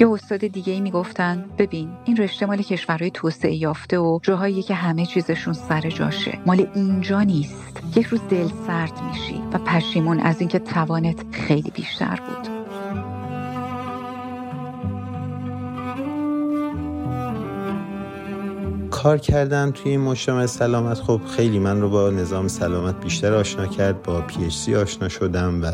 [0.00, 4.74] یه استاد دیگه ای می‌گفتن ببین این رشته مال کشورهای توسعه یافته و جاهایی که
[4.74, 6.38] همه چیزشون سر جاشه.
[6.46, 7.82] مال اینجا نیست.
[7.96, 12.59] یک روز دل سرد میشی و پشیمون از اینکه توانت خیلی بیشتر بود.
[19.02, 21.00] کار کردن توی این مجتمع سلامت.
[21.00, 25.70] خب خیلی من رو با نظام سلامت بیشتر آشنا کرد با پی آشنا شدم و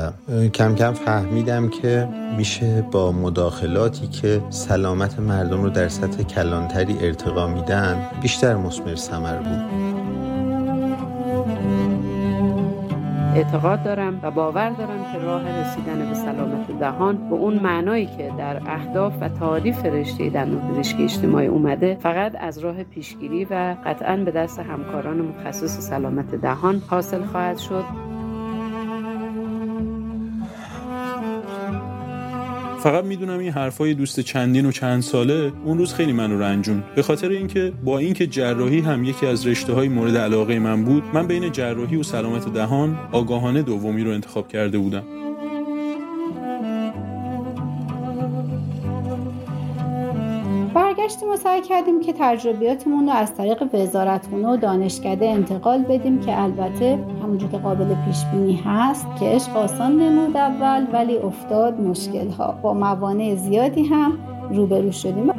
[0.48, 7.46] کم کم فهمیدم که میشه با مداخلاتی که سلامت مردم رو در سطح کلانتری ارتقا
[7.46, 9.95] میدن بیشتر مسمر سمر بود.
[13.36, 18.32] اعتقاد دارم و باور دارم که راه رسیدن به سلامت دهان به اون معنایی که
[18.38, 24.16] در اهداف و تعاریف رشته دندون پزشکی اجتماعی اومده فقط از راه پیشگیری و قطعا
[24.16, 28.05] به دست همکاران متخصص سلامت دهان حاصل خواهد شد.
[32.82, 36.82] فقط می‌دونم این حرفای دوست چندین و چند ساله اون روز خیلی منو رنجون.
[36.94, 41.02] به خاطر اینکه با اینکه جراحی هم یکی از رشته های مورد علاقه من بود
[41.14, 45.25] من بین جراحی و سلامت دهان آگاهانه دومی رو انتخاب کرده بودم.
[51.06, 56.42] برگشتیم و سعی کردیم که تجربیاتمون رو از طریق وزارتخونه و دانشکده انتقال بدیم که
[56.42, 62.28] البته همونجور که قابل پیش بینی هست که عشق آسان نمود اول ولی افتاد مشکل
[62.28, 64.18] ها با موانع زیادی هم
[64.50, 65.32] روبرو شدیم.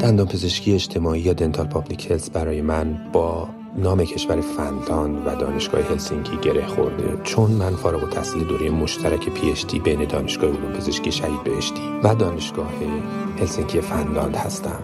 [0.00, 6.36] دندان پزشکی اجتماعی یا dental public برای من با نام کشور فنلاند و دانشگاه هلسینکی
[6.36, 7.20] گره خورده.
[7.24, 12.72] چون من فارغ التحصیل دوره مشترک PhD بین دانشگاه علوم پزشکی شهید بهشتی و دانشگاه
[13.40, 14.78] هلسینکی فنلاند هستم.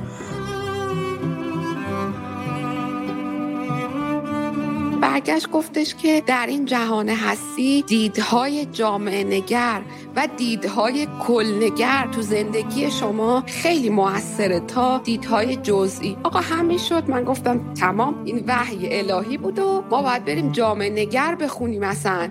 [5.12, 9.82] برگشت گفتش که در این جهان هستی دیدهای جامعه نگر
[10.16, 16.16] و دیدهای کلنگر تو زندگی شما خیلی موثره تا دیدهای جزئی.
[16.22, 17.10] آقا همین شد.
[17.10, 18.24] من گفتم تمام.
[18.24, 22.30] این وحی الهی بود و ما باید بریم جامعه نگر بخونیم مثلا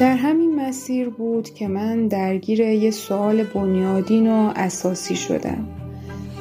[0.00, 5.85] در همین مسیر بود که من درگیر یه سوال بنیادین و اساسی شدم.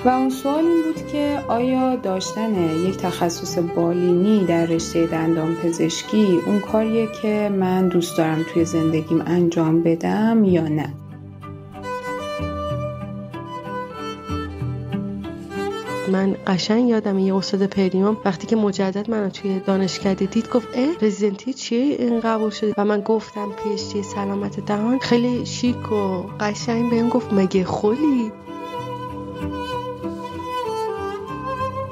[0.06, 6.40] و اون سوال این بود که آیا داشتن یک تخصص بالینی در رشته دندان پزشکی
[6.46, 10.94] اون کاریه که من دوست دارم توی زندگیم انجام بدم یا نه؟
[16.12, 20.88] من قشنگ یادم یه استاد پریوم وقتی که مجدد منو توی دانشکده دید گفت اه
[21.02, 22.74] رزیدنتی چیه؟ این قبول شده.
[22.78, 25.00] و من گفتم پیشتی سلامت دهان.
[25.00, 28.32] خیلی شیک و قشنگ بهم گفت مگه خولی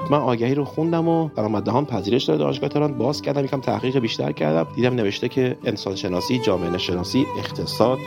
[0.10, 2.94] من آگهی رو خوندم و درآمد دهان پذیرش داره دانشگاه تهران.
[2.94, 4.68] باز کردم یکم تحقیق بیشتر کردم.
[4.76, 7.98] دیدم نوشته که انسان شناسی جامعه شناسی اقتصاد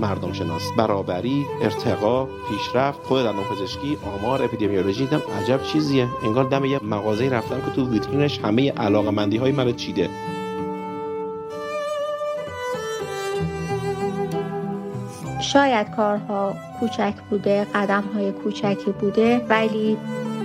[0.00, 5.04] مردم شناسی برابری ارتقا پیشرفت خود دندان پزشکی آمار اپیدمیولوژی.
[5.04, 6.08] دیدم عجب چیزیه.
[6.24, 10.10] انگار دم یه مغازه رفتم که تو ویترینش همه علاقمندی های من چیده.
[15.40, 19.96] شاید کارها کوچک بوده قدم های کوچکی بوده ولی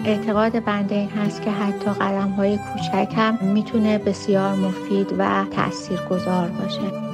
[0.06, 6.48] اعتقاد بنده این هست که حتی قدم های کوچک هم می‌تونه بسیار مفید و تاثیرگذار
[6.48, 7.12] باشه.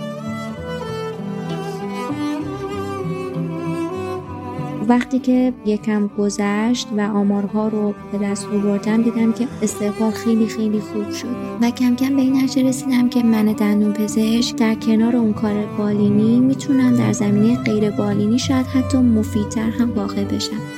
[4.88, 10.80] وقتی که یکم گذشت و آمارها رو به دست آوردم دیدم که استقبال خیلی خیلی
[10.80, 15.16] خوب شد و کم کم به این نتیجه رسیدم که من دندون پزشک در کنار
[15.16, 20.76] اون کار بالینی می‌تونم در زمینه غیر بالینی شاید حتی مفیدتر هم واقع بشم.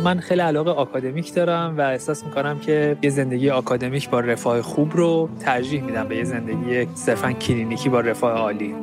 [0.00, 4.62] خب من خیلی علاقه آکادمیک دارم و احساس می‌کنم که یه زندگی آکادمیک با رفاه
[4.62, 8.74] خوب رو ترجیح میدم به یه زندگی صرفا کلینیکی با رفاه عالی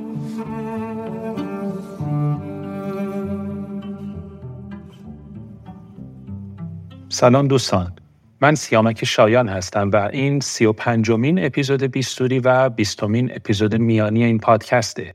[7.10, 7.94] سلام دوستان
[8.42, 14.24] من سیامک شایان هستم و این سی و پنجمین اپیزود بیستوری و بیستمین اپیزود میانی
[14.24, 15.13] این پادکسته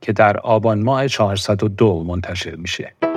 [0.00, 3.07] که در آبان ماه 402 منتشر میشه.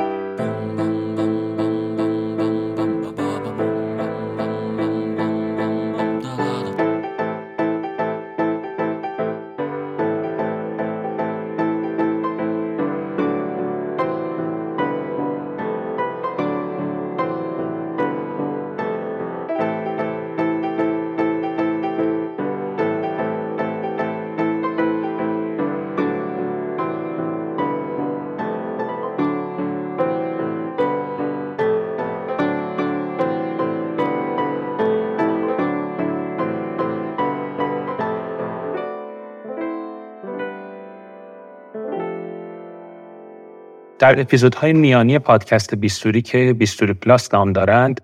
[44.01, 48.01] در اپیزودهای میانی پادکست بیستوری که بیستوری پلاس نام دارند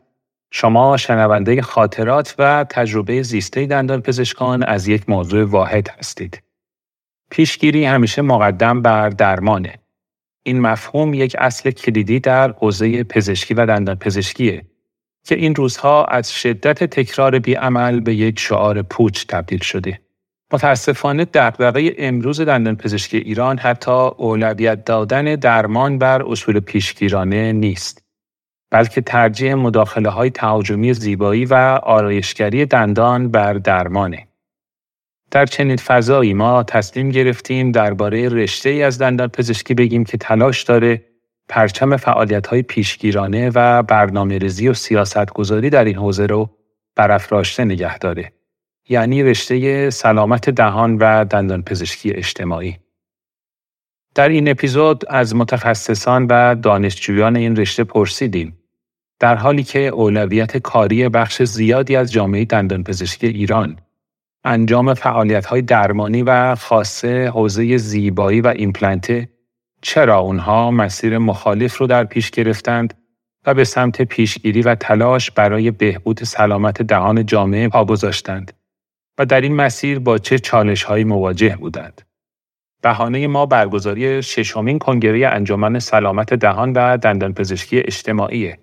[0.51, 6.43] شما شنونده خاطرات و تجربه زیسته دندان پزشکان از یک موضوع واحد هستید.
[7.31, 9.73] پیشگیری همیشه مقدم بر درمانه.
[10.43, 14.65] این مفهوم یک اصل کلیدی در حوزه پزشکی و دندان پزشکیه
[15.25, 19.99] که این روزها از شدت تکرار بیعمل به یک شعار پوچ تبدیل شده.
[20.53, 28.03] متاسفانه دغدغه امروز دندان پزشکی ایران حتی اولویت دادن درمان بر اصول پیشگیرانه نیست.
[28.71, 31.53] بلکه ترجیح مداخله های تهاجمی زیبایی و
[31.83, 34.27] آرایشگری دندان بر درمانه.
[35.31, 40.63] در چنین فضایی ما تصمیم گرفتیم درباره رشته ای از دندان پزشکی بگیم که تلاش
[40.63, 41.03] داره
[41.49, 46.49] پرچم فعالیت های پیشگیرانه و برنامه ریزی و سیاست گذاری در این حوزه رو
[46.95, 48.36] برافراشته نگه داره.
[48.89, 52.77] یعنی رشته سلامت دهان و دندان پزشکی اجتماعی.
[54.15, 58.57] در این اپیزود از متخصصان و دانشجویان این رشته پرسیدیم
[59.19, 63.79] در حالی که اولویت کاری بخش زیادی از جامعه دندان پزشکی ایران
[64.43, 69.29] انجام فعالیت های درمانی و خاصه حوزه زیبایی و ایمپلنته
[69.81, 72.93] چرا اونها مسیر مخالف رو در پیش گرفتند
[73.45, 78.56] و به سمت پیشگیری و تلاش برای بهبود سلامت دهان جامعه پا گذاشتند
[79.17, 82.01] و در این مسیر با چه چالش هایی مواجه بودند.
[82.81, 88.59] بهانه ما برگزاری ششمین کنگره انجمن سلامت دهان و دندان پزشکی اجتماعیه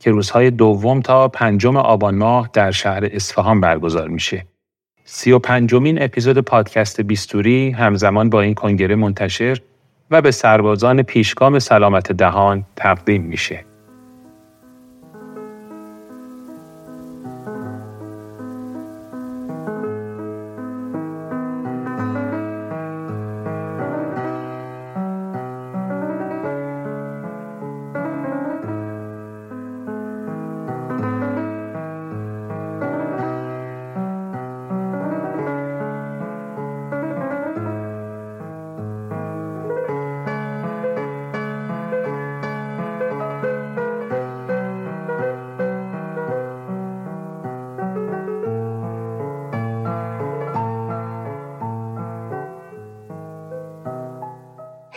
[0.00, 4.46] که روزهای دوم تا پنجم آبان ماه در شهر اصفهان برگزار میشه.
[5.04, 9.60] سی و پنجمین اپیزود پادکست بیستوری همزمان با این کنگره منتشر
[10.10, 13.65] و به سربازان پیشگام سلامت دهان تقدیم میشه.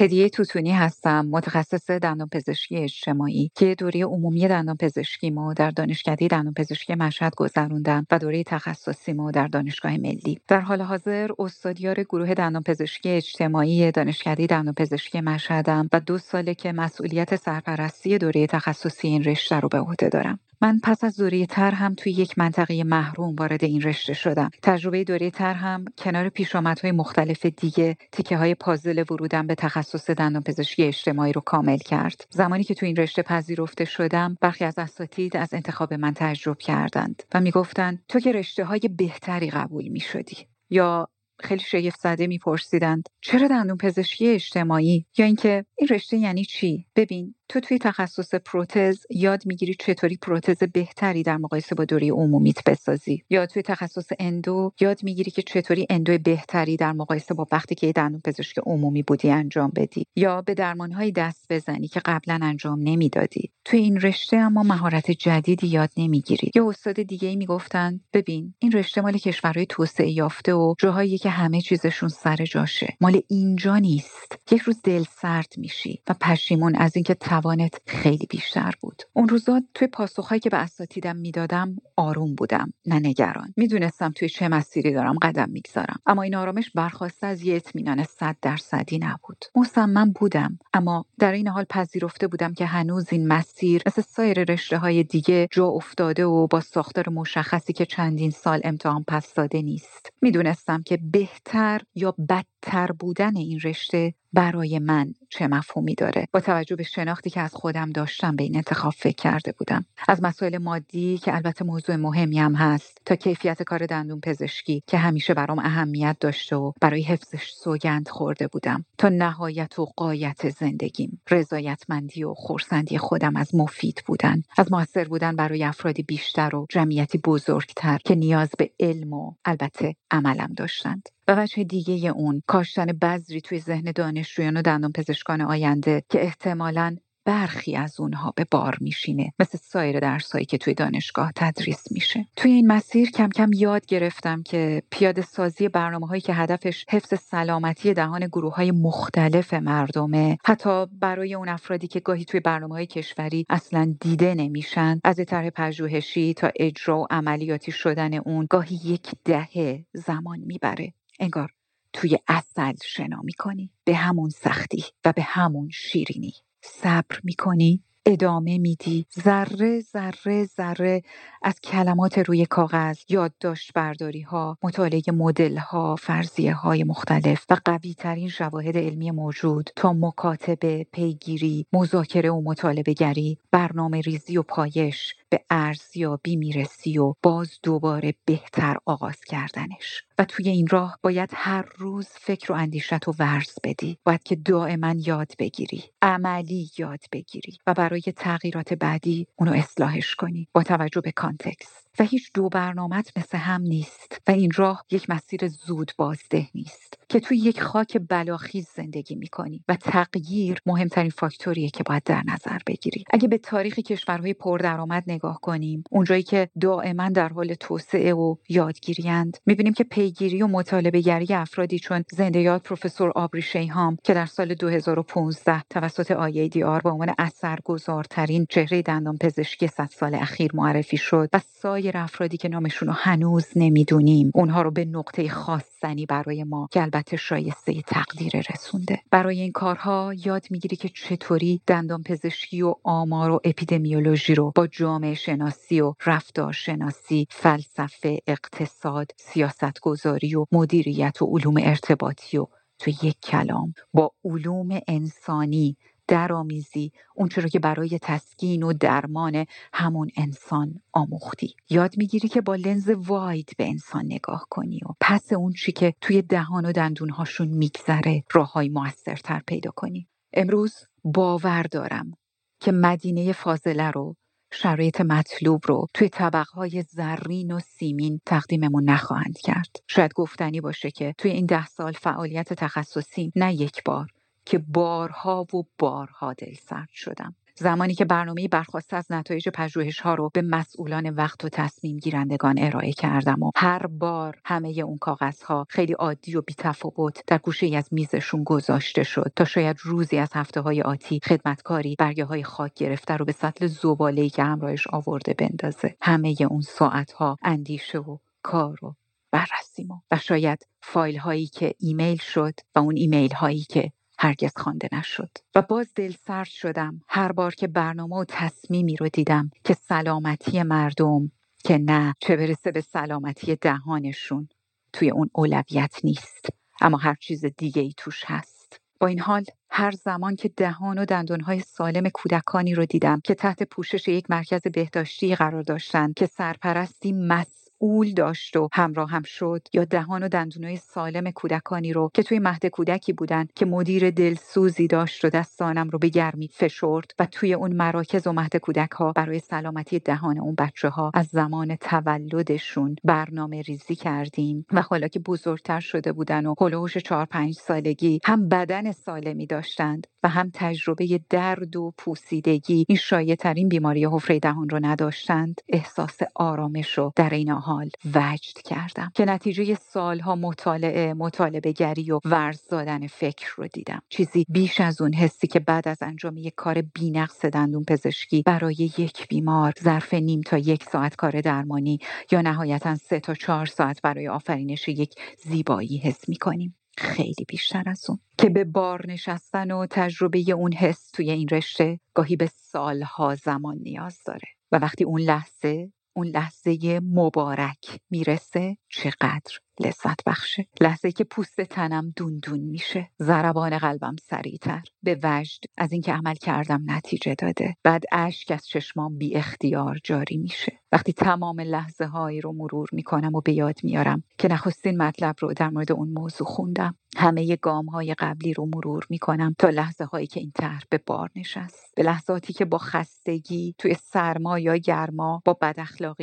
[0.02, 6.28] هدیه توتونی هستم متخصص دندان پزشکی اجتماعی که دوره عمومی دندان پزشکی ما در دانشکده
[6.28, 10.40] دندان پزشکی مشهد گذروندم و دوره تخصصی ما در دانشگاه ملی.
[10.48, 16.54] در حال حاضر استادیار گروه دندان پزشکی اجتماعی دانشکده دندان پزشکی مشهدم و دو ساله
[16.54, 20.40] که مسئولیت سرپرستی دوره تخصصی این رشته رو به عهده دارم.
[20.62, 24.50] من پس از دوره تر هم توی یک منطقه محروم وارد این رشته شدم.
[24.64, 30.44] تجربه دوره تر هم کنار پیشامدهای مختلف دیگه تیکه های پازل ورودم به تخصص دندان
[30.44, 32.26] پزشکی اجتماعی رو کامل کرد.
[32.30, 37.24] زمانی که تو این رشته پذیرفته شدم برخی از اساتید از انتخاب من تعجب کردند
[37.34, 40.38] و می‌گفتند تو که رشته های بهتری قبول می شدی
[40.70, 41.08] یا
[41.40, 47.36] خیلی شگفت زده میپرسیدند چرا دندون پزشکی اجتماعی؟ یا اینکه این رشته یعنی چی؟ ببین
[47.50, 53.24] تو توی تخصص پروتز یاد می‌گیری چطوری پروتز بهتری در مقایسه با دوره عمومیت بسازی.
[53.30, 57.92] یا توی تخصص اندو یاد می‌گیری که چطوری اندو بهتری در مقایسه با وقتی که
[57.92, 60.06] دندون پزشک عمومی بودی انجام بدی.
[60.16, 63.52] یا به درمانهایی دست بزنی که قبلا انجام نمی‌دادی.
[63.66, 66.52] توی این رشته اما مهارت جدیدی یاد نمی‌گیری.
[66.56, 71.30] یا استاد دیگه ای می‌گفتن ببین این رشته مال کشورهای توسعه یافته و جاهایی که
[71.30, 72.98] همه چیزشون سر جاشه.
[73.02, 74.38] مال اینجا نیست.
[74.52, 79.04] یک روز دل سرد میشی و پشیمون از اینکه توانت خیلی بیشتر بود.
[79.14, 83.54] اون روزا توی پاسخهایی که به اساتیدم می‌دادم آروم بودم نه نگران.
[83.58, 86.00] می‌دونستم توی چه مسیری دارم قدم می‌گذارم.
[86.06, 89.46] اما این آرامش برخواسته از یه اطمینان صد درصدی نبود.
[89.56, 94.78] مصمم بودم اما در این حال پذیرفته بودم که هنوز این مسیر مثل سایر رشته
[94.78, 100.14] های دیگه جا افتاده و با ساختار مشخصی که چندین سال امتحان پس داده نیست.
[100.22, 102.16] می‌دونستم که بهتر یا
[102.64, 107.56] بدتر بودن این رشته برای من چه مفهومی داره؟ با توجه به شناختی که از
[107.56, 109.86] خودم داشتم به این انتخاب فکر کرده بودم.
[110.08, 114.98] از مسائل مادی که البته موضوع مهمی هم هست تا کیفیت کار دندون پزشکی که
[114.98, 118.86] همیشه برام اهمیت داشته و برای حفظش سوگند خورده بودم.
[118.98, 121.22] تا نهایت و قایت زندگیم.
[121.30, 124.42] رضایتمندی و خورسندی خودم از مفید بودن.
[124.58, 129.96] از موثر بودن برای افرادی بیشتر و جمعیتی بزرگتر که نیاز به علم و البته
[130.12, 131.10] عملم داشتند.
[131.30, 136.98] و وجه دیگه اون کاشتن بذری توی ذهن دانشجویان و دندان پزشکان آینده که احتمالاً
[137.26, 139.34] برخی از اونها به بار میشینه.
[139.40, 142.26] مثل سایر درسهایی که توی دانشگاه تدریس میشه.
[142.36, 147.20] توی این مسیر کم کم یاد گرفتم که پیاده سازی برنامه هایی که هدفش حفظ
[147.20, 152.86] سلامتی دهان گروه های مختلف مردمه حتی برای اون افرادی که گاهی توی برنامه های
[152.86, 159.12] کشوری اصلا دیده نمیشن از طرح پژوهشی تا اجرا و عملیاتی شدن اون گاهی یک
[159.26, 160.94] دهه زمان می‌بره.
[161.20, 161.50] انگار
[161.94, 163.72] توی اصل شنا می‌کنی.
[163.86, 166.34] به همون سختی و به همون شیرینی.
[166.64, 169.06] صبر می‌کنی ادامه میدی.
[169.20, 171.02] ذره ذره ذره
[171.44, 177.94] از کلمات روی کاغذ یادداشت برداری ها مطالعه مدل ها فرضیه های مختلف و قوی
[177.94, 185.16] ترین شواهد علمی موجود تا مکاتبه پیگیری مذاکره و مطالبه گری برنامه ریزی و پایش.
[185.32, 190.04] به ارزیابی می‌رسی و باز دوباره بهتر آغاز کردنش.
[190.20, 194.00] و توی این راه باید هر روز فکر و اندیشت و ورز بدی.
[194.06, 200.50] باید که دائما یاد بگیری عملی یاد بگیری و برای تغییرات بعدی اونو اصلاحش کنی.
[200.54, 201.89] با توجه به کانتکست.
[202.00, 207.00] و هیچ دو برنامت مثل هم نیست و این راه یک مسیر زود بازده نیست
[207.10, 212.58] که توی یک خاک بلاخیز زندگی می‌کنی و تغییر مهمترین فاکتوریه که باید در نظر
[212.68, 213.04] بگیری.
[213.12, 219.38] اگه به تاریخ کشورهای پردرآمد نگاه کنیم اونجایی که دائما در حال توسعه و یادگیریند
[219.46, 224.26] می‌بینیم که پیگیری و مطالبه گری افرادی چون زنده یاد پروفسور آبری شیهام که در
[224.26, 230.52] سال 2015 توسط آی دی آر به عنوان اثرگذارترین چهره دندان پزشکی صد سال اخیر
[230.54, 234.32] معرفی شد و سایر افرادی که نامشون رو هنوز نمی‌دونیم.
[234.36, 239.00] اونها رو به نقطه خاصنی برای ما که البته شایسته تقدیر رسونده.
[239.12, 244.68] برای این کارها یاد می‌گیری که چطوری دندان پزشکی و آمار و اپیدمیولوژی رو با
[244.68, 252.48] جامعه شناسی و رفتار شناسی فلسفه اقتصاد سیاست گذاری و مدیریت و علوم ارتباطی و
[252.80, 255.78] تو یک کلام با علوم انسانی
[256.10, 261.56] درآمیزی اون رو که برای تسکین و درمان همون انسان آموختی.
[261.70, 265.94] یاد می‌گیری که با لنز واید به انسان نگاه کنی و پس اون چی که
[266.02, 270.08] توی دهان و دندونهاشون میگذره راههای موثرتر پیدا کنی.
[270.34, 272.12] امروز باور دارم
[272.60, 274.16] که مدینه فاضله رو
[274.52, 279.76] شرایط مطلوب رو توی طبقهای زرین و سیمین تقدیممون نخواهند کرد.
[279.88, 284.08] شاید گفتنی باشه که توی این ده سال فعالیت تخصصی نه یک بار.
[284.46, 287.36] که بارها و بارها سرد شدم.
[287.60, 292.56] زمانی که برنامه برخواسته از نتایج پژوهش ها رو به مسئولان وقت و تصمیم گیرندگان
[292.60, 297.66] ارائه کردم و هر بار همه اون کاغذ ها خیلی عادی و بیتفاوت در گوشه
[297.66, 302.44] ای از میزشون گذاشته شد تا شاید روزی از هفته های آتی خدمتکاری برگه های
[302.44, 305.96] خاک گرفته رو به سطل زباله که همراهش آورده بندازه.
[306.02, 308.96] همه اون ساعت ها اندیشه و کار و
[309.32, 313.92] بررسی و شاید فایل هایی که ایمیل شد و اون ایمیل هایی که
[314.22, 315.30] هرگز خوانده نشد.
[315.56, 317.02] و باز دل سرد شدم.
[317.08, 321.32] هر بار که برنامه و تصمیمی رو دیدم که سلامتی مردم
[321.64, 324.50] که نه چه برسه به سلامتی دهانشون.
[324.94, 326.50] توی اون اولویت نیست.
[326.82, 328.82] اما هر چیز دیگه ای توش هست.
[329.00, 333.64] با این حال هر زمان که دهان و دندانهای سالم کودکانی رو دیدم که تحت
[333.64, 339.68] پوشش یک مرکز بهداشتی قرار داشتند که سرپرستی مس اول داشت و همراه هم شد
[339.74, 344.88] یا دهان و دندونای سالم کودکانی رو که توی مهد کودکی بودن که مدیر دلسوزی
[344.88, 349.12] داشت و دستانم رو به گرمی فشرد و توی اون مراکز و مهد کودک ها
[349.12, 354.66] برای سلامتی دهان اون بچه ها از زمان تولدشون برنامه ریزی کردیم.
[354.72, 360.08] و حالا که بزرگتر شده بودن و هلوش چهار پنج سالگی هم بدن سالمی داشتند
[360.24, 366.18] و هم تجربه درد و پوسیدگی این شایع ترین بیماری حفره دهان رو نداشتند احساس
[366.36, 369.12] آرامش رو در این حال وجد کردم.
[369.16, 374.02] که نتیجه سالها مطالعه مطالبه گری و ورز دادن فکر رو دیدم.
[374.10, 378.92] چیزی بیش از اون حسی که بعد از انجام یک کار بینقص دندون پزشکی برای
[378.98, 382.00] یک بیمار ظرف نیم تا یک ساعت کار درمانی
[382.32, 386.76] یا نهایتا سه تا چهار ساعت برای آفرینش یک زیبایی حس می کنیم.
[386.98, 388.20] خیلی بیشتر از اون.
[388.38, 393.78] که به بار نشستن و تجربه اون حس توی این رشته گاهی به سالها زمان
[393.78, 394.48] نیاز داره.
[394.72, 400.68] و وقتی اون لحظه اون لحظه مبارک می‌رسه چقدر؟ لذت بخشه.
[400.82, 403.10] لحظه که پوست تنم دوندون میشه.
[403.22, 404.84] ضربان قلبم سریعتر.
[405.04, 407.76] به وجد از اینکه عمل کردم نتیجه داده.
[407.84, 410.80] بعد اشک از چشمام بی اختیار جاری میشه.
[410.92, 415.54] وقتی تمام لحظه هایی رو مرور می‌کنم و به یاد میارم که نخستین مطلب رو
[415.54, 416.96] در مورد اون موضوع خوندم.
[417.18, 421.30] همه گام های قبلی رو مرور می‌کنم تا لحظه هایی که این طرح به بار
[421.36, 421.94] نشست.
[421.96, 425.80] به لحظاتی که با خستگی توی سرما یا گرما با بد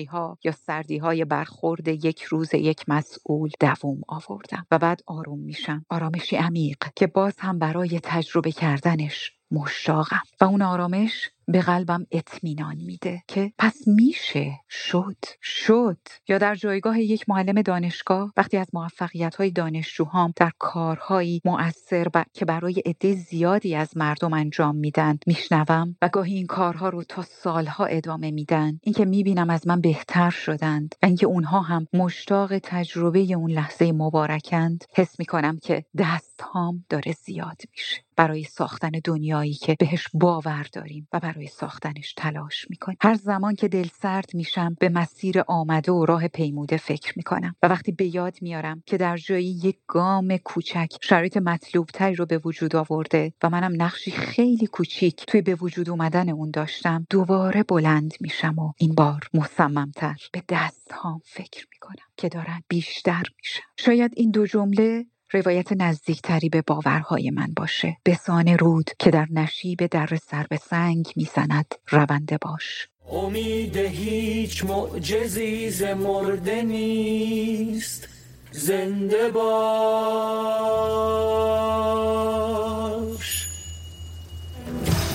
[0.08, 5.86] ها یا سردی های برخورد یک روز یک مسئول دووم آوردم و بعد آروم میشم.
[5.90, 10.22] آرامشی عمیق که باز هم برای تجربه کردنش مشتاقم.
[10.40, 15.98] و اون آرامش به قلبم اطمینان میده که پس میشه شد شد.
[16.28, 22.22] یا در جایگاه یک معلم دانشگاه وقتی از موفقیت های دانشجوهام در کارهایی مؤثر ب...
[22.32, 27.22] که برای عده زیادی از مردم انجام میدن میشنوم و گاهی این کارها رو تا
[27.22, 33.18] سالها ادامه میدن اینکه می‌بینم از من بهتر شدند و اینکه اونها هم مشتاق تجربه
[33.18, 38.02] اون لحظه مبارکند حس می‌کنم که دستهام داره زیاد میشه.
[38.16, 43.68] برای ساختن دنیایی که بهش باور داریم و برای ساختنش تلاش می‌کنیم هر زمان که
[43.68, 48.38] دل سرد میشم به مسیر آمده و راه پیموده فکر می‌کنم و وقتی به یاد
[48.40, 53.50] میارم که در جایی یک گام کوچک شرایط مطلوب تری رو به وجود آورده و
[53.50, 58.94] منم نقشی خیلی کوچیک توی به وجود اومدن اون داشتم دوباره بلند میشم و این
[58.94, 65.06] بار مصممتر به دست هام فکر می‌کنم که دارن بیشتر میشم شاید این دو جمله
[65.36, 67.96] روایت نزدیکتری به باورهای من باشه.
[68.06, 71.74] بسان رود که در نشیب در سر به سنگ می‌زند.
[71.88, 72.88] رونده باش.
[73.12, 78.08] امید هیچ معجزی ز مرده نیست.
[78.52, 80.66] زنده باش.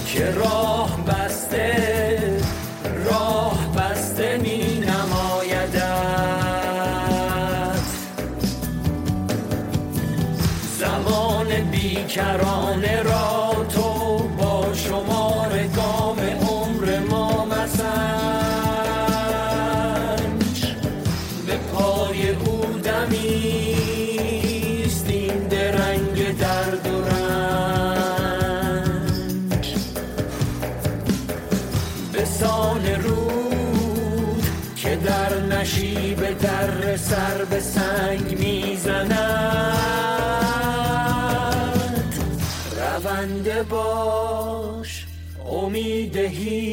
[0.06, 1.31] که راه بسته
[12.22, 12.51] deixaram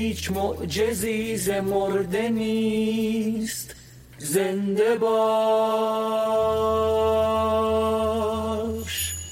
[0.08, 3.74] هیچ معجزی ز مرده نیست.
[4.18, 6.14] زنده باش.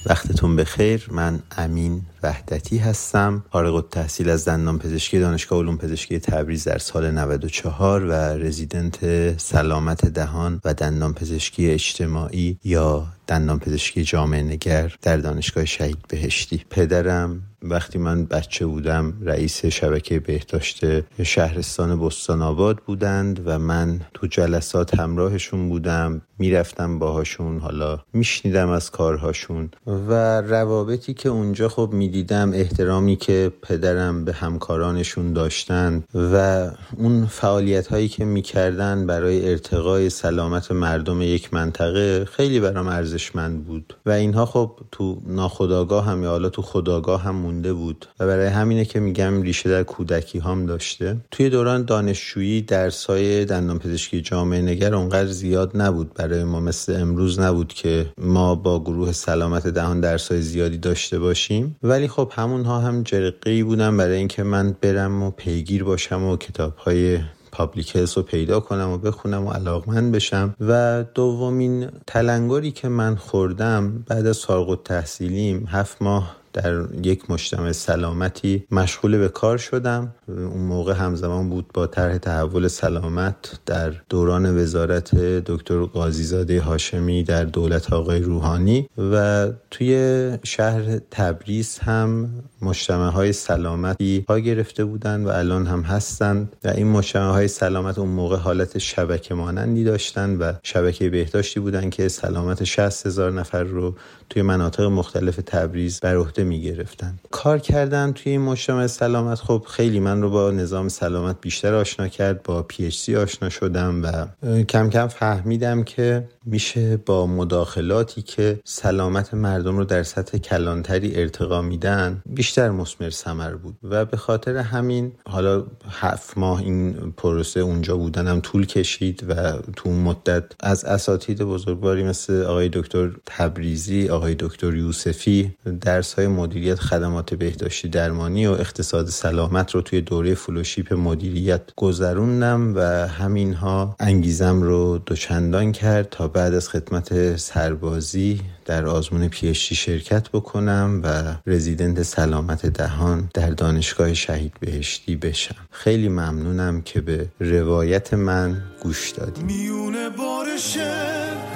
[0.07, 1.07] وقتتون بخیر.
[1.11, 3.45] من امین وحدتی هستم.
[3.53, 8.99] فارغ التحصیل از دندان پزشکی دانشگاه علوم پزشکی تبریز در سال 94 و رزیدنت
[9.39, 16.65] سلامت دهان و دندان پزشکی اجتماعی یا دندان پزشکی جامعه نگر در دانشگاه شهید بهشتی.
[16.71, 20.81] پدرم وقتی من بچه بودم رئیس شبکه بهداشت
[21.23, 26.23] شهرستان بستان آباد بودند و من تو جلسات همراهشون بودم.
[26.39, 34.25] می‌رفتم باهاشون حالا میشنیدم از کارهاشون و روابطی که اونجا خب می‌دیدم احترامی که پدرم
[34.25, 42.25] به همکارانشون داشتن و اون فعالیت هایی که می‌کردن برای ارتقای سلامت مردم یک منطقه
[42.25, 43.97] خیلی برام ارزشمند بود.
[44.07, 48.07] و اینها خب تو ناخداگاه هم یا حالا تو خداگاه هم مونده بود.
[48.21, 51.17] و برای همینه که میگم ریشه در کودکی هم داشته.
[51.31, 56.15] توی دوران دانشجویی درسای دندان پزشکی جامعه نگر اونقدر زیاد نبود.
[56.15, 61.77] برای ما مثل امروز نبود که ما با گروه سلامت دهان درسای زیادی داشته باشیم.
[61.83, 67.19] ولی خب همونها هم جرقه بودن برای اینکه من برم و پیگیر باشم و کتابهای
[67.53, 70.55] پابلیک رو پیدا کنم و بخونم و علاقمند بشم.
[70.61, 77.73] و دومین تلنگری که من خوردم بعد از فارغ التحصیلیم هفت ماه در یک مجتمع
[77.73, 80.15] سلامتی مشغول به کار شدم.
[80.29, 87.45] اون موقع همزمان بود با طرح تحول سلامت در دوران وزارت دکتر قاضیزاده هاشمی در
[87.45, 92.31] دولت آقای روحانی و توی شهر تبریز هم
[92.63, 97.99] مجتمع های سلامتی ها گرفته بودن و الان هم هستند و این مجتمع های سلامت
[97.99, 103.63] اون موقع حالت شبکه مانندی داشتن و شبکه بهداشتی بودن که سلامت 60 هزار نفر
[103.63, 103.95] رو
[104.31, 109.67] توی مناطق مختلف تبریز بر عهده می گرفتن کار کردن توی این مجتمع سلامت خب
[109.69, 114.27] خیلی من رو با نظام سلامت بیشتر آشنا کرد با پی اچ آشنا شدم و
[114.63, 121.63] کم کم فهمیدم که میشه با مداخلاتی که سلامت مردم رو در سطح کلانتری ارتقا
[121.63, 123.77] میدن بیشتر مسمر سمر بود.
[123.83, 129.89] و به خاطر همین حالا هفت ماه این پروسه اونجا بودنم طول کشید و تو
[129.89, 136.79] اون مدت از اساتید بزرگواری مثل آقای دکتر تبریزی آقای دکتر یوسفی درس های مدیریت
[136.81, 144.63] خدمات بهداشتی درمانی و اقتصاد سلامت رو توی دوره فلوشیپ مدیریت گذروندم و همینها انگیزم
[144.63, 152.03] رو دوچندان کرد تا بعد از خدمت سربازی در آزمون پیشتی شرکت بکنم و رزیدنت
[152.03, 155.57] سلامت دهان در دانشگاه شهید بهشتی بشم.
[155.71, 160.79] خیلی ممنونم که به روایت من گوش دادیم میونه بارش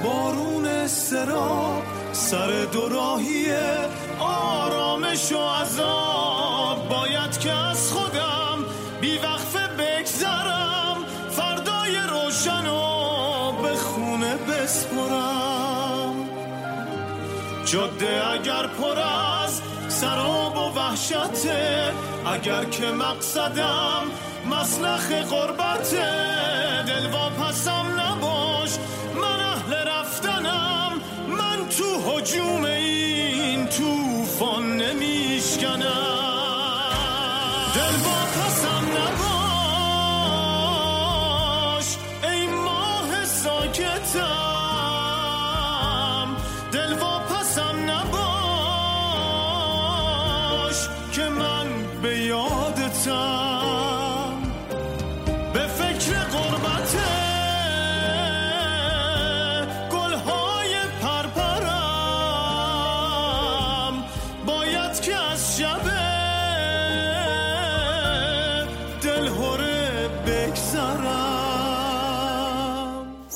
[0.03, 3.45] بارون استراب سر دوراهی
[4.31, 6.11] آرامش و عذاب
[7.41, 8.65] که از خودم
[9.01, 10.97] بی وقفه بگذرم.
[11.31, 16.29] فردای روشن و به خونه بسپرم.
[17.65, 21.93] جاده اگر پر از سراب و وحشته
[22.25, 24.03] اگر که مقصدم
[24.45, 26.05] مسلخ غربته
[26.87, 28.69] دل پسم نباش
[29.15, 30.91] من اهل رفتنم.
[31.27, 33.67] من تو حجوم این
[34.41, 35.81] توفان نمیشکنم.
[37.75, 38.30] دل پسم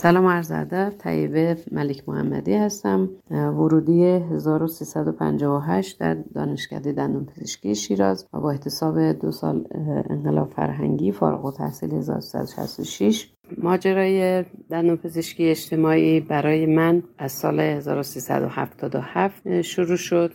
[0.05, 3.09] سلام عرض ادب طیبه ملک محمدی هستم.
[3.31, 9.67] ورودی 1358 در دانشکده دندون پزشکی شیراز و با احتساب دو سال
[10.09, 19.97] انقلاب فرهنگی فارغ التحصیل 1366 ماجرای دندون پزشکی اجتماعی برای من از سال 1377 شروع
[19.97, 20.31] شد.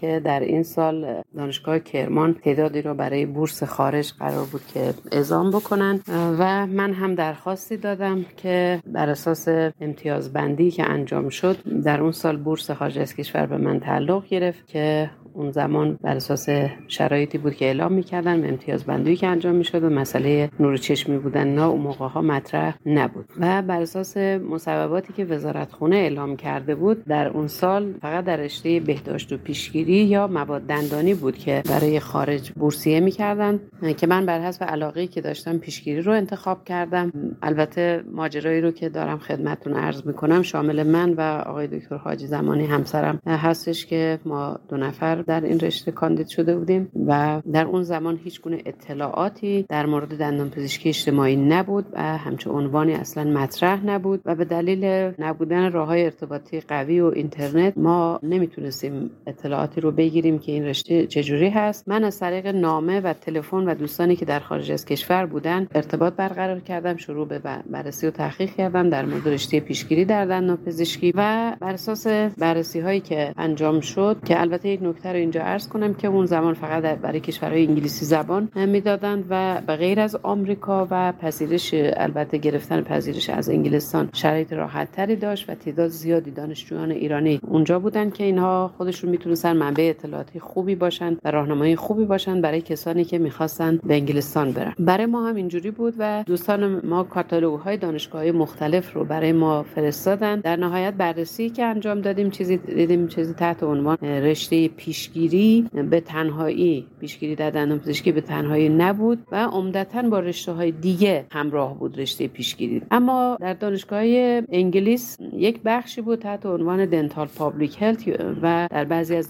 [0.00, 5.50] که در این سال دانشگاه کرمان تعدادی رو برای بورس خارج قرار بود که اعزام
[5.50, 6.00] بکنن.
[6.38, 9.48] و من هم درخواستی دادم که بر اساس
[9.80, 14.66] امتیازبندی که انجام شد در اون سال بورس خارج از کشور به من تعلق گرفت
[14.66, 16.48] که اون زمان بر اساس
[16.88, 21.48] شرایطی بود که اعلام می‌کردن امتیاز بندی که انجام می‌شد و مسئله نور چشمی بودن
[21.54, 23.24] نه اون موقع ها مطرح نبود.
[23.40, 28.36] و بر اساس مصوباتی که وزارت خونه اعلام کرده بود در اون سال فقط در
[28.36, 33.60] رشته بهداشت و پیشگیری یا مواد دندانی بود که برای خارج بورسیه می‌کردن
[33.96, 37.12] که من بر حسب علاقه که داشتم پیشگیری رو انتخاب کردم.
[37.42, 42.66] البته ماجرایی رو که دارم خدمتتون عرض می‌کنم شامل من و آقای دکتر حاجی زمانی
[42.66, 47.82] همسرم هستش که ما دو نفر در این رشته کاندید شده بودیم و در اون
[47.82, 53.86] زمان هیچ گونه اطلاعاتی در مورد دندان پزشکی اجتماعی نبود و همچه عنوانی اصلا مطرح
[53.86, 54.84] نبود و به دلیل
[55.18, 61.06] نبودن راه های ارتباطی قوی و اینترنت ما نمی‌تونستیم اطلاعاتی رو بگیریم که این رشته
[61.06, 61.88] چجوری هست.
[61.88, 66.12] من از طریق نامه و تلفن و دوستانی که در خارج از کشور بودن ارتباط
[66.12, 67.38] برقرار کردم شروع به
[67.70, 72.06] بررسی و تحقیق کردم در مورد رشته پیشگیری در دندان پزشکی و بر اساس
[72.38, 76.26] بررسی هایی که انجام شد که البته یک نکته رو اینجا عرض کنم که اون
[76.26, 82.38] زمان فقط برای کشورهای انگلیسی زبان می‌دادند و به غیر از آمریکا و پذیرش البته
[82.38, 88.10] گرفتن پذیرش از انگلستان شرایط راحت تری داشت و تعداد زیادی دانشجویان ایرانی اونجا بودن
[88.10, 93.18] که اینها خودشون می‌تونستن منبع اطلاعاتی خوبی باشن و راهنمایی خوبی باشن برای کسانی که
[93.18, 94.74] می‌خواستن به انگلستان برن.
[94.78, 99.62] برای ما هم اینجوری بود و دوستان ما کاتالوگ های دانشگاه مختلف رو برای ما
[99.62, 100.40] فرستادن.
[100.40, 106.86] در نهایت بررسی که انجام دادیم چیزی دیدیم چیزی تحت عنوان رشته پیشگیری به تنهایی
[107.00, 112.00] پیشگیری در دندان پزشکی به تنهایی نبود و عمدتا با رشته های دیگه همراه بود
[112.00, 112.82] رشته پیشگیری.
[112.90, 114.00] اما در دانشگاه
[114.48, 118.08] انگلیس یک بخشی بود تحت عنوان دنتال پابلیک هلت
[118.42, 119.28] و در بعضی از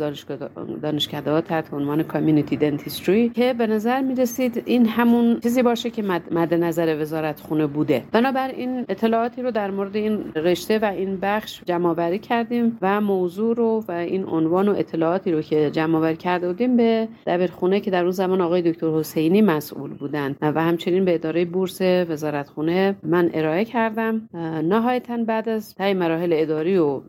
[0.83, 5.91] دانشکده ها تحت عنوان کامیونیتی دنتیستری که به نظر می رسید این همون چیزی باشه
[5.91, 8.05] که مد, نظر وزارت خونه بوده.
[8.13, 13.85] بنابراین اطلاعاتی رو در مورد این رشته و این بخش جمع کردیم و موضوع رو
[13.89, 18.03] و این عنوان و اطلاعاتی رو که جمع آوری کرده بودیم به دبیرخونه که در
[18.03, 20.37] اون زمان آقای دکتر حسینی مسئول بودن.
[20.41, 24.29] و همچنین به اداره بورس وزارت خونه من ارائه کردم.
[24.65, 27.01] نهایتا بعد از طی مراحل اداری و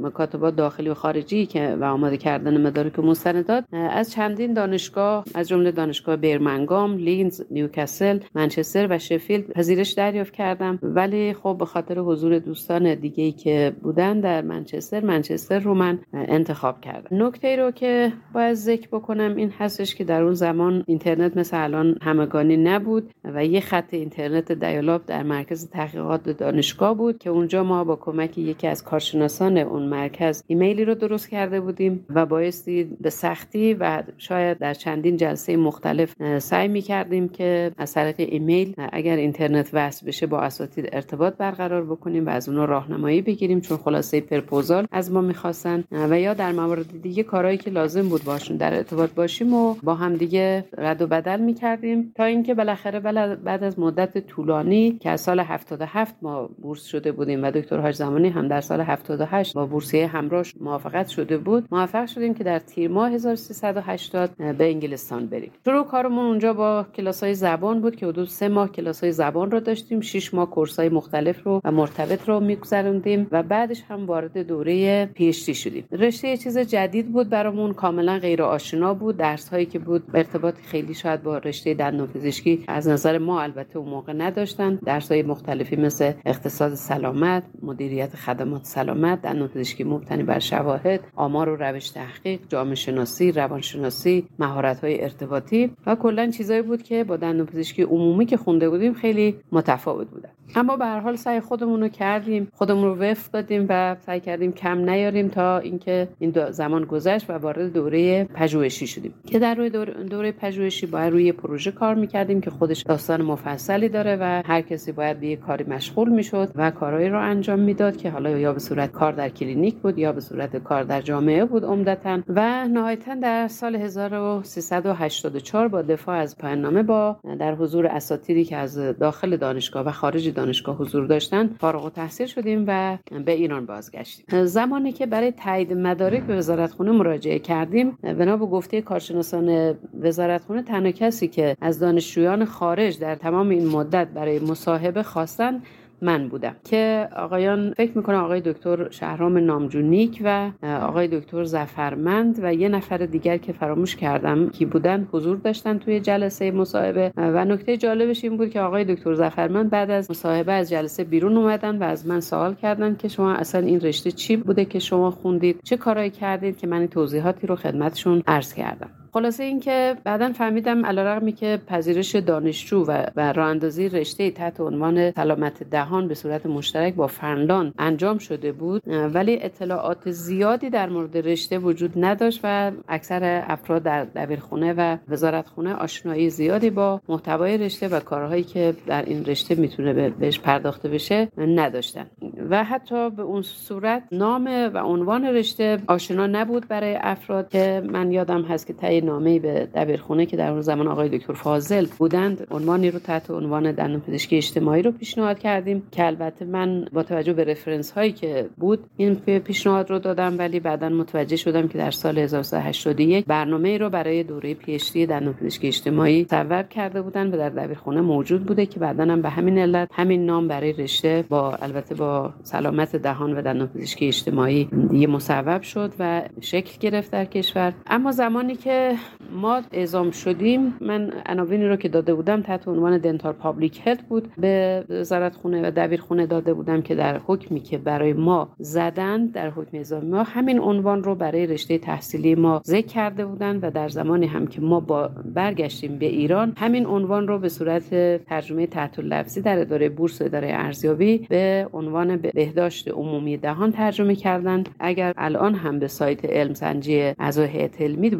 [0.00, 5.48] مکاتبات داخلی و خارجی که و آماده کردن مدارک و مستندات از چندین دانشگاه از
[5.48, 10.78] جمله دانشگاه بیرمنگام، لیدز، نیوکاسل، منچستر و شفیلد پذیرش دریافت کردم.
[10.82, 15.98] ولی خب به خاطر حضور دوستان دیگه ای که بودن در منچستر منچستر رو من
[16.14, 17.26] انتخاب کردم.
[17.26, 17.91] نکته‌ای رو که
[18.32, 23.46] باید ذکر بکنم این هستش که در اون زمان اینترنت مثل الان همگانی نبود و
[23.46, 28.66] یه خط اینترنت dial-up در مرکز تحقیقات دانشگاه بود که اونجا ما با کمک یکی
[28.66, 34.58] از کارشناسان اون مرکز ایمیلی رو درست کرده بودیم و بایستی به سختی و شاید
[34.58, 40.26] در چندین جلسه مختلف سعی می کردیم که از طریق ایمیل اگر اینترنت وصل بشه
[40.26, 45.20] با اساتید ارتباط برقرار بکنیم و از اونها راهنمایی بگیریم چون خلاصه پرپوزال از ما
[45.20, 45.84] می‌خواستن.
[45.92, 49.94] و یا در موارد دیگه کارهایی که لازم بود باشون در ارتباط باشیم و با
[49.94, 52.12] هم دیگه رد و بدل می‌کردیم.
[52.14, 53.00] تا اینکه بالاخره
[53.36, 57.94] بعد از مدت طولانی که از سال 77 ما بورس شده بودیم و دکتر حاج
[57.94, 62.58] زمانی هم در سال 78 با بورسیه همراه موافقت شده بود موفق شدیم که در
[62.58, 65.50] تیر ماه 1380 به انگلستان بریم.
[65.64, 69.50] شروع کارمون اونجا با کلاس های زبان بود که حدود سه ماه کلاس های زبان
[69.50, 74.06] رو داشتیم شش ماه کورس های مختلف رو و مرتبط رو میگذروندیم و بعدش هم
[74.06, 75.84] وارد دوره پیشتی شدیم.
[75.92, 79.16] رشته چیز جدید بود برامون کاملا غیر آشنا بود.
[79.16, 83.78] درس هایی که بود ارتباط خیلی شاید با رشته دندان پزشکی از نظر ما البته
[83.78, 84.74] اون موقع نداشتن.
[84.74, 91.48] درس های مختلفی مثل اقتصاد سلامت مدیریت خدمات سلامت دندان پزشکی مبتنی بر شواهد آمار
[91.48, 97.16] و روش تحقیق جامعه شناسی روانشناسی مهارت های ارتباطی و کلا چیزایی بود که با
[97.16, 100.30] دندان پزشکی عمومی که خونده بودیم خیلی متفاوت بودن.
[100.56, 102.48] اما به هر حال سعی خودمون رو کردیم.
[102.54, 107.32] خودمون رو وفق دادیم و سعی کردیم کم نیاریم تا اینکه این زمان گذشت و
[107.32, 109.14] وارد دوره پژوهشی شدیم.
[109.26, 113.88] که در روی دوره, دوره پژوهشی باید روی پروژه کار می‌کردیم که خودش داستان مفصلی
[113.88, 118.10] داره و هر کسی باید به کاری مشغول می‌شد و کارهایی رو انجام می‌داد که
[118.10, 121.64] حالا یا به صورت کار در کلینیک بود یا به صورت کار در جامعه بود
[121.64, 122.18] عمدتا.
[122.28, 128.78] و نهایتا در سال 1384 با دفاع از پایان با در حضور اساتیدی که از
[128.78, 130.41] داخل دانشگاه و خارج دانشگاه
[130.72, 134.44] حضور داشتن فارغ التحصیل شدیم و به ایران بازگشتیم.
[134.44, 140.92] زمانی که برای تایید مدارک به وزارتخونه مراجعه کردیم بنا به گفته کارشناسان وزارتخونه تنها
[140.92, 145.62] کسی که از دانشجویان خارج در تمام این مدت برای مصاحبه خواستن
[146.02, 146.56] من بودم.
[146.64, 152.96] که آقایان فکر می‌کنم آقای دکتر شهرام نامجونیک و آقای دکتر زفرمند و یه نفر
[152.96, 157.12] دیگر که فراموش کردم کی بودن حضور داشتن توی جلسه مصاحبه.
[157.16, 161.36] و نکته جالبش این بود که آقای دکتر زفرمند بعد از مصاحبه از جلسه بیرون
[161.36, 165.10] اومدن و از من سوال کردن که شما اصلا این رشته چی بوده که شما
[165.10, 170.86] خوندید؟ چه کارایی کردید که من توضیحاتی رو خدمتشون عرض کردم؟ خلاصه اینکه بعدا فهمیدم
[170.86, 176.46] علیرغمی که پذیرش دانشجو و, و راه اندازی رشته تحت عنوان سلامت دهان به صورت
[176.46, 182.72] مشترک با فنلاند انجام شده بود ولی اطلاعات زیادی در مورد رشته وجود نداشت و
[182.88, 189.04] اکثر افراد در دبیرخونه و وزارتخونه آشنایی زیادی با محتوای رشته و کارهایی که در
[189.04, 192.06] این رشته می‌تونه بهش پرداخته بشه نداشتن.
[192.50, 198.12] و حتی به اون صورت نام و عنوان رشته آشنا نبود برای افراد که من
[198.12, 198.72] یادم هست که
[199.02, 203.72] نامه به دبیرخونه که در اون زمان آقای دکتر فاضل بودند عنوانی رو تحت عنوان
[203.72, 208.48] دندان پزشکی اجتماعی رو پیشنهاد کردیم که البته من با توجه به رفرنس هایی که
[208.56, 213.90] بود این پیشنهاد رو دادم ولی بعدا متوجه شدم که در سال 1981 برنامه رو
[213.90, 218.46] برای دوره پی اچ دی دندان پزشکی اجتماعی تصویب کرده بودن و در دبیرخونه موجود
[218.46, 222.96] بوده که بعدا هم به همین علت همین نام برای رشته با البته با سلامت
[222.96, 227.72] دهان و دندان پزشکی اجتماعی دیگه مصوب شد و شکل گرفت در کشور.
[227.86, 228.91] اما زمانی که
[229.32, 230.74] ما اعزام شدیم.
[230.80, 234.28] من عناوینی رو که داده بودم تحت عنوان دنتال پابلیک هلت بود.
[234.38, 239.26] به وزارت خونه و دبیر خونه داده بودم که در حکمی که برای ما زدن
[239.26, 243.70] در حکم اعزام ما همین عنوان رو برای رشته تحصیلی ما ذکر کرده بودن و
[243.70, 247.90] در زمانی هم که ما با برگشتیم به ایران همین عنوان رو به صورت
[248.24, 254.14] ترجمه تحت لفظی در اداره بورس و اداره ارزیابی به عنوان بهداشت عمومی دهان ترجمه
[254.14, 258.10] کردن اگر الان هم به سایت علم سنجی اعضای هیئت علمی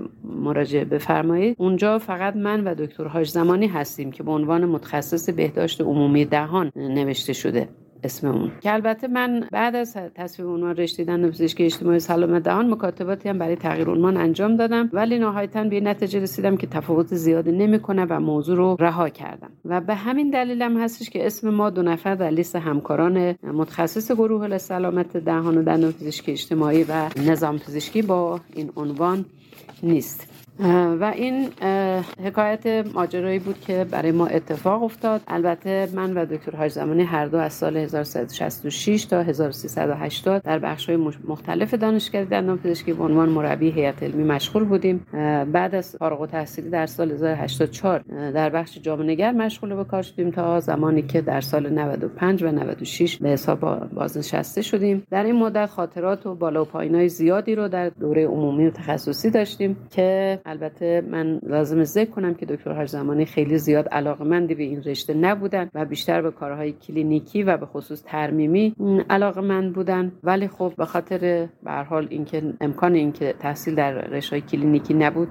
[0.62, 5.81] مراجعه بفرمایید اونجا فقط من و دکتر هاش زمانی هستیم که به عنوان متخصص بهداشت
[5.81, 7.68] عمومی دهان نوشته شده
[8.05, 8.51] اسم اون.
[8.61, 13.38] که البته من بعد از تصویب عنوان رشته دندان پزشکی اجتماعی سلامت دهان مکاتباتی هم
[13.38, 18.20] برای تغییر عنوان انجام دادم ولی نهایتا به نتیجه رسیدم که تفاوت زیادی نمی‌کنه و
[18.20, 19.51] موضوع رو رها کردم.
[19.64, 24.12] و به همین دلیل هم هستش که اسم ما دو نفر در لیست همکاران متخصص
[24.12, 29.25] گروه سلامت دهان و دندان پزشکی اجتماعی و نظام پزشکی با این عنوان
[29.83, 30.41] نیست.
[31.01, 31.49] و این
[32.25, 35.21] حکایت ماجرایی بود که برای ما اتفاق افتاد.
[35.29, 40.88] البته من و دکتر حاج زمانی هر دو از سال 1366 تا 1380 در بخش
[40.88, 45.07] های مختلف دانشکده دندان پزشکی به عنوان مربی هیئت علمی مشغول بودیم.
[45.53, 47.99] بعد از فارغ التحصیلی در سال 1984
[48.31, 52.53] در بخش جامعه نگر مشغول به کار شدیم تا زمانی که در سال 95 و
[52.53, 55.07] 96 به حساب بازنشسته شدیم.
[55.11, 59.31] در این مدت خاطرات و بالا و پایینای زیادی رو در دوره عمومی و تخصصی
[59.31, 64.62] داشتیم که البته من لازم ذکر کنم که دکتر هر زمانی خیلی زیاد علاقمندی به
[64.62, 68.74] این رشته نبودن و بیشتر به کارهای کلینیکی و به خصوص ترمیمی
[69.11, 70.12] علاقمند بودن.
[70.22, 75.28] ولی خب به خاطر به حال اینکه امکان اینکه تحصیل در رشته کلینیکی نبود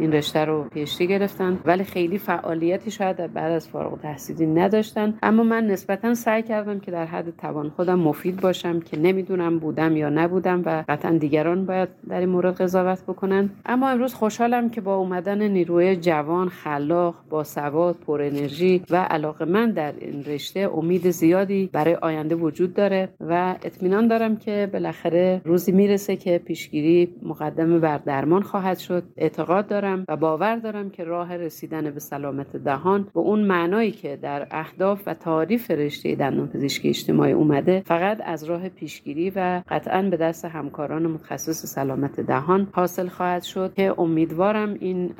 [0.00, 1.58] این رشته رو پیشتی گرفتن.
[1.64, 5.14] ولی خیلی فعالیتی شاید بعد از فارغ تحصیلی نداشتن.
[5.22, 9.96] اما من نسبتا سعی کردم که در حد توان خودم مفید باشم که نمی‌دونم بودم
[9.96, 13.50] یا نبودم و قطعا دیگران باید در این مورد قضاوت بکنن.
[13.66, 19.44] اما امروز خوشحالم که با اومدن نیروی جوان خلاق با سواد پر انرژی و علاقه
[19.44, 25.40] من در این رشته امید زیادی برای آینده وجود داره و اطمینان دارم که بالاخره
[25.44, 29.02] روزی می‌رسه که پیشگیری مقدمه بر درمان خواهد شد.
[29.16, 34.16] اعتقاد دارم و باور دارم که راه رسیدن به سلامت دهان به اون معنایی که
[34.16, 40.02] در اهداف و تعریف رشته دندان پزشکی اجتماعی اومده فقط از راه پیشگیری و قطعا
[40.02, 45.14] به دست همکاران متخصص سلامت دهان حاصل خواهد شد که امیدوارم این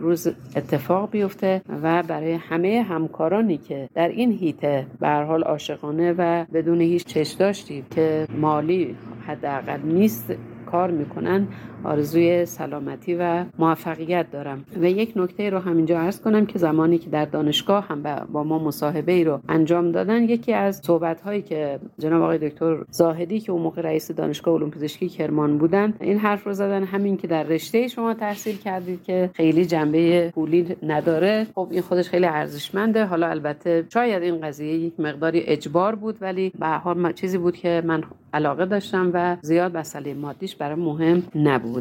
[0.00, 6.44] روز اتفاق بیفته و برای همه همکارانی که در این هیته به حال عاشقانه و
[6.54, 10.34] بدون هیچ چش داشتی که مالی حداقل نیست
[10.66, 11.48] کار می‌کنن
[11.86, 14.64] آرزوی سلامتی و موفقیت دارم.
[14.80, 18.58] و یک نکته رو همینجا عرض کنم که زمانی که در دانشگاه هم با ما
[18.58, 23.52] مصاحبه ای رو انجام دادن یکی از صحبت هایی که جناب آقای دکتر زاهدی که
[23.52, 27.42] اون موقع رئیس دانشگاه علوم پزشکی کرمان بودن این حرف رو زدن همین که در
[27.42, 31.46] رشته شما تحصیل کردید که خیلی جنبه پولی نداره.
[31.54, 33.04] خب این خودش خیلی ارزشمنده.
[33.04, 37.82] حالا البته شاید این قضیه یک مقداری اجبار بود ولی به هر چیزی بود که
[37.86, 38.02] من
[38.34, 41.75] علاقه داشتم و زیاد مسئله مادیش برای مهم نبود.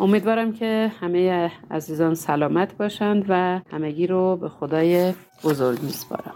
[0.00, 5.12] امیدوارم که همه عزیزان سلامت باشند و همگی رو به خدای
[5.44, 6.34] بزرگ میسپارم.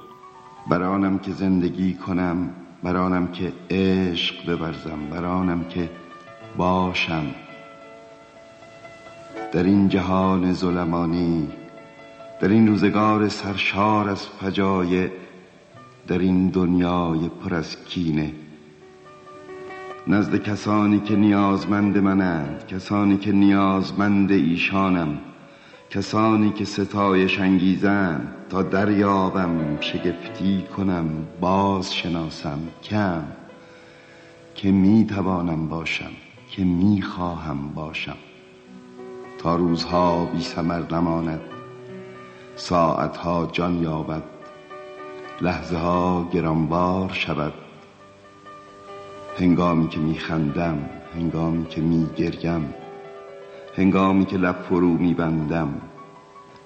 [0.71, 2.51] برانم که زندگی کنم
[2.83, 5.91] برانم که عشق ببرزم برانم که
[6.57, 7.25] باشم.
[9.53, 11.49] در این جهان ظلمانی
[12.41, 15.11] در این روزگار سرشار از فجایع
[16.07, 18.33] در این دنیای پر از کینه
[20.07, 25.19] نزد کسانی که نیازمند منند کسانی که نیازمند ایشانم
[25.91, 31.07] کسانی که ستایش انگیزند تا دریابم شگفتی کنم
[31.41, 33.23] باز شناسم کم
[34.55, 36.11] که می توانم باشم
[36.51, 38.17] که می خواهم باشم.
[39.39, 41.41] تا روزها بی سمر نماند
[42.57, 44.23] ساعتها جان یابد
[45.41, 47.53] لحظه ها گرانبار شود.
[49.39, 52.75] هنگامی که میخندم هنگامی که میگریم
[53.77, 55.81] هنگامی که لب فرو میبندم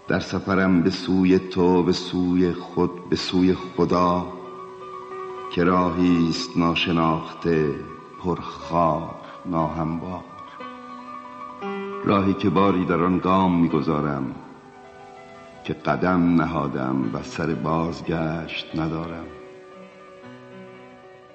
[0.09, 4.27] در سفرم به سوی تو به سوی خود به سوی خدا
[5.53, 7.75] که راهی است ناشناخته
[8.25, 9.15] پرخار
[9.47, 10.25] ناهموار.
[12.05, 14.35] راهی که باری در آن گام می‌گذارم
[15.65, 19.27] که قدم نهادم و سر بازگشت ندارم.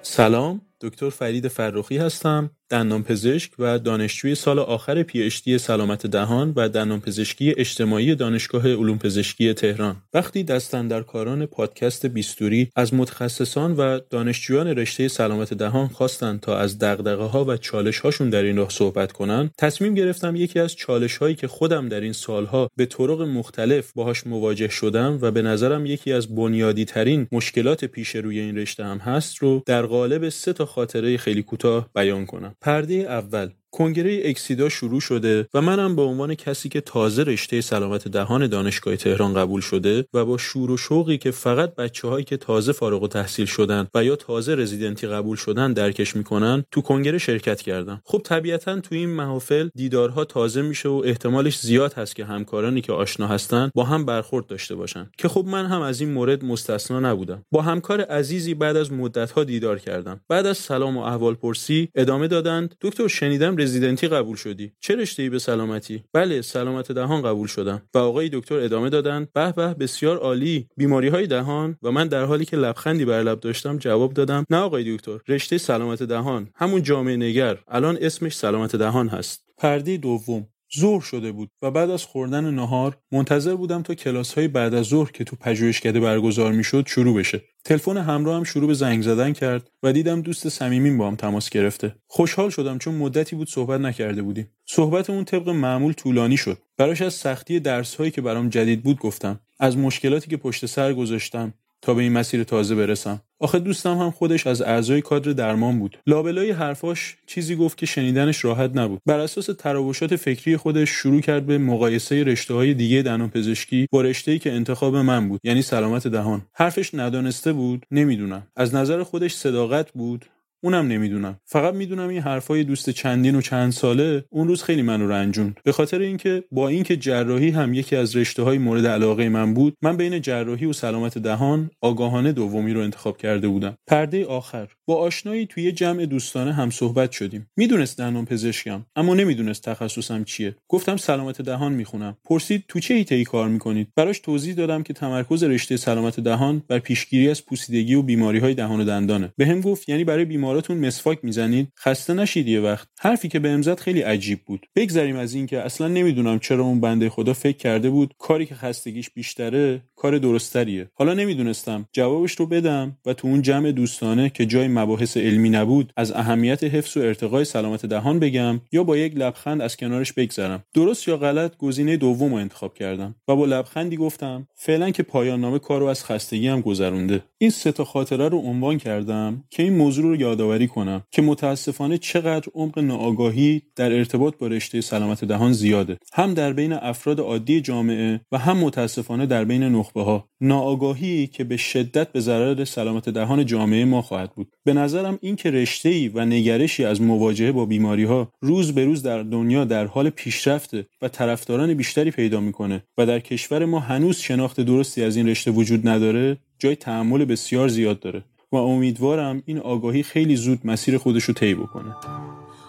[0.02, 0.60] سلام.
[0.82, 2.50] دکتر فرید فرخی هستم.
[2.72, 8.98] دندانپزشک و دانشجوی سال آخر پی اچ دی سلامت دهان و دندانپزشکی اجتماعی دانشگاه علوم
[8.98, 9.96] پزشکی تهران.
[10.14, 16.58] وقتی دستن در کاران پادکست بیستوری از متخصصان و دانشجویان رشته سلامت دهان خواستند تا
[16.58, 20.74] از دغدغه ها و چالش هاشون در این راه صحبت کنند تصمیم گرفتم یکی از
[20.74, 25.42] چالش هایی که خودم در این سالها به طرق مختلف باهاش مواجه شدم و به
[25.42, 30.28] نظرم یکی از بنیادی ترین مشکلات پیش روی این رشته هم هست رو در قالب
[30.28, 32.54] سه تا خاطره خیلی کوتاه بیان کنم.
[32.62, 38.08] پرده اول کنگره اکسیدا شروع شده و منم به عنوان کسی که تازه رشته سلامت
[38.08, 42.36] دهان دانشگاه تهران قبول شده و با شور و شوقی که فقط بچه هایی که
[42.36, 47.18] تازه فارغ و تحصیل شدن و یا تازه رزیدنتی قبول شدن درکش می‌کنن تو کنگره
[47.18, 48.02] شرکت کردم.
[48.04, 52.92] خب طبیعتا تو این محافل دیدارها تازه میشه و احتمالش زیاد هست که همکارانی که
[52.92, 55.10] آشنا هستن با هم برخورد داشته باشن.
[55.18, 57.44] که خب من هم از این مورد مستثنا نبودم.
[57.50, 60.20] با همکار عزیزی بعد از مدت ها دیدار کردم.
[60.28, 62.74] بعد از سلام و احوال پرسی ادامه دادند.
[62.80, 67.82] دکتر شنیدم رزیدنتی قبول شدی؟ چه رشته ای به سلامتی؟ بله سلامت دهان قبول شدم
[67.94, 71.76] و آقای دکتر ادامه دادن به به بسیار عالی بیماری های دهان.
[71.82, 75.58] و من در حالی که لبخندی بر لب داشتم جواب دادم نه آقای دکتر رشته
[75.58, 79.44] سلامت دهان همون جامعه نگر الان اسمش سلامت دهان هست.
[79.58, 80.51] پرده دوم.
[80.78, 84.86] ظهر شده بود و بعد از خوردن نهار منتظر بودم تا کلاس های بعد از
[84.86, 87.40] ظهر که تو پژوهشکده برگزار می‌شد شروع بشه.
[87.64, 91.50] تلفن همراه هم شروع به زنگ زدن کرد و دیدم دوست صمیمیم با هم تماس
[91.50, 91.94] گرفته.
[92.06, 94.50] خوشحال شدم چون مدتی بود صحبت نکرده بودیم.
[94.66, 96.58] صحبتمون طبق معمول طولانی شد.
[96.76, 99.40] براش از سختی درس هایی که برام جدید بود گفتم.
[99.60, 101.54] از مشکلاتی که پشت سر گذاشتم.
[101.82, 103.20] تا به این مسیر تازه برسم.
[103.40, 105.98] آخه دوستم هم خودش از اعضای کادر درمان بود.
[106.06, 109.00] لابلای حرفاش چیزی گفت که شنیدنش راحت نبود.
[109.06, 114.02] بر اساس تراوشات فکری خودش شروع کرد به مقایسه رشته های دیگه دندان پزشکی با
[114.02, 116.42] رشته که انتخاب من بود یعنی سلامت دهان.
[116.54, 118.46] حرفش ندانسته بود؟ نمی‌دونم.
[118.56, 120.24] از نظر خودش صداقت بود؟
[120.64, 121.36] اونم نمی‌دونم.
[121.44, 125.72] فقط می‌دونم این حرفای دوست چندین و چند ساله اون روز خیلی منو رنجون به
[125.72, 129.96] خاطر اینکه با اینکه جراحی هم یکی از رشته های مورد علاقه من بود من
[129.96, 133.76] بین جراحی و سلامت دهان آگاهانه دومی رو انتخاب کرده بودم.
[133.86, 134.68] پرده آخر.
[134.86, 137.50] با آشنایی توی جمع دوستانه هم صحبت شدیم.
[137.56, 140.56] می‌دونست دندان پزشکم اما نمی‌دونست تخصصم چیه.
[140.68, 142.16] گفتم سلامت دهان می‌خونم.
[142.24, 146.78] پرسید تو چه ایتهی کار می‌کنید؟ براش توضیح دادم که تمرکز رشته سلامت دهان بر
[146.78, 149.32] پیشگیری از پوسیدگی و بیماری های دهان و دندانه.
[149.36, 152.88] بهم گفت یعنی برای بیماراتون مسواک می‌زنید؟ خسته نشید یه وقت.
[153.00, 154.66] حرفی که به زد خیلی عجیب بود.
[154.76, 159.10] بگذریم از اینکه اصلا نمی‌دونم چرا اون بنده خدا فکر کرده بود کاری که خستگیش
[159.10, 160.90] بیشتره کار درستریه.
[160.94, 161.86] حالا نمی‌دونستم.
[161.92, 166.64] جوابش رو بدم و تو اون جمع دوستانه که جای مباحث علمی نبود از اهمیت
[166.64, 170.64] حفظ و ارتقای سلامت دهان بگم یا با یک لبخند از کنارش بگذرم.
[170.74, 175.40] درست یا غلط گزینه دوم رو انتخاب کردم و با لبخندی گفتم فعلا که پایان
[175.40, 177.22] نامه کارو از خستگی هم گذرونده.
[177.38, 181.98] این سه تا خاطره رو عنوان کردم که این موضوع رو یادآوری کنم که متاسفانه
[181.98, 185.98] چقدر عمق ناآگاهی در ارتباط با رشته سلامت دهان زیاده.
[186.12, 191.44] هم در بین افراد عادی جامعه و هم متاسفانه در بین نخبه ها ناآگاهی که
[191.44, 194.48] به شدت به ضرر سلامت دهان جامعه ما خواهد بود.
[194.64, 199.02] به نظرم این که رشته و نگرشی از مواجهه با بیماری ها روز به روز
[199.02, 204.16] در دنیا در حال پیشرفته و طرفداران بیشتری پیدا می‌کنه و در کشور ما هنوز
[204.16, 208.24] شناخت درستی از این رشته وجود نداره جای تحمل بسیار زیاد داره.
[208.52, 211.96] و امیدوارم این آگاهی خیلی زود مسیر خودش رو طی بکنه.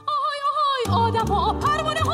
[0.07, 2.12] آهای آهای آدم ها پروانه ها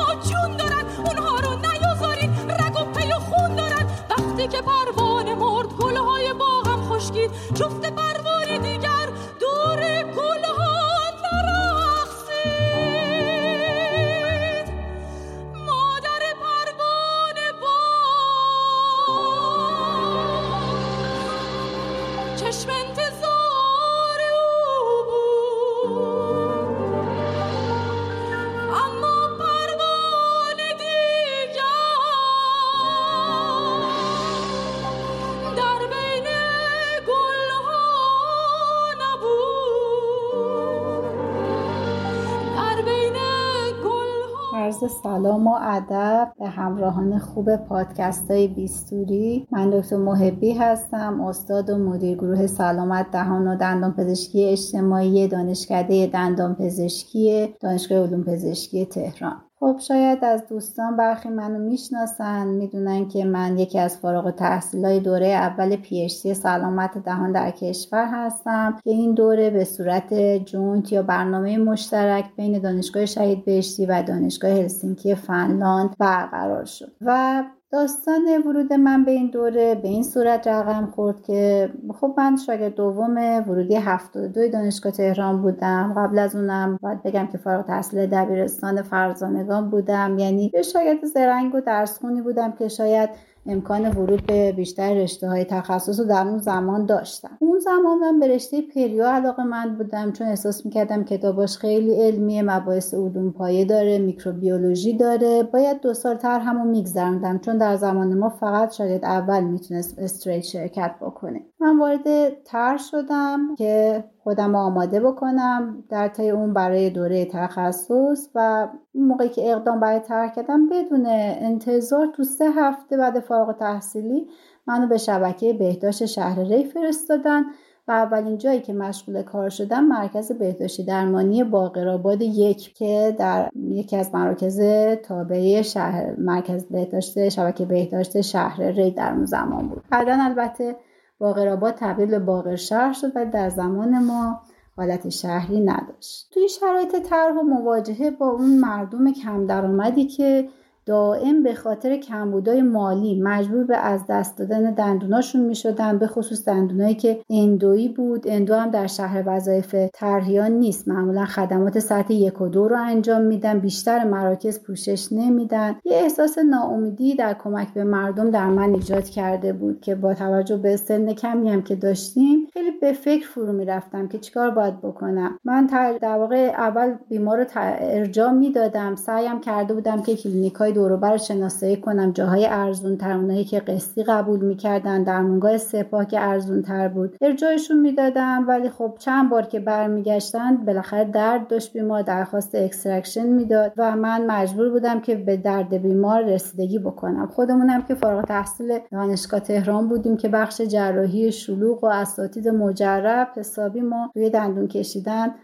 [44.82, 49.46] عرض سلام و ادب به همراهان خوب پادکست های بیستوری.
[49.50, 56.06] من دکتر محبی هستم استاد و مدیر گروه سلامت دهان و دندان پزشکی اجتماعی دانشکده
[56.06, 59.49] دندان پزشکی دانشگاه علوم پزشکی تهران.
[59.60, 64.42] خب شاید از دوستان برخی منو می‌شناسن می‌دونن که من یکی از فارغ
[64.84, 70.92] های دوره اول پیشتی سلامت دهان در کشور هستم که این دوره به صورت جونت
[70.92, 76.92] یا برنامه مشترک بین دانشگاه شهید بهشتی و دانشگاه هلسینکی فنلاند برقرار شد.
[77.00, 82.36] و داستان ورود من به این دوره به این صورت رقم خورد که خب من
[82.36, 83.16] شاگرد دوم
[83.48, 85.94] ورودی 72 دانشگاه تهران بودم.
[85.96, 90.18] قبل از اونم باید بگم که فارغ التحصیل دبیرستان فرزانگان بودم.
[90.18, 93.10] یعنی یه شاگرد زرنگ و درسخونی بودم که شاید
[93.46, 97.38] امکان ورود به بیشتر رشته های تخصص رو در اون زمان داشتم.
[97.40, 102.42] اون زمان من به رشته پریو علاقه من بودم چون احساس می‌کردم کتاباش خیلی علمیه
[102.42, 105.42] مباحث علوم پایه داره میکروبیولوژی داره.
[105.42, 110.40] باید دو سال تر همون میگذروندم چون در زمان ما فقط شاید اول می‌تونست استریت
[110.42, 111.40] شرکت بکنه.
[111.60, 118.68] من وارد تر شدم که خودم آماده بکنم در طی اون برای دوره تخصص و
[118.94, 124.26] موقعی که اقدام برای ترک کردم بدون انتظار تو سه هفته بعد فارغ تحصیلی
[124.66, 127.42] منو به شبکه بهداشت شهر ری فرستادن
[127.88, 133.96] و اولین جایی که مشغول کار شدم مرکز بهداشتی درمانی باقرآباد یک که در یکی
[133.96, 134.60] از مراکز
[135.02, 139.82] تابعه شهر مرکز بهداشت شبکه بهداشت شهر ری در اون زمان بود.
[139.90, 140.76] بعدا البته
[141.20, 144.40] باقرآباد تبدیل به باقر شهر شد و در زمان ما
[144.76, 146.30] حالت شهری نداشت.
[146.34, 150.48] توی شرایط طرح و مواجهه با اون مردم کم درآمدی که
[150.90, 156.48] دائم به خاطر کمبودای مالی مجبور به از دست دادن دندوناشون می شدن به خصوص
[156.48, 158.28] دندونایی که اندویی بود.
[158.28, 160.88] اندو هم در شهر وظایف ترهیان نیست.
[160.88, 163.58] معمولا خدمات سطح یک و دو رو انجام میدن.
[163.58, 165.76] بیشتر مراکز پوشش نمیدن.
[165.84, 170.56] یه احساس ناامیدی در کمک به مردم در من ایجاد کرده بود که با توجه
[170.56, 175.38] به سن کمی هم که داشتیم خیلی به فکر فرو می‌رفتم که چیکار باید بکنم.
[175.44, 175.66] من
[176.00, 177.46] در واقع اول بیمار رو
[177.80, 178.94] ارجاع می‌دادم.
[178.94, 182.12] سعیم کرده بودم که کلینیکای دوروبر شناسایی کنم.
[182.12, 185.02] جاهای ارزون تر اونایی که قسطی قبول می‌کردن.
[185.02, 187.16] درمونگاه سپاه که ارزون تر بود.
[187.20, 193.72] ارجاعشون می‌دادم ولی خب چند بار که برمیگشتن بالاخره درد داشت بیمار درخواست extraction می‌داد
[193.76, 197.26] و من مجبور بودم که به درد بیمار رسیدگی بکنم.
[197.26, 203.80] خودمونم که فارغ تحصیل دانشگاه تهران بودیم که بخش جراحی شلوغ و اساتید مجرب حسابی
[203.80, 205.34] ما روی دندون کشیدن.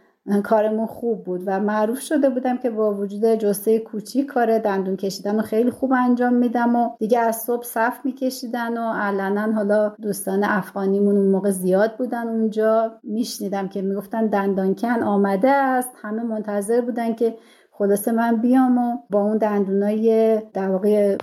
[0.45, 5.37] کارمون خوب بود و معروف شده بودم که با وجود جسه کوچیک کار دندون کشیدن
[5.37, 10.45] رو خیلی خوب انجام میدم و دیگه از صبح صف میکشیدن و علنا حالا دوستان
[10.45, 15.91] افغانیمون اون موقع زیاد بودن اونجا میشنیدم که می‌گفتن دندانکن آمده است.
[16.03, 17.35] همه منتظر بودن که
[17.79, 21.17] خلاصه من بیام و با اون دندونای در واقع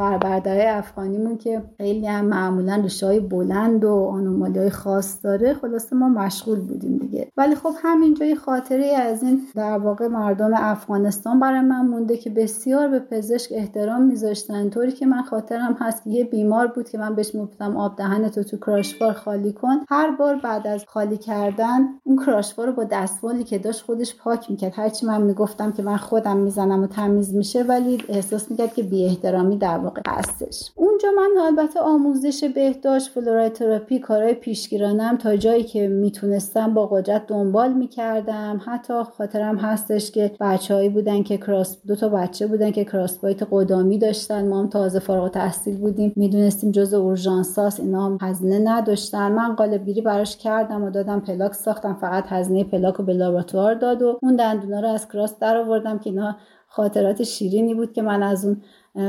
[0.78, 6.60] افغانیمون که خیلی هم معمولا ریشه های بلند و آنومالی خاص داره خلاصه ما مشغول
[6.60, 7.28] بودیم دیگه.
[7.38, 12.30] ولی خب همینجا یه خاطره از این در واقع مردم افغانستان برای من مونده که
[12.30, 14.70] بسیار به پزشک احترام میذاشتن.
[14.70, 18.58] طوری که من خاطرم هست یه بیمار بود که من بهش می‌گفتم آب دهنتو تو
[18.58, 19.76] کراشوار خالی کن.
[19.90, 24.52] هر بار بعد از خالی کردن اون کراشوار رو با دستمالی که داشت خودش پاک
[24.52, 24.74] می‌کرد.
[24.76, 29.06] هرچی من می‌گفتم که من خودم می‌زنم و تمیز میشه ولی احساس می‌کرد که بی
[29.06, 30.72] احترامی در واقع هستش.
[30.76, 37.28] اونجا من البته آموزش بهداشت fluoride therapy کارهای پیشگیرانم تا جایی که می‌تونستم با قدرت
[37.28, 38.62] دنبال می‌کردم.
[38.66, 43.98] حتی خاطرم هستش که بچههایی بودن که cross دو تا بچه بودن که crossbite قدامی
[43.98, 44.48] داشتن.
[44.48, 46.14] ما هم تازه فارغ تحصیل بودیم.
[46.16, 49.32] می‌دونستیم جز اورژانساس اینا هم هزینه نداشتن.
[49.32, 51.98] من قالب گیری براش کردم و دادم پلاک ساختم.
[52.02, 56.00] فقط هزینه پلاک رو به لابراتوار داد و اون دندونا رو از cross در آوردم
[56.00, 56.33] که اینا
[56.76, 58.62] خاطرات شیرینی بود که من از اون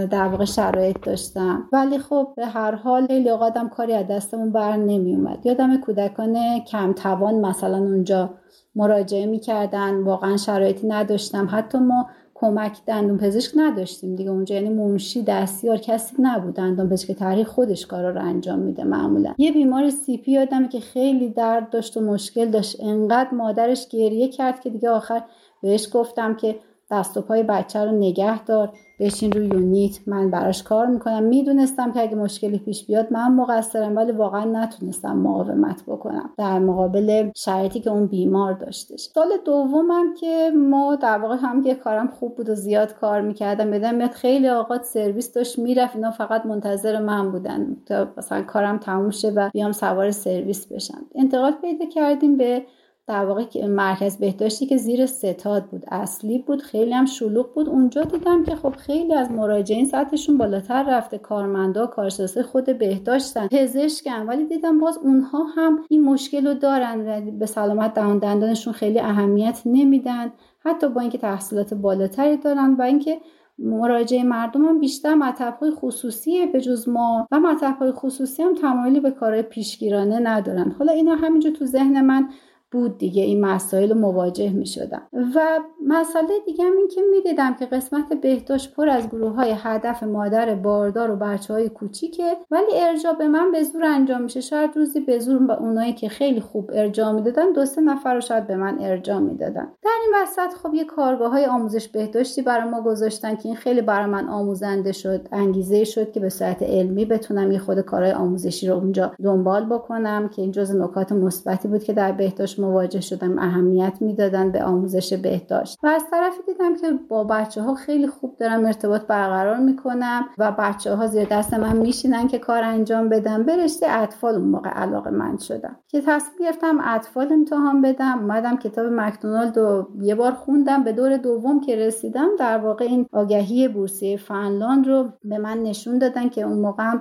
[0.07, 1.69] در واقع شرایط داشتم.
[1.73, 6.61] ولی خب به هر حال خیلی اوقاتم کاری از دستمون بر نمی اومد یادم کودکان
[6.61, 8.31] کم توان مثلا اونجا
[8.75, 11.49] مراجعه می‌کردن واقعا شرایطی نداشتم.
[11.51, 14.31] حتی ما کمک دندون پزشک نداشتیم دیگه.
[14.31, 16.55] اونجا یعنی منشی دستیار کسی نبود.
[16.55, 19.35] دندون پزشک تاریخ خودش کارا رو انجام میده معمولا.
[19.39, 22.77] یه بیمار سی پی یادم که خیلی درد داشت و مشکل داشت.
[22.81, 25.23] انقدر مادرش گریه کرد که دیگه آخر
[25.62, 26.57] بهش گفتم که
[26.95, 31.22] دست و پای بچه رو نگه دار بشین روی یونیت من براش کار می‌کنم.
[31.22, 37.30] می‌دونستم که اگه مشکلی پیش بیاد من مقصرم ولی واقعا نتونستم مقاومت بکنم در مقابل
[37.36, 39.01] شرایطی که اون بیمار داشتش.
[39.01, 43.70] سال دومم که ما در واقع هم یه کارم خوب بود و زیاد کار می‌کردم
[43.70, 48.78] بدم میاد خیلی اوقات سرویس داشت می‌رفت اینا فقط منتظر من بودن تا مثلا کارم
[48.78, 51.07] تموم شه و بیام سوار سرویس بشم.
[51.14, 52.62] انتقال پیدا کردیم به
[53.07, 57.69] در واقع مرکز بهداشتی که زیر ستاد بود اصلی بود خیلی هم شلوغ بود.
[57.69, 64.27] اونجا دیدم که خب خیلی از مراجعین سطحشون بالاتر رفته کارمندا کارشناسای خود بهداشتن پزشکن.
[64.27, 69.63] ولی دیدم باز اونها هم این مشکل رو دارن به سلامت دهان دندانشون خیلی اهمیت
[69.67, 70.33] نمیدن.
[70.61, 73.21] حتی با اینکه تحصیلات بالاتری دارن و اینکه
[73.59, 78.55] مراجعه مردم هم بیشتر مطب های خصوصی به جز ما و مطب های خصوصی هم
[78.55, 80.71] تمایلی به کارهای پیشگیرانه ندارن.
[80.79, 82.29] حالا اینا همینجا تو ذهن من
[82.75, 85.03] بود دیگه این مسائل مواجه می شدم
[85.35, 89.55] و مسئله دیگه هم این که می دیدم که قسمت بهداشت پر از گروه های
[89.59, 94.41] هدف مادر باردار و بچه های کوچیکه ولی ارجا به من به زور انجام میشه.
[94.41, 98.20] شاید روزی به زور به اونایی که خیلی خوب ارجاع می‌دادن دو سه نفر رو
[98.20, 99.72] شاید به من ارجاع می‌دادن.
[99.83, 103.83] در این وسط خب یه کارگاه های آموزش بهداشتی برای ما گذاشتن که این خیلی
[103.83, 108.68] برای من آموزنده شد انگیزه شد که به صورت علمی بتونم یه خود کارهای آموزشی
[108.68, 113.39] رو اونجا دنبال بکنم که این جز نکات مثبتی بود که در بهداشت مواجه شدم
[113.39, 115.79] اهمیت می‌دادن به آموزش بهداشت.
[115.83, 120.53] و از طرفی دیدم که با بچه ها خیلی خوب دارم ارتباط برقرار می‌کنم و
[120.59, 123.43] بچه ها زیر دست من میشینن که کار انجام بدم.
[123.43, 125.77] به رشته اطفال اون موقع علاقه من شدم.
[125.89, 128.19] که تصمیم گرفتم اطفال امتحان بدم.
[128.19, 130.85] اومدم کتاب مکدونالد رو یه بار خوندم.
[130.85, 135.99] به دور دوم که رسیدم در واقع این آگهی بورسیه فنلاند رو به من نشون
[135.99, 136.93] دادن که اون موقع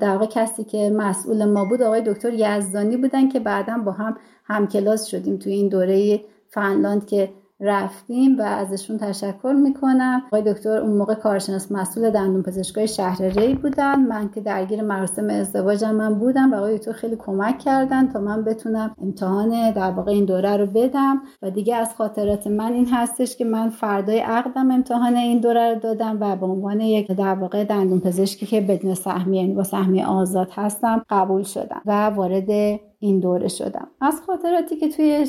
[0.00, 4.16] در واقع کسی که مسئول ما بود آقای دکتر یزدانی بودن که بعدا با هم
[4.52, 7.28] هم کلاس شدیم توی این دوره فنلاند که
[7.62, 10.22] رفتیم و ازشون تشکر می‌کنم.
[10.26, 14.06] آقای دکتر اون موقع کارشناس مسئول دندون پزشکای شهر ری بودن.
[14.06, 18.44] من که درگیر مراسم ازدواجم من بودم و آقای دکتر خیلی کمک کردن تا من
[18.44, 21.22] بتونم امتحان در واقع این دوره رو بدم.
[21.42, 25.80] و دیگه از خاطرات من این هستش که من فردای عقدم امتحان این دوره رو
[25.80, 30.06] دادم و به عنوان یک در واقع دندون پزشکی که بدون سهمیه یعنی با سهمیه
[30.06, 33.88] آزاد هستم قبول شدم و وارد این دوره شدم.
[34.00, 35.26] از خاطراتی که توی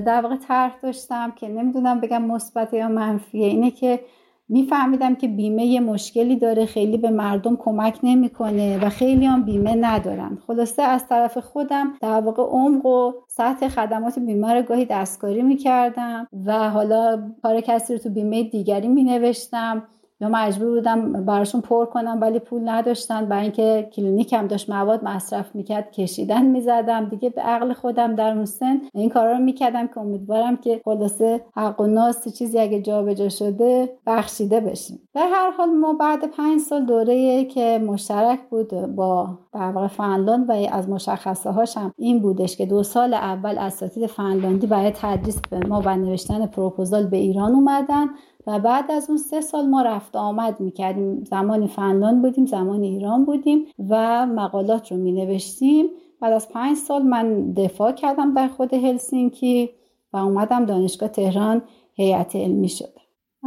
[0.00, 4.00] در واقع طرح داشتم که نمی‌دونم بگم مثبت یا منفیه اینه که
[4.48, 9.74] میفهمیدم که بیمه یه مشکلی داره خیلی به مردم کمک نمی‌کنه و خیلی هم بیمه
[9.74, 10.38] ندارن.
[10.46, 16.26] خلاصه از طرف خودم در واقع عمق و سطح خدمات بیمه رو گاهی دستکاری می‌کردم
[16.46, 19.82] و حالا کار کسی رو تو بیمه دیگری مینوشتم.
[20.20, 23.26] یا مجبور بودم براشون پر کنم ولی پول نداشتن.
[23.26, 27.08] برای اینکه کلینیکم داشت مواد مصرف می‌کرد کشیدن می‌زدم.
[27.08, 31.40] دیگه به عقل خودم در اون سن این کارا رو می‌کردم که امیدوارم که خلاصه
[31.56, 35.08] حق و ناس چیزی اگه جابجا شده بخشیده بشیم.
[35.14, 40.50] به هر حال ما بعد پنج سال دوره که مشترک بود با در واقع فنلاند
[40.50, 45.58] و از مشخصه هاشم این بودش که دو سال اول اساتید فنلاندی برای تدریس به
[45.58, 48.06] ما و نوشتن پروپوزال به ایران اومدن.
[48.46, 51.24] و بعد از اون سه سال ما رفت آمد می‌کردیم.
[51.24, 55.86] زمانی فنلاند بودیم زمان ایران بودیم و مقالات رو مینوشتیم.
[56.20, 59.70] بعد از پنج سال من دفاع کردم در خود هلسینکی
[60.12, 61.62] و اومدم دانشگاه تهران
[61.94, 62.96] هیئت علمی شد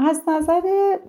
[0.02, 0.62] از نظر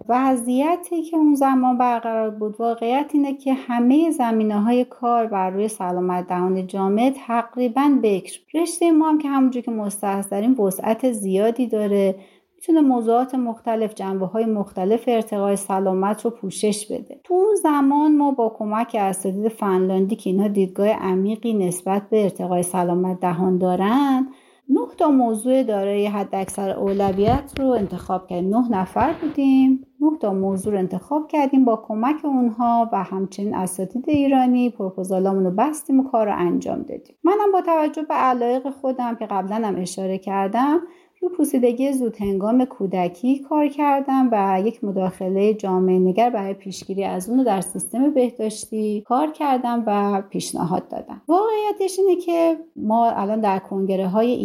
[0.09, 5.69] وضعیتی که اون زمان برقرار بود واقعیت اینه که همه زمینه های کار بر روی
[5.69, 8.39] سلامت دهان جامعه تقریبا بکر.
[8.55, 12.15] رشته ما هم که همونجور که مستحض داریم وسعت زیادی داره.
[12.61, 17.21] می‌تونه موضوعات مختلف جنبه های مختلف ارتقای سلامت رو پوشش بده.
[17.25, 22.63] تو اون زمان ما با کمک اساتید فنلاندی که اینها دیدگاه عمیقی نسبت به ارتقای
[22.63, 24.29] سلامت دهان دارن
[24.69, 28.57] نه تا موضوع دارای حد اکثر اولویت رو انتخاب کردیم.
[28.57, 34.05] نه نفر بودیم نه تا موضوع رو انتخاب کردیم با کمک اونها و همچنین اساتید
[34.09, 37.17] ایرانی پروپوزالامون رو بستیم و کار رو انجام دادیم.
[37.25, 40.81] منم با توجه به علایق خودم که قبلا هم اشاره کردم
[41.23, 47.29] رو پوسیدگی زود هنگام کودکی کار کردم و یک مداخله جامعه نگر برای پیشگیری از
[47.29, 51.23] اون در سیستم بهداشتی کار کردم و پیشنهاد دادم.
[51.29, 54.37] واقعیتش اینه که ما الان در کنگره های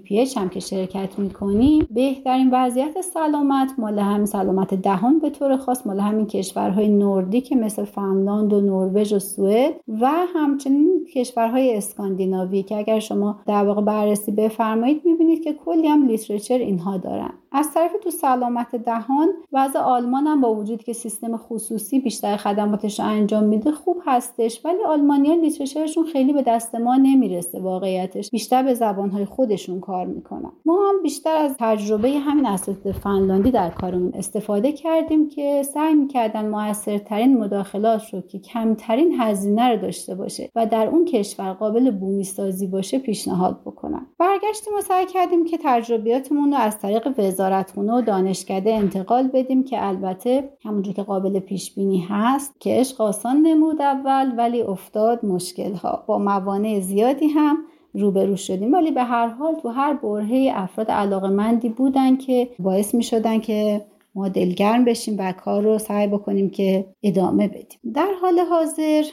[0.00, 5.86] EADPH هم که شرکت می‌کنیم بهترین وضعیت سلامت مال همین سلامت دهان به طور خاص
[5.86, 12.76] مال همین کشورهای Nordic مثل فنلاند و نروژ و سوئد و همچنین کشورهای اسکاندیناوی که
[12.76, 17.32] اگر شما در واقع بررسی بفرمایید می‌بینید که کلی هم literature اینها دارن.
[17.56, 23.00] از طرف تو سلامت دهان وضع آلمان هم با وجود که سیستم خصوصی بیشتر خدماتش
[23.00, 28.30] رو انجام میده خوب هستش ولی آلمانیا literature شون خیلی به دست ما نمی‌رسه واقعیتش.
[28.30, 30.52] بیشتر به زبانهای خودشون کار می‌کنن.
[30.64, 36.48] ما هم بیشتر از تجربه همین اساتید فنلاندی در کارمون استفاده کردیم که سعی می‌کردن
[36.48, 42.24] موثرترین مداخلات رو که کمترین هزینه رو داشته باشه و در اون کشور قابل بومی
[42.24, 44.06] سازی باشه پیشنهاد بکنن.
[44.18, 47.08] برگشتیم و سعی کردیم که تجربیاتمون رو از طریق
[47.44, 53.00] وزارتخونه و دانشکده انتقال بدیم که البته همونجور که قابل پیش بینی هست که عشق
[53.00, 57.56] آسان نمود اول ولی افتاد مشکل ها با موانع زیادی هم
[57.94, 58.72] روبرو شدیم.
[58.72, 63.84] ولی به هر حال تو هر برهه افراد علاقمندی بودن که باعث می شدن که
[64.14, 67.92] ما دلگرم بشیم و کار رو سعی بکنیم که ادامه بدیم.
[67.94, 69.04] در حال حاضر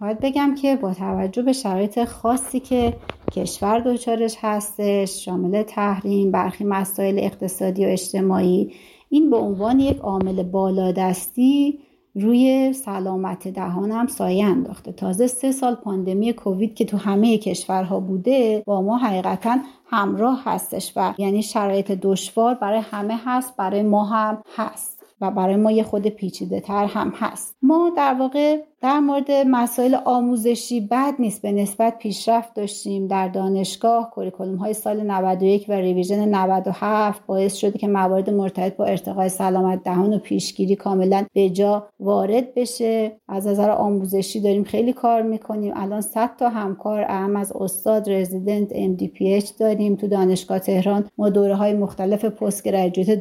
[0.00, 2.96] باید بگم که با توجه به شرایط خاصی که
[3.32, 8.72] کشور دچارش هستش شامل تحریم برخی مسائل اقتصادی و اجتماعی
[9.08, 11.78] این به عنوان یک عامل بالادستی
[12.14, 14.92] روی سلامت دهان هم سایه انداخته.
[14.92, 20.92] تازه سه سال پاندمی کووید که تو همه کشورها بوده با ما حقیقتا همراه هستش
[20.96, 25.82] و یعنی شرایط دشوار برای همه هست برای ما هم هست و برای ما یه
[25.82, 27.56] خورده پیچیده تر هم هست.
[27.62, 34.10] ما در واقع در مورد مسائل آموزشی بد نیست به نسبت پیشرفت داشتیم در دانشگاه.
[34.10, 39.82] curriculum های سال 91 و revision 97 باعث شده که موارد مرتبط با ارتقای سلامت
[39.84, 43.12] دهان و پیشگیری کاملا به جا وارد بشه.
[43.28, 45.72] از نظر آموزشی داریم خیلی کار می‌کنیم.
[45.76, 49.96] الان 100 تا همکار اعم از استاد رزیدنت MDPH داریم.
[49.96, 52.68] تو دانشگاه تهران ما دوره های مختلف پست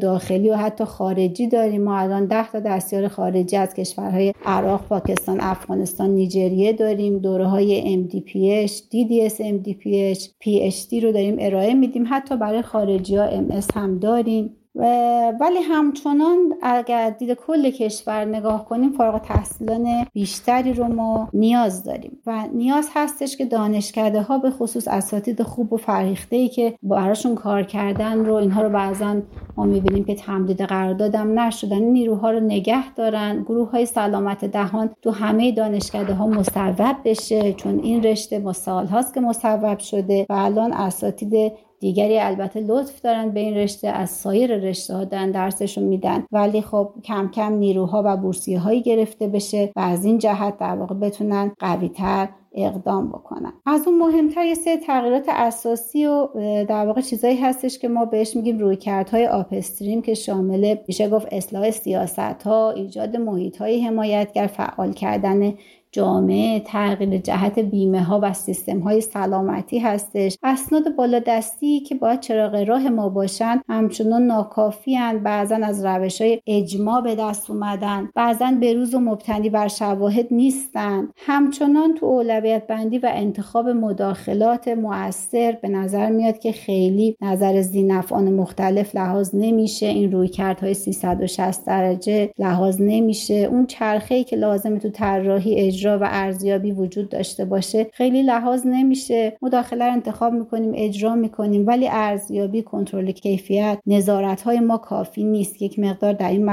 [0.01, 1.83] داخلی و حتی خارجی داریم.
[1.83, 7.71] ما الان 10 تا دستیار خارجی از کشورهای عراق پاکستان افغانستان نیجریه داریم دوره های
[7.97, 12.05] MDPH DDS MDPH PhD رو داریم ارائه میدیم.
[12.09, 14.55] حتی برای خارجی ها MS هم داریم.
[14.75, 22.17] ولی همچنان اگر دید کل کشور نگاه کنیم فارغ تحصیلان بیشتری رو ما نیاز داریم.
[22.25, 27.35] و نیاز هستش که دانشکده ها به خصوص اساتید خوب و فرهیخته ای که براشون
[27.35, 29.21] کار کردن رو اینها رو بعضا
[29.57, 33.43] ما می‌بینیم که تمدید قراردادم نشدن نیروها رو نگه دارن.
[33.43, 38.85] گروه های سلامت دهان تو همه دانشکده ها مصوب بشه چون این رشته ما سال
[38.85, 41.53] هاست که مصوب شده و الان اساتید
[41.83, 46.25] دیگری البته لطف دارن به این رشته از سایر رشته ها دارن درسشون میدن.
[46.31, 50.75] ولی خب کم کم نیروها و بورسیه هایی گرفته بشه و از این جهت در
[50.75, 53.53] واقع بتونن قوی تر اقدام بکنن.
[53.65, 56.27] از اون مهمتر یه سری تغییرات اساسی و
[56.63, 61.27] در واقع چیزایی هستش که ما بهش میگیم روی کردهای آپستریم که شامل میشه گفت
[61.31, 65.53] اصلاح سیاست ها ایجاد محیط های حمایتگر فعال کردن
[65.93, 70.37] جامعه تغییر جهت بیمه ها و سیستم های سلامتی هستش.
[70.43, 75.23] اسناد بالادستی که باید چراغ راه ما باشن همچنان ناکافی هن.
[75.23, 78.09] بعضا از روش های اجماع به دست اومدن.
[78.15, 81.09] بعضا به روز و مبتنی بر شواهد نیستن.
[81.17, 88.33] همچنان تو اولویت بندی و انتخاب مداخلات مؤثر به نظر میاد که خیلی نظر زینفعان
[88.33, 89.85] مختلف لحاظ نمیشه.
[89.85, 93.33] این رویکردهای 360 درجه لحاظ نمیشه.
[93.33, 99.37] اون چرخه که لازمه تو طراحی اجرا و ارزیابی وجود داشته باشه خیلی لحاظ نمیشه.
[99.41, 105.61] مداخله رو انتخاب می‌کنیم اجرا می‌کنیم ولی ارزیابی کنترل کیفیت نظارت های ما کافی نیست.
[105.61, 106.45] یک مقدار در این,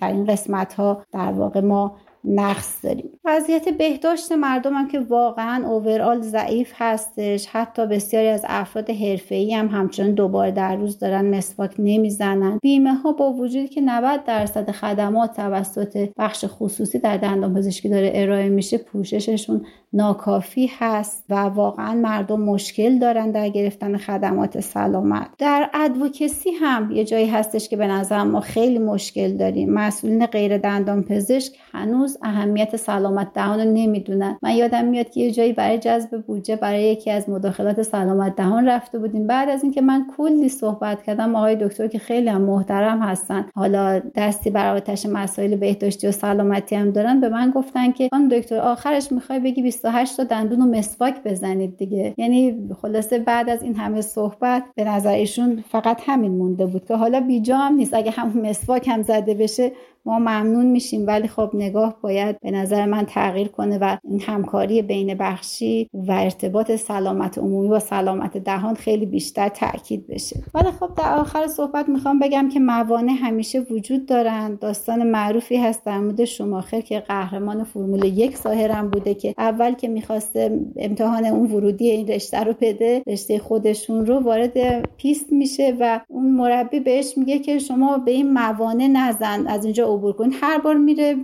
[0.00, 3.10] در این قسمت ها در واقع ما نقص داریم.
[3.24, 7.46] وضعیت بهداشت مردم هم که واقعا اوورال ضعیف هستش.
[7.46, 12.58] حتی بسیاری از افراد حرفه‌ای هم همچنان دوباره در روز دارن مسواک نمی‌زنن.
[12.62, 18.12] بیمه ها با وجودی که 90 درصد خدمات توسط بخش خصوصی در دندان پزشکی داره
[18.14, 25.26] ارائه میشه پوشششون ناکافی هست و واقعا مردم مشکل دارن در گرفتن خدمات سلامت.
[25.38, 29.72] در ادوکسی هم یه جایی هستش که به نظر ما خیلی مشکل داریم.
[29.72, 31.52] مسئولین غیر دندان پزشک
[32.08, 34.38] هنوز اهمیت سلامت دهان رو نمی‌دونن.
[34.42, 38.68] من یادم میاد که یه جایی برای جذب بودجه برای یکی از مداخلات سلامت دهان
[38.68, 39.26] رفته بودیم.
[39.26, 43.98] بعد از اینکه من کلی صحبت کردم آقای دکتر که خیلی هم محترم هستن حالا
[44.14, 48.58] دستی بر آتش مسائل بهداشتی و سلامتی هم دارن به من گفتن که خانم دکتر
[48.58, 52.14] آخرش می‌خوای بگی 28 تا دندون و مسواک بزنید دیگه.
[52.16, 56.94] یعنی خلاصه بعد از این همه صحبت به نظر ایشون فقط همین مونده بود که
[56.94, 57.94] حالا بیجا هم نیست.
[57.94, 59.72] اگه همون مسواک هم زده بشه
[60.08, 64.82] ما ممنون میشیم ولی خب نگاه باید به نظر من تغییر کنه و این همکاری
[64.82, 70.42] بین بخشی و ارتباط سلامت عمومی با سلامت دهان خیلی بیشتر تاکید بشه.
[70.54, 74.54] ولی خب در آخر صحبت می‌خوام بگم که موانع همیشه وجود دارن.
[74.54, 79.88] داستان معروفی هست در مورد شماخر که قهرمان فرمول یک ظاهرا بوده که اول که
[79.88, 86.00] می‌خواسته امتحان اون ورودی این رشته رو بده رشته خودشون رو وارد پیست میشه و
[86.08, 90.58] اون مربی بهش میگه که شما به این موانع نزن از اینجا عبور کن هر
[90.58, 91.14] بار میره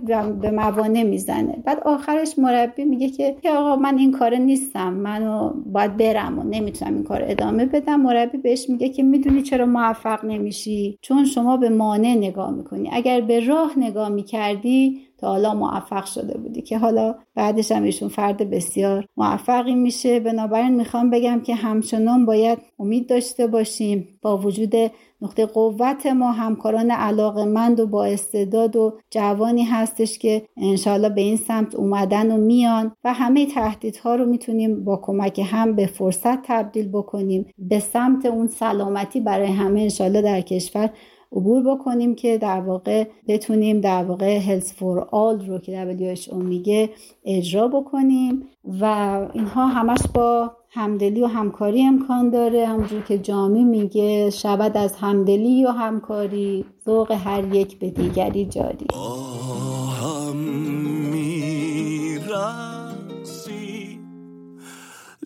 [0.41, 1.63] به موانع می‌زنه.
[1.65, 6.93] بعد آخرش مربی میگه که آقا من این کار نیستم منو باید برم و نمی‌تونم
[6.93, 8.01] این کار ادامه بدم.
[8.01, 12.89] مربی بهش میگه که می‌دونی چرا موفق نمیشی؟ چون شما به مانع نگاه می‌کنی.
[12.93, 16.61] اگر به راه نگاه می‌کردی تا حالا موفق شده بودی.
[16.61, 20.19] که حالا بعدش هم ایشون فرد بسیار موفقی میشه.
[20.19, 24.73] بنابراین می‌خوام بگم که همچنان باید امید داشته باشیم با وجود
[25.21, 31.37] نقطه قوت ما همکاران علاقمند و با استعداد و جوانی هستش که انشاءالله به این
[31.37, 36.89] سمت اومدن و میان و همه تهدیدها رو می‌تونیم با کمک هم به فرصت تبدیل
[36.89, 37.45] بکنیم.
[37.57, 40.89] به سمت اون سلامتی برای همه انشاءالله در کشور
[41.31, 46.89] عبور بکنیم که در واقع بتونیم در واقع هلس فور آل رو که WHO میگه
[47.25, 48.49] اجرا بکنیم
[48.81, 48.85] و
[49.33, 52.67] اینها همش با همدلی و همکاری امکان داره.
[52.67, 58.87] همونجور که جامی میگه شود از همدلی و همکاری ذوق هر یک به دیگری جاری.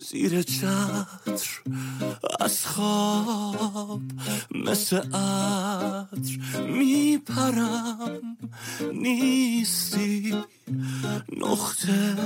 [0.02, 1.62] زیر چتر
[2.40, 4.00] از خواب
[4.64, 6.38] مثل عطر
[6.78, 8.36] میپرم.
[8.92, 10.34] نیستی
[11.40, 12.16] نقطه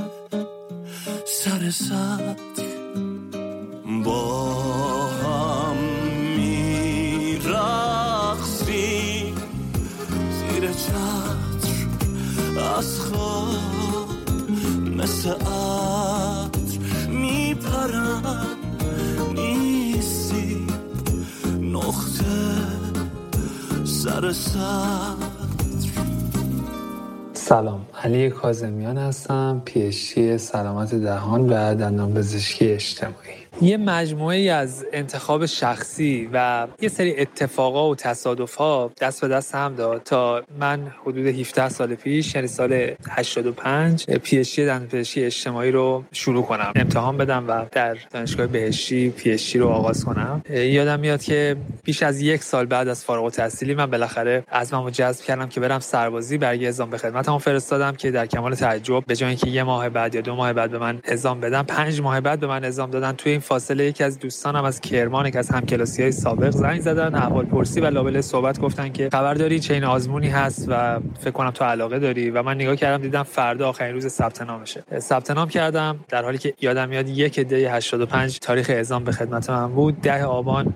[1.27, 2.64] سر سطر
[4.03, 5.76] با هم
[6.36, 7.74] میرقصی.
[10.38, 11.74] زیر چتر
[12.78, 13.55] از خواب
[14.97, 16.78] مثل عطر
[17.09, 18.47] میپرم.
[19.34, 20.66] نیستی.
[21.61, 22.24] نقطه
[23.84, 24.32] سر
[27.32, 27.86] سلام.
[28.05, 29.62] علی کازمیان هستم.
[29.64, 33.43] پیشی سلامت دهان و دندان پزشکی اجتماعی.
[33.61, 39.55] یه مجموعه از انتخاب شخصی و یه سری اتفاقا و تصادف ها دست به دست
[39.55, 45.71] هم داد تا من حدود 17 سال پیش یعنی سال 85 پی اچ پزشکی اجتماعی
[45.71, 46.73] رو شروع کنم.
[46.77, 50.43] امتحان بدم و در دانشگاه بهشتی پی رو آغاز کنم.
[50.51, 55.25] یادم میاد که بیش از یک سال بعد از فارغ التحصیلی من بالاخره عزممو جذب
[55.25, 59.29] کردم که برم سربازی برای اعزام به خدمتم فرستادم که در کمال تعجب به جای
[59.29, 62.41] اینکه یه ماه بعد یا دو ماه بعد به من اعزام بدن پنج ماه بعد
[62.41, 66.03] به من اعزام دادن توی این فاصله یکی از دوستانم از کرمان که از همکلاسی
[66.03, 70.28] های سابق زنگ زدن احوال پرسی و لابل صحبت گفتن که خبر داری چین آزمونی
[70.28, 74.07] هست و فکر کنم تو علاقه داری و من نگاه کردم دیدم فردا آخرین روز
[74.07, 74.84] ثبت نامشه.
[74.99, 79.51] ثبت نام کردم در حالی که یادم میاد یک دی 85 تاریخ اعزام به خدمت
[79.51, 80.01] من بود.
[80.01, 80.74] ده آبان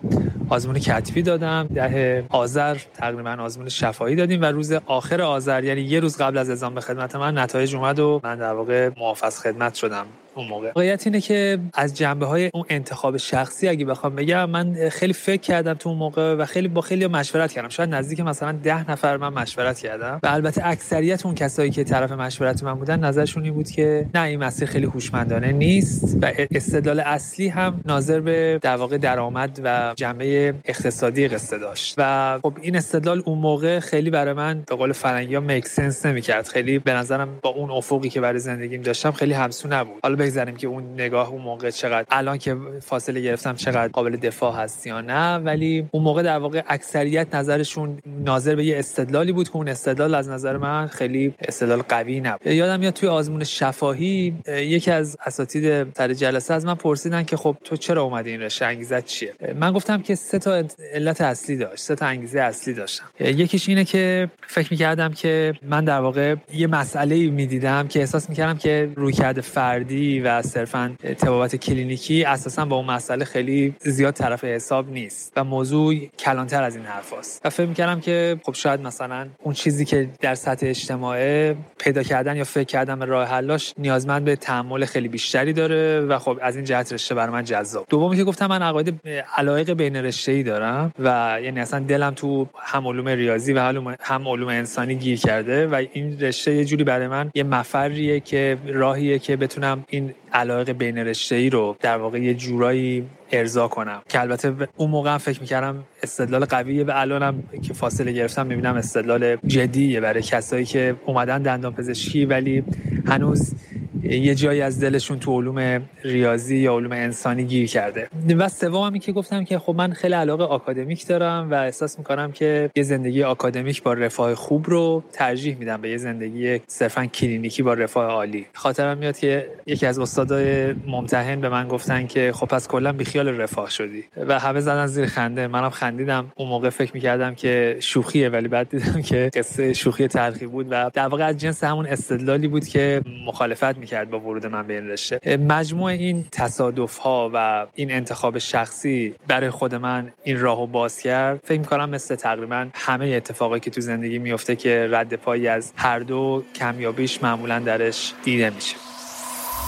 [0.48, 6.00] آزمون کتبی دادم ده آذر تقریبا آزمون شفایی دادیم و روز آخر آذر یعنی یه
[6.00, 9.74] روز قبل از اعزام به خدمت من نتایج اومد و من در واقع محافظ خدمت
[9.74, 10.06] شدم.
[10.38, 10.66] اون موقع.
[10.66, 15.40] واقعیت اینه که از جنبه های اون انتخاب شخصی اگه بخوام بگم من خیلی فکر
[15.40, 17.68] کردم تو اون موقع و خیلی با خیلی مشورت کردم.
[17.68, 20.20] شاید نزدیک مثلا ده نفر من مشورت کردم.
[20.22, 24.22] و البته اکثریت اون کسایی که طرف مشورت من بودن نظرشون این بود که نه
[24.22, 29.92] این مسیر خیلی هوشمندانه نیست و استدلال اصلی هم ناظر به در واقع درآمد و
[29.96, 31.94] جنبه اقتصادی قصه داشت.
[31.98, 36.06] و خب این استدلال اون موقع خیلی برای من به قول فرنگی ها میک سنس
[36.06, 36.48] نمی‌کرد.
[36.48, 40.00] خیلی به نظرم با اون افقی که برای زندگیم داشتم خیلی همسو نبود.
[40.02, 44.56] حالا بگذاریم که اون نگاه اون موقع چقدر الان که فاصله گرفتم چقدر قابل دفاع
[44.56, 49.48] هست یا نه ولی اون موقع در واقع اکثریت نظرشون ناظر به یه استدلالی بود
[49.48, 52.46] که اون استدلال از نظر من خیلی استدلال قوی نبود.
[52.46, 57.56] یادم میاد توی آزمون شفاهی یکی از اساتید سر جلسه از من پرسیدن که خب
[57.64, 60.62] تو چرا اومدی این رشته؟ انگیزت چیه؟ من گفتم که سه تا
[60.92, 63.04] علت اصلی داشت سه تا انگیزه اصلی داشتم.
[63.20, 68.58] یکیش اینه که فکر می‌کردم که من در واقع یه مسئله می‌دیدم که احساس می‌کردم
[68.58, 74.90] که رویکرد فردی و صرفا تبابت کلینیکی اساسا با اون مسئله خیلی زیاد طرف حساب
[74.90, 79.54] نیست و موضوع کلانتر از این حرفاست و فکر می‌کردم که خب شاید مثلا اون
[79.54, 84.36] چیزی که در سطح اجتماعی پیدا کردن یا فکر کردن به راه حلاش نیازمند به
[84.36, 87.86] تحمل خیلی بیشتری داره و خب از این جهت رشته برای من جذاب.
[87.88, 89.00] دومی که گفتم من عقاید
[89.36, 93.60] علایق بین رشته ای دارم و یعنی اصلا دلم تو هم علوم ریاضی و
[94.00, 98.58] هم علوم انسانی گیر کرده و این رشته یه جوری برای من یه مفریه که
[98.66, 99.84] راهیه که بتونم
[100.32, 104.02] علاقه بین رشته ای رو در واقع یه جورایی ارضا کنم.
[104.08, 109.36] که البته اون موقع فکر می‌کردم استدلال قویه و الانم که فاصله گرفتم می‌بینم استدلال
[109.36, 112.64] جدیه برای کسایی که اومدن دندان پزشکی ولی
[113.06, 113.54] هنوز
[114.02, 118.08] یه جایی از دلشون تو علوم ریاضی یا علوم انسانی گیر کرده.
[118.38, 122.70] و سوم که گفتم که خب من خیلی علاقه آکادمیک دارم و احساس می‌کنم که
[122.76, 127.74] یه زندگی آکادمیک با رفاه خوب رو ترجیح میدم به یه زندگی صرفا کلینیکی با
[127.74, 128.46] رفاه عالی.
[128.54, 133.28] خاطرم میاد که یکی از استادای ممتحن به من گفتن که خب پس کلا بیخیال
[133.28, 134.04] رفاه شدی.
[134.28, 135.46] و همه زدن زیر خنده.
[135.46, 136.32] منم خندیدم.
[136.36, 140.90] اون موقع فکر می‌کردم که شوخیه ولی بعد دیدم که قصه شوخی تلخی بود و
[140.94, 144.88] در واقع از جنس همون استدلالی بود که مخالفت کرد با ورود من به این
[144.88, 145.36] رشته.
[145.36, 151.40] مجموع این تصادف ها و این انتخاب شخصی برای خود من این راهو باز کرد.
[151.44, 155.98] فکر کنم مثل تقریبا همه اتفاقی که تو زندگی میفته که رد پایی از هر
[155.98, 158.76] دو کمیابیش معمولا درش دیده میشه.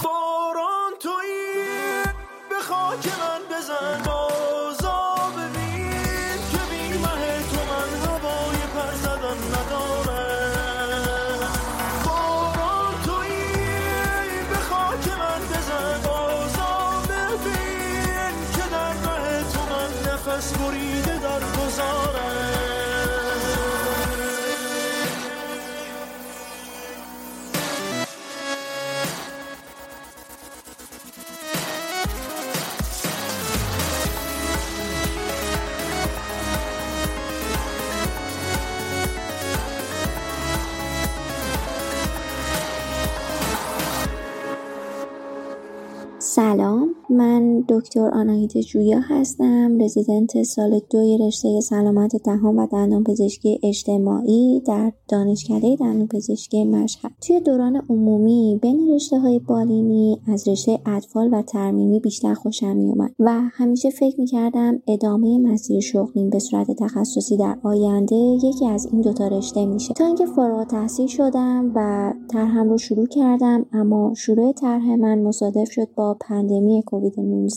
[0.05, 1.33] باران توی
[2.51, 4.40] به خاک من بزن.
[46.41, 46.70] سلام
[47.69, 54.93] دکتر آناهیت جویا هستم رزیدنت سال دوی رشته سلامت دهان و دندان پزشکی اجتماعی در
[55.09, 57.13] دانشکده دندان پزشکی مشهد.
[57.21, 63.11] توی دوران عمومی بین رشته های بالینی از رشته اطفال و ترمیمی بیشتر خوشم میومد
[63.19, 69.01] و همیشه فکر می‌کردم ادامه مسیر شغلیم به صورت تخصصی در آینده یکی از این
[69.01, 69.95] دوتا رشته میشه.
[69.95, 75.71] تا اینکه فارغ تحصیل شدم و طرحم رو شروع کردم اما شروع طرح من مصادف
[75.71, 77.50] شد با پندمی کووید 19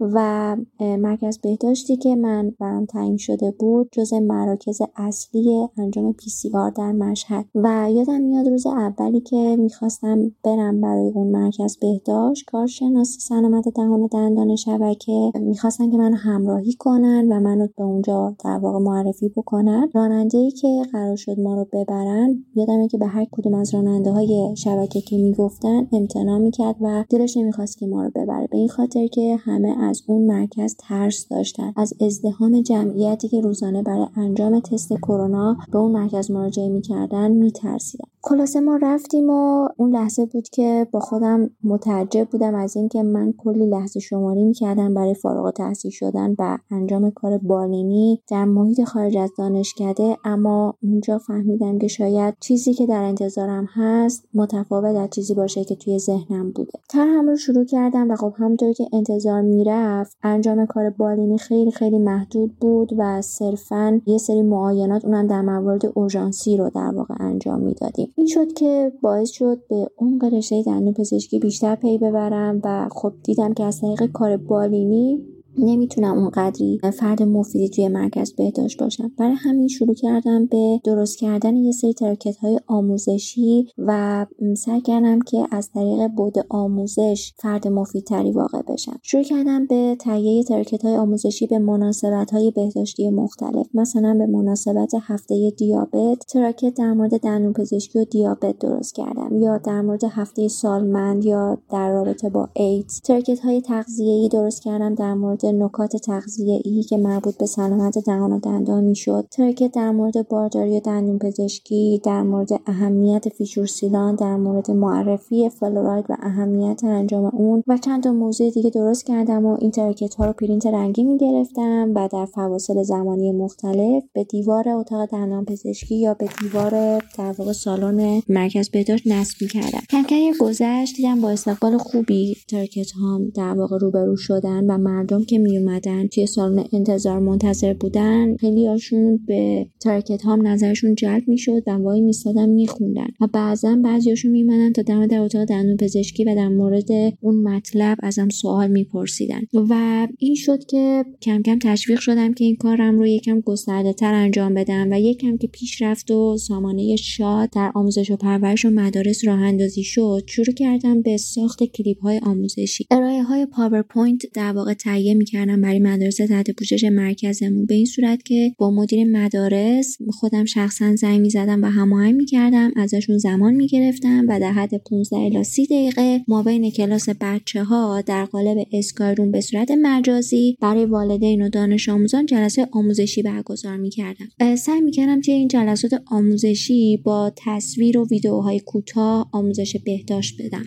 [0.00, 6.50] و مرکز بهداشتی که من برام تعیین شده بود جز مراکز اصلی انجام پی سی
[6.54, 7.44] آر در مشهد.
[7.54, 14.00] و یادم میاد روز اولی که می‌خواستم برم برای اون مرکز بهداشت کارشناس سلامت دهان
[14.00, 19.28] و دندان شبکه می‌خواستن که منو همراهی کنن و منو به اونجا در واقع معرفی
[19.28, 19.90] بکنن.
[19.94, 24.10] راننده ای که قرار شد ما رو ببرن یادمه که به هر کدوم از راننده
[24.10, 28.48] های شبکه که می‌گفتن امتناع می‌کرد و دلش نمی‌خواست که ما رو ببره.
[28.50, 31.72] به این خاطر که همه از اون مرکز ترس داشتن.
[31.76, 38.08] از ازدهام جمعیتی که روزانه برای انجام تست کرونا به اون مرکز مراجعه می‌کردن میترسیدن.
[38.28, 43.34] خلاصه ما رفتیم و اون لحظه بود که با خودم متعجب بودم از اینکه من
[43.38, 49.16] کلی لحظه شماری می‌کردم برای فارغ تحصیل شدن و انجام کار بالینی در محیط خارج
[49.16, 50.16] از دانشکده.
[50.24, 55.74] اما اونجا فهمیدم که شاید چیزی که در انتظارم هست متفاوت از چیزی باشه که
[55.74, 56.72] توی ذهنم بوده.
[56.88, 61.70] تر هم رو شروع کردم و خب همونطور که انتظار می‌رفت انجام کار بالینی خیلی
[61.70, 67.14] خیلی محدود بود و صرفا یه سری معاینات اونم در موارد اورژانسی رو در واقع
[67.20, 68.12] انجام می‌دادیم.
[68.18, 73.12] این شد که باعث شد به عمق رشته دندون پزشکی بیشتر پی ببرم و خب
[73.22, 79.12] دیدم که از طریق کار بالینی نمی‌تونم اونقدری فرد مفیدی توی مرکز بهداشت باشم.
[79.18, 84.26] برای همین شروع کردم به درست کردن یه سری تراکت های آموزشی و
[84.56, 88.98] سعی کردم که از طریق بعد آموزش فرد مفیدتری واقع بشم.
[89.02, 93.66] شروع کردم به تهیه تراکت های آموزشی به مناسبت های بهداشتی مختلف.
[93.74, 99.36] مثلا به مناسبت هفته دیابت تراکت در مورد دندون پزشکی و دیابت درست کردم.
[99.42, 103.00] یا در مورد هفته سالمند یا در رابطه با ایدز.
[103.00, 108.32] تراکت های تغذیه‌ای درست کردم در مورد نکات تغذیه ای که مربوط به سلامت دهان
[108.32, 109.26] و دندان می‌شد.
[109.30, 115.48] تراکت در مورد بارداری و دندون پزشکی در مورد اهمیت fissure sealant در مورد معرفی
[115.48, 120.14] فلوراید و اهمیت انجام اون و چند تا موضوع دیگه درست کردم و این تراکت
[120.14, 125.96] ها رو پرینت رنگی می‌گرفتم و در فواصل زمانی مختلف به دیوار اتاق دندان پزشکی
[125.96, 129.80] یا به دیوار در واقع سالن مرکز بهداشت نصب می‌کردم.
[129.90, 135.24] کم کم گذشت دیدم با استقبال خوبی ترکت هام در واقع روبرو شدن و مردم
[135.24, 141.28] که می اومدن توی سالن انتظار منتظر بودن خیلی هاشون به ترکت هام نظرشون جلب
[141.28, 143.08] می‌شد و وای میستادن میخوندن.
[143.20, 147.98] و بعضا بعضیاشون میمدن تا دم در اتاق دندون پزشکی و در مورد اون مطلب
[148.02, 149.40] ازم سوال میپرسیدن.
[149.54, 154.14] و این شد که کم کم تشویق شدم که این کارم رو یکم گسترده تر
[154.14, 158.70] انجام بدم و یکم که پیش رفت و سامانه شاد در آموزش و پرورش و
[158.70, 162.86] مدارس راه اندازی شد شروع کردم به ساخت کلیپ های آموزشی.
[162.90, 167.66] ارائه های پاورپوینت در واقع تهیه می‌کردم برای مدارس تحت پوشش مرکزمون.
[167.66, 172.70] به این صورت که با مدیر مدارس خودم شخصا زنگ می‌زدم و هماهنگ می‌کردم.
[172.76, 178.00] ازشون زمان می‌گرفتم و در حد 15 الی 30 دقیقه ما بین کلاس بچه ها
[178.00, 184.56] در قالب اسکایروم به صورت مجازی برای والدین و دانش آموزان جلسه آموزشی برگزار می‌کردم.
[184.56, 190.64] سعی می‌کردم که این جلسات آموزشی با تصویر و ویدیوهای کوتاه آموزش بهداشت بدم.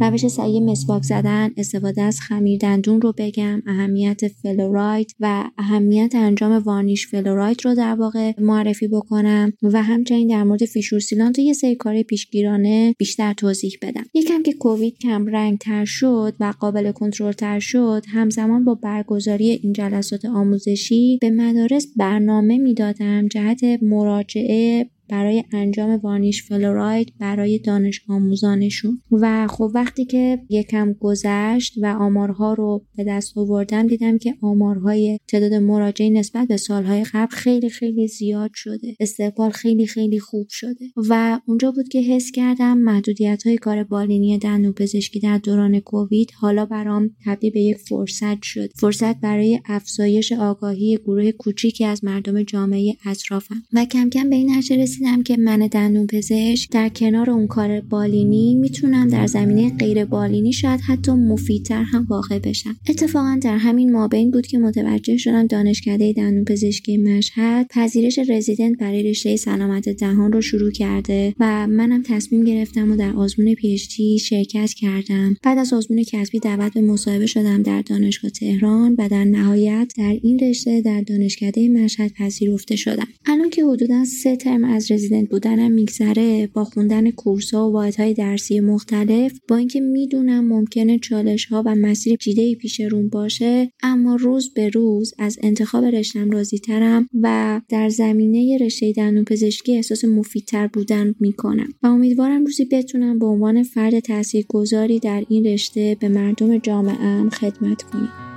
[0.00, 6.52] روش صحیح مسواک زدن استفاده از خمیر دندون رو بگم اهمیت فلوراید و اهمیت انجام
[6.52, 11.52] varnish فلوراید رو در واقع معرفی بکنم و همچنین در مورد fissure sealant و یه
[11.52, 14.04] سری کار پیشگیرانه بیشتر توضیح بدم.
[14.14, 19.50] یکم که کووید کم رنگ تر شد و قابل کنترل تر شد همزمان با برگزاری
[19.50, 28.00] این جلسات آموزشی به مدارس برنامه می‌دادم جهت مراجعه برای انجام varnish فلوراید برای دانش
[28.08, 29.00] آموزانشون.
[29.12, 35.18] و خب وقتی که یکم گذشت و آمارها رو به دست آوردم دیدم که آمارهای
[35.28, 38.96] تعداد مراجعه نسبت به سالهای قبل خیلی خیلی زیاد شده.
[39.00, 40.84] استقبال خیلی خیلی خوب شده.
[41.08, 46.30] و اونجا بود که حس کردم محدودیت های کار بالینی دندون پزشکی در دوران کووید
[46.40, 48.70] حالا برام تبدیل به یک فرصت شد.
[48.76, 53.62] فرصت برای افزایش آگاهی گروه کوچیکی از مردم جامعه اطرافم.
[53.72, 54.54] و کم کم به این
[54.94, 60.52] رسیدم که من دندون پزشک در کنار اون کار بالینی می‌تونم در زمینه غیر بالینی
[60.52, 62.76] شاید حتی مفیدتر هم واقع بشم.
[62.88, 69.02] اتفاقا در همین مابین بود که متوجه شدم دانشکده دندون پزشکی مشهد پذیرش رزیدنت برای
[69.02, 74.72] رشته سلامت دهان رو شروع کرده و منم تصمیم گرفتم و در آزمون پیشتی شرکت
[74.72, 75.36] کردم.
[75.42, 80.18] بعد از آزمون کسبی دعوت به مصاحبه شدم در دانشگاه تهران و در نهایت در
[80.22, 83.06] این رشته در دانشکده مشهد پذیرفته شدم.
[83.26, 88.14] الان که حدودا سه ترم از رزیدنت بودنم میگذره با خوندن کورس ها و واحدهای
[88.14, 89.32] درسی مختلف.
[89.48, 94.68] با اینکه می‌دونم ممکنه چالش ها و مسیر جیده پیش روم باشه اما روز به
[94.68, 101.14] روز از انتخاب رشتم راضی ترم و در زمینه رشته دندون پزشکی احساس مفیدتر بودن
[101.20, 101.68] می‌کنم.
[101.82, 107.82] و امیدوارم روزی بتونم به عنوان فرد تاثیرگذاری در این رشته به مردم جامعه خدمت
[107.82, 108.33] کنم.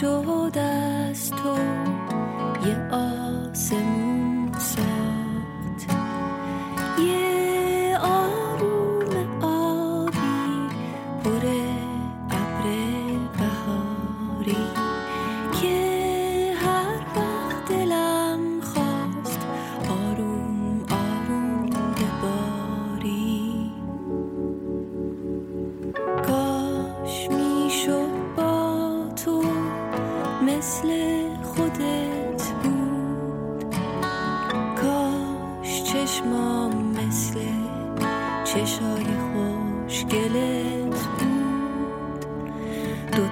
[0.00, 1.56] کاش می‌شد از تو
[2.66, 3.19] یه آسمون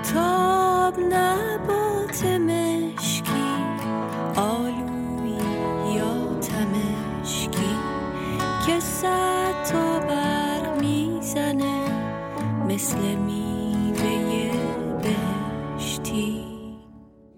[0.09, 3.33] دوتاب نبات مشکی
[4.37, 5.39] آلوی
[5.97, 7.77] یا تمشکی.
[8.67, 11.85] که صد تا برق می‌زنه
[12.69, 14.51] مثل میوه
[15.03, 16.45] بهشتی.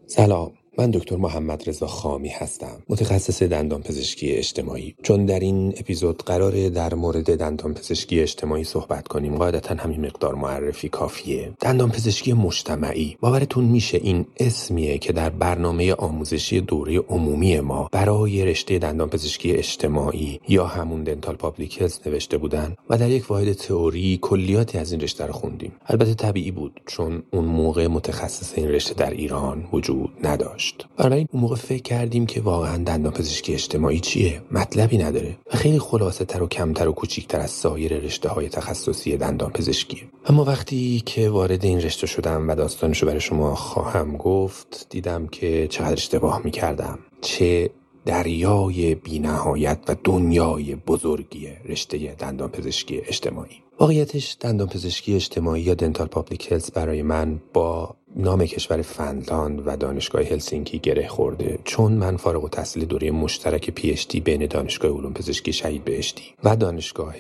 [0.06, 0.59] سلام.
[0.80, 4.94] من دکتر محمد رضا خامی هستم متخصص دندان پزشکی اجتماعی.
[5.02, 10.34] چون در این اپیزود قرار در مورد دندان پزشکی اجتماعی صحبت کنیم قاعدتا همین مقدار
[10.34, 11.52] معرفی کافیه.
[11.60, 18.44] دندان پزشکی مجتمعی باورتون میشه این اسمیه که در برنامه آموزشی دوره عمومی ما برای
[18.44, 24.18] رشته دندان پزشکی اجتماعی یا همون دنتال پابلیکلز نوشته بودن و در یک واحد تئوری
[24.22, 25.72] کلیاتی از این رشته رو خوندیم.
[25.86, 30.69] البته طبیعی بود چون اون موقع متخصص این رشته در ایران وجود نداشت.
[30.98, 35.36] بنابراین اون موقع فکر کردیم که واقعا دندان پزشکی اجتماعی چیه؟ مطلبی نداره.
[35.52, 40.02] و خیلی خلاصه تر و کمتر و کوچیکتر از سایر رشته های تخصصی دندان پزشکی
[40.26, 45.66] اما وقتی که وارد این رشته شدم و داستانشو برای شما خواهم گفت دیدم که
[45.70, 46.98] چقدر اشتباه می‌کردم.
[47.20, 47.70] چه
[48.06, 53.62] دریای بینهایت و دنیای بزرگی رشته دندان پزشکی اجتماعی.
[53.80, 59.76] واقعیتش دندان پزشکی اجتماعی یا dental public health برای من با نام کشور فنلاند و
[59.76, 61.58] دانشگاه هلسینکی گره خورده.
[61.64, 67.14] چون من فارغ التحصیل دوره مشترک PhD بین دانشگاه علوم پزشکی شهید بهشتی و دانشگاه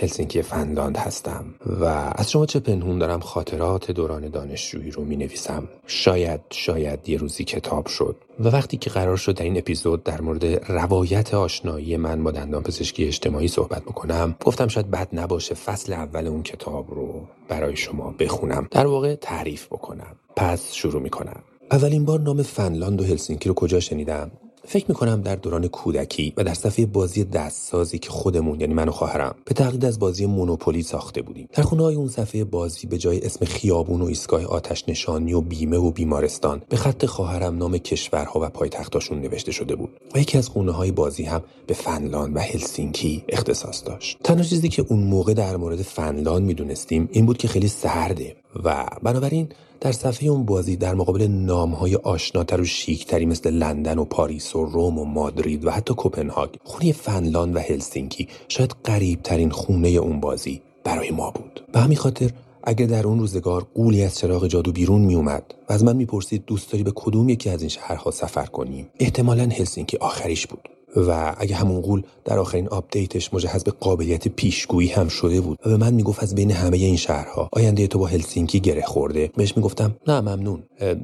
[0.00, 1.44] هلسینکی فنلاند هستم
[1.80, 1.84] و
[2.14, 7.44] از شما چه پنهون دارم خاطرات دوران دانشجویی رو می نویسم شاید شاید یه روزی
[7.44, 8.16] کتاب شد.
[8.40, 12.62] و وقتی که قرار شد در این اپیزود در مورد روایت آشنایی من با دندان
[12.62, 18.14] پزشکی اجتماعی صحبت بکنم گفتم شاید بد نباشه فصل اول اون کتاب رو برای شما
[18.18, 18.68] بخونم.
[18.70, 20.16] در واقع تعریف بکنم.
[20.36, 24.30] پس شروع می کنم اولین بار نام فنلاند و هلسینکی رو کجا شنیدم؟
[24.64, 28.92] فکر می‌کنم در دوران کودکی و در صفحه بازی دستسازی که خودمون یعنی من و
[28.92, 31.48] خواهرم به تقلید از بازی مونوپولی ساخته بودیم.
[31.52, 35.40] در خونه های اون صفحه بازی به جای اسم خیابون و ایستگاه آتش نشانی و
[35.40, 40.38] بیمه و بیمارستان به خط خواهرم نام کشورها و پایتختاشون نوشته شده بود و یکی
[40.38, 44.18] از خونه های بازی هم به فنلاند و هلسینکی اختصاص داشت.
[44.24, 48.36] تنها چیزی که اون موقع در مورد فنلاند می‌دونستیم این بود که خیلی سرده.
[48.64, 49.48] و بنابراین
[49.80, 54.64] در صفحه اون بازی در مقابل نامهای آشناتر و شیکتری مثل لندن و پاریس و
[54.64, 60.20] روم و مادرید و حتی کوپنهاگ خونه فنلاند و هلسینکی شاید غریب ترین خونه اون
[60.20, 61.64] بازی برای ما بود.
[61.72, 62.30] به همین خاطر
[62.64, 66.44] اگر در اون روزگار غولی از چراغ جادو بیرون می اومد و از من می‌پرسید
[66.46, 70.68] دوست داری به کدوم یکی از این شهرها سفر کنیم احتمالا هلسینکی آخریش بود.
[70.96, 75.58] و اگه همون غول در آخرین update ش مجهز به قابلیت پیشگویی هم شده بود.
[75.66, 79.30] و به من می‌گفت از بین همه این شهرها آینده تو با هلسینکی گره خورده.
[79.36, 80.62] بهش می‌گفتم نه ممنون.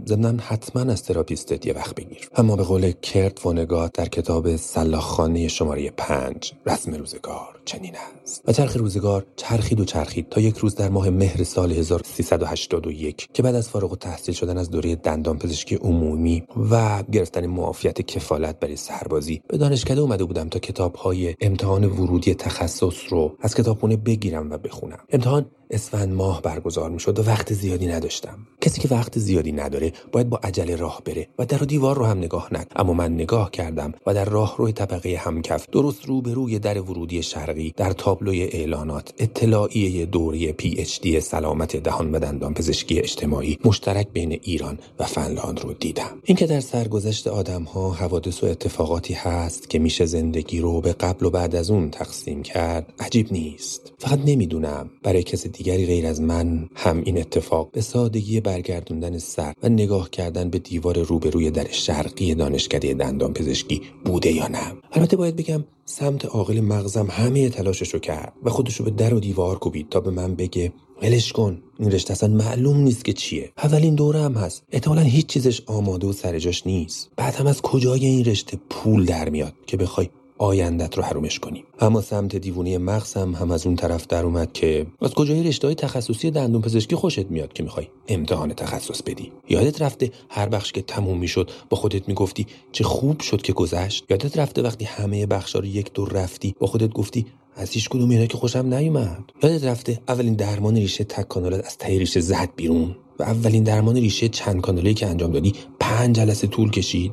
[0.08, 2.28] ضمنا حتما از تراپیستت یه وقت بگیر.
[2.36, 7.55] اما به قول کرت وانگات در کتاب سلاخخانه شماره پنج رسم روزگار.
[7.66, 8.42] چنین است.
[8.46, 13.42] و چرخ روزگار چرخید و چرخید تا یک روز در ماه مهر سال 1381 که
[13.42, 18.60] بعد از فارغ و تحصیل شدن از دوره دندان پزشکی عمومی و گرفتن معافیت کفالت
[18.60, 23.96] برای سربازی به دانشکده اومده بودم تا کتاب های امتحان ورودی تخصص رو از کتابخونه
[23.96, 24.98] بگیرم و بخونم.
[25.12, 28.38] امتحان اسفند ماه برگزار می شد و وقت زیادی نداشتم.
[28.60, 32.04] کسی که وقت زیادی نداره باید با عجله راه بره و در و دیوار رو
[32.04, 36.58] هم نگاه نکن اما من نگاه کردم و در راه روی طبقه همکف درست روبروی
[36.58, 37.22] در ورودی
[37.56, 39.14] شرقی در تابلوی اعلانات.
[39.18, 45.04] اطلاعیه دوره پی اچ دی سلامت دهان و دندان پزشکی اجتماعی مشترک بین ایران و
[45.04, 46.18] فنلاند رو دیدم.
[46.24, 51.26] اینکه در سرگذشت آدم ها حوادث و اتفاقاتی هست که میشه زندگی رو به قبل
[51.26, 53.92] و بعد از اون تقسیم کرد عجیب نیست.
[53.98, 54.90] فقط نمی‌دونم.
[55.02, 60.10] برای کسی دیگری غیر از من هم این اتفاق به سادگی برگردوندن سر و نگاه
[60.10, 64.72] کردن به دیوار روبروی در شرقی دانشکده دندان پزشکی بوده یا نه.
[64.92, 69.58] البته باید بگم سمت عاقل مغزم همه تلاششو کرد و خودشو به در و دیوار
[69.58, 70.72] کوبید تا به من بگه
[71.02, 73.52] ولش کن این رشته اصلا معلوم نیست که چیه.
[73.58, 74.62] اولین دوره هم هست.
[74.72, 77.10] احتمالا هیچ چیزش آماده و سر جاش نیست.
[77.16, 80.08] بعد هم از کجای این رشته پول در میاد که بخوای
[80.38, 81.64] آیندت رو حرومش کنیم.
[81.80, 85.74] اما سمت دیوونه مغزم هم از اون طرف در اومد که از کجای رشته های
[85.74, 89.32] تخصصی دندون پزشکی خوشت میاد که می‌خوای امتحان تخصص بدی.
[89.48, 94.04] یادت رفته هر بخش که تموم می‌شد با خودت می‌گفتی چه خوب شد که گذشت؟
[94.10, 97.26] یادت رفته وقتی همه بخشا رو یک دور رفتی با خودت گفتی
[97.56, 99.24] از هیچ کدوم اینا که خوشم نیومد.
[99.42, 103.96] یادت رفته اولین درمان ریشه تک کانالت از ته ریشه زد بیرون و اولین درمان
[103.96, 107.12] ریشه چند کانالی که انجام دادی پنج جلسه طول کشید.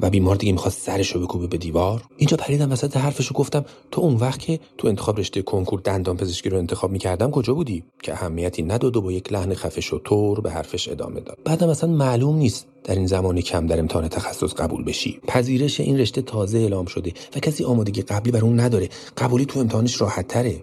[0.00, 2.02] و بیمار دیگه می‌خواست سرش رو بکوبه به دیوار.
[2.16, 6.16] اینجا پریدم وسط حرفش رو گفتم تو اون وقت که تو انتخاب رشته کنکور دندان
[6.16, 9.98] پزشکی رو انتخاب می‌کردم کجا بودی؟ که اهمیتی نداد و با یک لحن خفش و
[9.98, 11.38] طور به حرفش ادامه داد.
[11.44, 15.20] بعدم اصلا معلوم نیست در این زمان کم در امتحان تخصص قبول بشی.
[15.26, 18.88] پذیرش این رشته تازه اعلام شده و کسی آمادگی قبلی بر اون نداره.
[19.18, 20.60] قبولی تو امتحانش راحت تره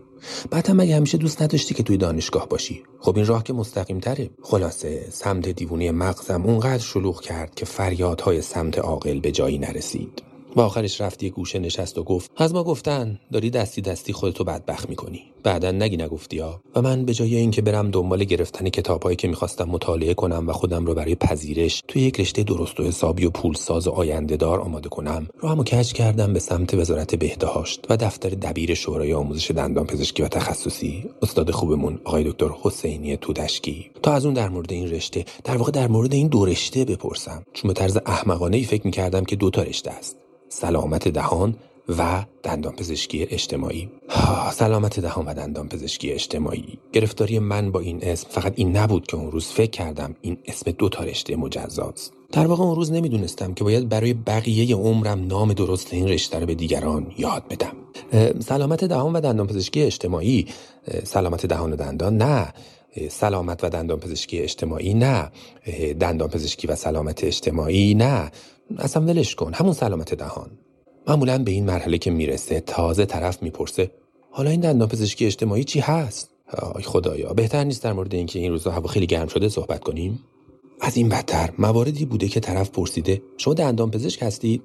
[0.51, 2.83] بعد هم مگه همیشه دوست نداشتی که توی دانشگاه باشی.
[2.99, 8.41] خب این راه که مستقیم تره خلاصه سمت دیوونی مغزم اونقدر شلوغ کرد که فریادهای
[8.41, 10.30] سمت عاقل به جایی نرسید.
[10.55, 14.89] و آخرش رفتی گوشه نشست و گفت از ما گفتن داری دستی دستی خودتو بدبخت
[14.89, 15.23] می‌کنی.
[15.43, 16.61] بعدا نگی نگفتی ها.
[16.75, 20.85] و من به جای اینکه برم دنبال گرفتن کتابهایی که می‌خواستم مطالعه کنم و خودم
[20.85, 24.89] رو برای پذیرش توی یک رشته درست و حسابی و پولساز و آینده دار آماده
[24.89, 30.23] کنم راهمو کج کردم به سمت وزارت بهداشت و دفتر دبیر شورای آموزش دندان پزشکی
[30.23, 33.91] و تخصصی استاد خوبمون آقای دکتر حسینی تودشکی.
[34.03, 37.43] تا از اون در مورد این رشته در واقع در مورد این دو رشته بپرسم.
[37.53, 40.20] چون به طرز احمقانه ای فکر می‌کردم که دو تا رشته است.
[40.53, 41.55] سلامت دهان
[41.97, 43.89] و دندان پزشکی اجتماعی
[44.51, 46.79] سلامت دهان و دندان پزشکی اجتماعی.
[46.93, 50.71] گرفتاری من با این اسم فقط این نبود که اون روز فکر کردم این اسم
[50.71, 52.13] دو تا رشته مجزاست.
[52.31, 56.45] در واقع اون روز نمی‌دونستم که باید برای بقیه عمرم نام درست این رشته رو
[56.45, 57.73] به دیگران یاد بدم.
[58.39, 60.47] سلامت دهان و دندان پزشکی اجتماعی
[61.03, 62.53] سلامت دهان و دندان نه.
[63.09, 65.31] سلامت و دندان پزشکی اجتماعی نه.
[65.99, 68.31] دندان پزشکی و سلامت اجتماعی نه.
[68.77, 69.53] اصلا ولش کن.
[69.53, 70.51] همون سلامت دهان.
[71.07, 73.91] معمولا به این مرحله که می‌رسه تازه طرف می‌پرسه
[74.31, 76.29] حالا این دندان پزشکی اجتماعی چی هست؟
[76.75, 80.19] آی خدایا بهتر نیست در مورد اینکه این روزا هوا خیلی گرم شده صحبت کنیم؟
[80.81, 84.61] از این بدتر مواردی بوده که طرف پرسیده شما دندان پزشک هستید؟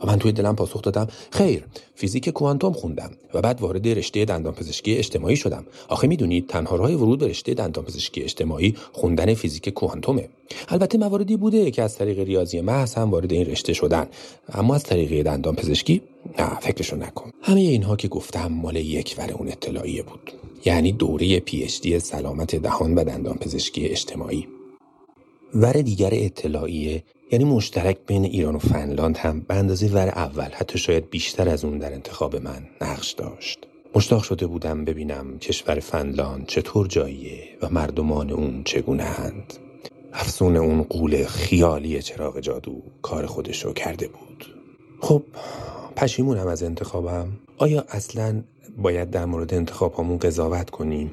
[0.00, 4.54] و من توی دلم پاسخ دادم خیر فیزیک کوانتوم خوندم و بعد وارد رشته دندان
[4.54, 5.64] پزشکی اجتماعی شدم.
[5.88, 10.28] آخه می‌دونید تنها راه ورود به رشته دندان پزشکی اجتماعی خوندن فیزیک کوانتومه.
[10.68, 14.06] البته مواردی بوده که از طریق ریاضی محض هم وارد این رشته شدن.
[14.52, 16.02] اما از طریق دندان پزشکی
[16.38, 17.30] نه فکرشو نکن.
[17.42, 20.32] همه اینها که گفتم مال یک ور اون اطلاعیه بود.
[20.64, 24.46] یعنی دوره پی سلامت دهان و دندان پزشکی اجتماعی.
[25.54, 30.78] ور دیگر اطلاعیه یعنی مشترک بین ایران و فنلاند هم به اندازه ور اول حتی
[30.78, 33.58] شاید بیشتر از اون در انتخاب من نقش داشت.
[33.94, 39.54] مشتاق شده بودم ببینم کشور فنلاند چطور جاییه و مردمان اون چگونه هند
[40.12, 44.54] افسون اون قول خیالی چراغ جادو کار خودشو کرده بود.
[45.00, 45.22] خب
[45.96, 47.28] پشیمونم از انتخابم.
[47.58, 48.42] آیا اصلا
[48.78, 51.10] باید در مورد انتخاب همون قضاوت کنیم؟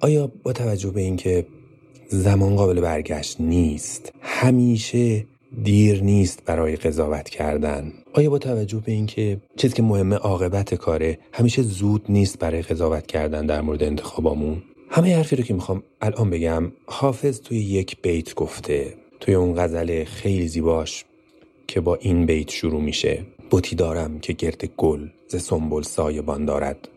[0.00, 1.46] آیا با توجه به اینکه
[2.10, 4.12] زمان قابل برگشت نیست.
[4.20, 5.24] همیشه
[5.62, 7.92] دیر نیست برای قضاوت کردن.
[8.12, 13.06] آیا با توجه به اینکه چیزی که مهمه عاقبت کاره همیشه زود نیست برای قضاوت
[13.06, 18.34] کردن در مورد انتخابامون؟ همه حرفی رو که می‌خوام الان بگم حافظ توی یک بیت
[18.34, 18.94] گفته.
[19.20, 21.04] توی اون غزل خیلی زیباش
[21.66, 23.24] که با این بیت شروع میشه.
[23.50, 26.88] بوتی دارم که گرد گل ز سنبل سایبان دارد.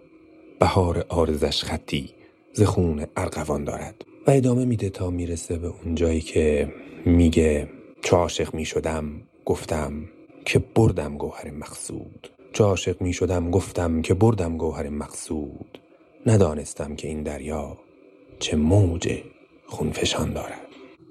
[0.59, 2.09] بهار آرزش خطی
[2.53, 4.05] ز خون ارغوان دارد.
[4.27, 6.73] و ادامه میده تا می‌رسه به اون جایی که
[7.05, 7.69] میگه
[8.03, 9.91] چه عاشق می‌شدم گفتم
[10.45, 12.27] که بردم گوهر مقصود.
[12.53, 15.79] چه عاشق می‌شدم گفتم که بردم گوهر مقصود.
[16.25, 17.77] ندانستم که این دریا
[18.39, 19.17] چه موج
[19.65, 20.67] خونفشان دارد.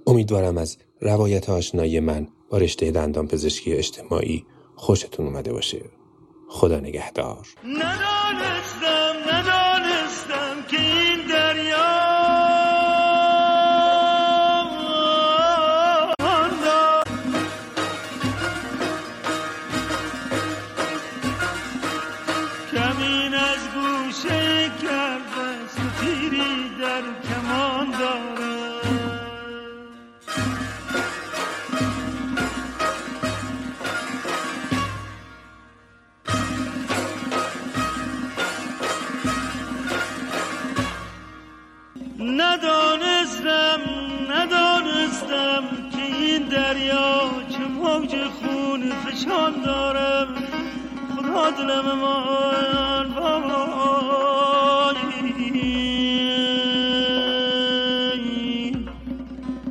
[0.06, 4.44] امیدوارم از روایت آشنایی من با رشته دندان پزشکی اجتماعی
[4.76, 5.80] خوشتون اومده باشه.
[6.48, 7.46] خدا نگهدار.
[46.50, 50.28] دریا چه موج خون فشان دارم.
[51.16, 53.52] خدا دلم من وای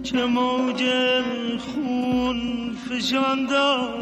[0.03, 0.83] چه موج
[1.59, 2.39] خون
[2.89, 3.98] فشان دارم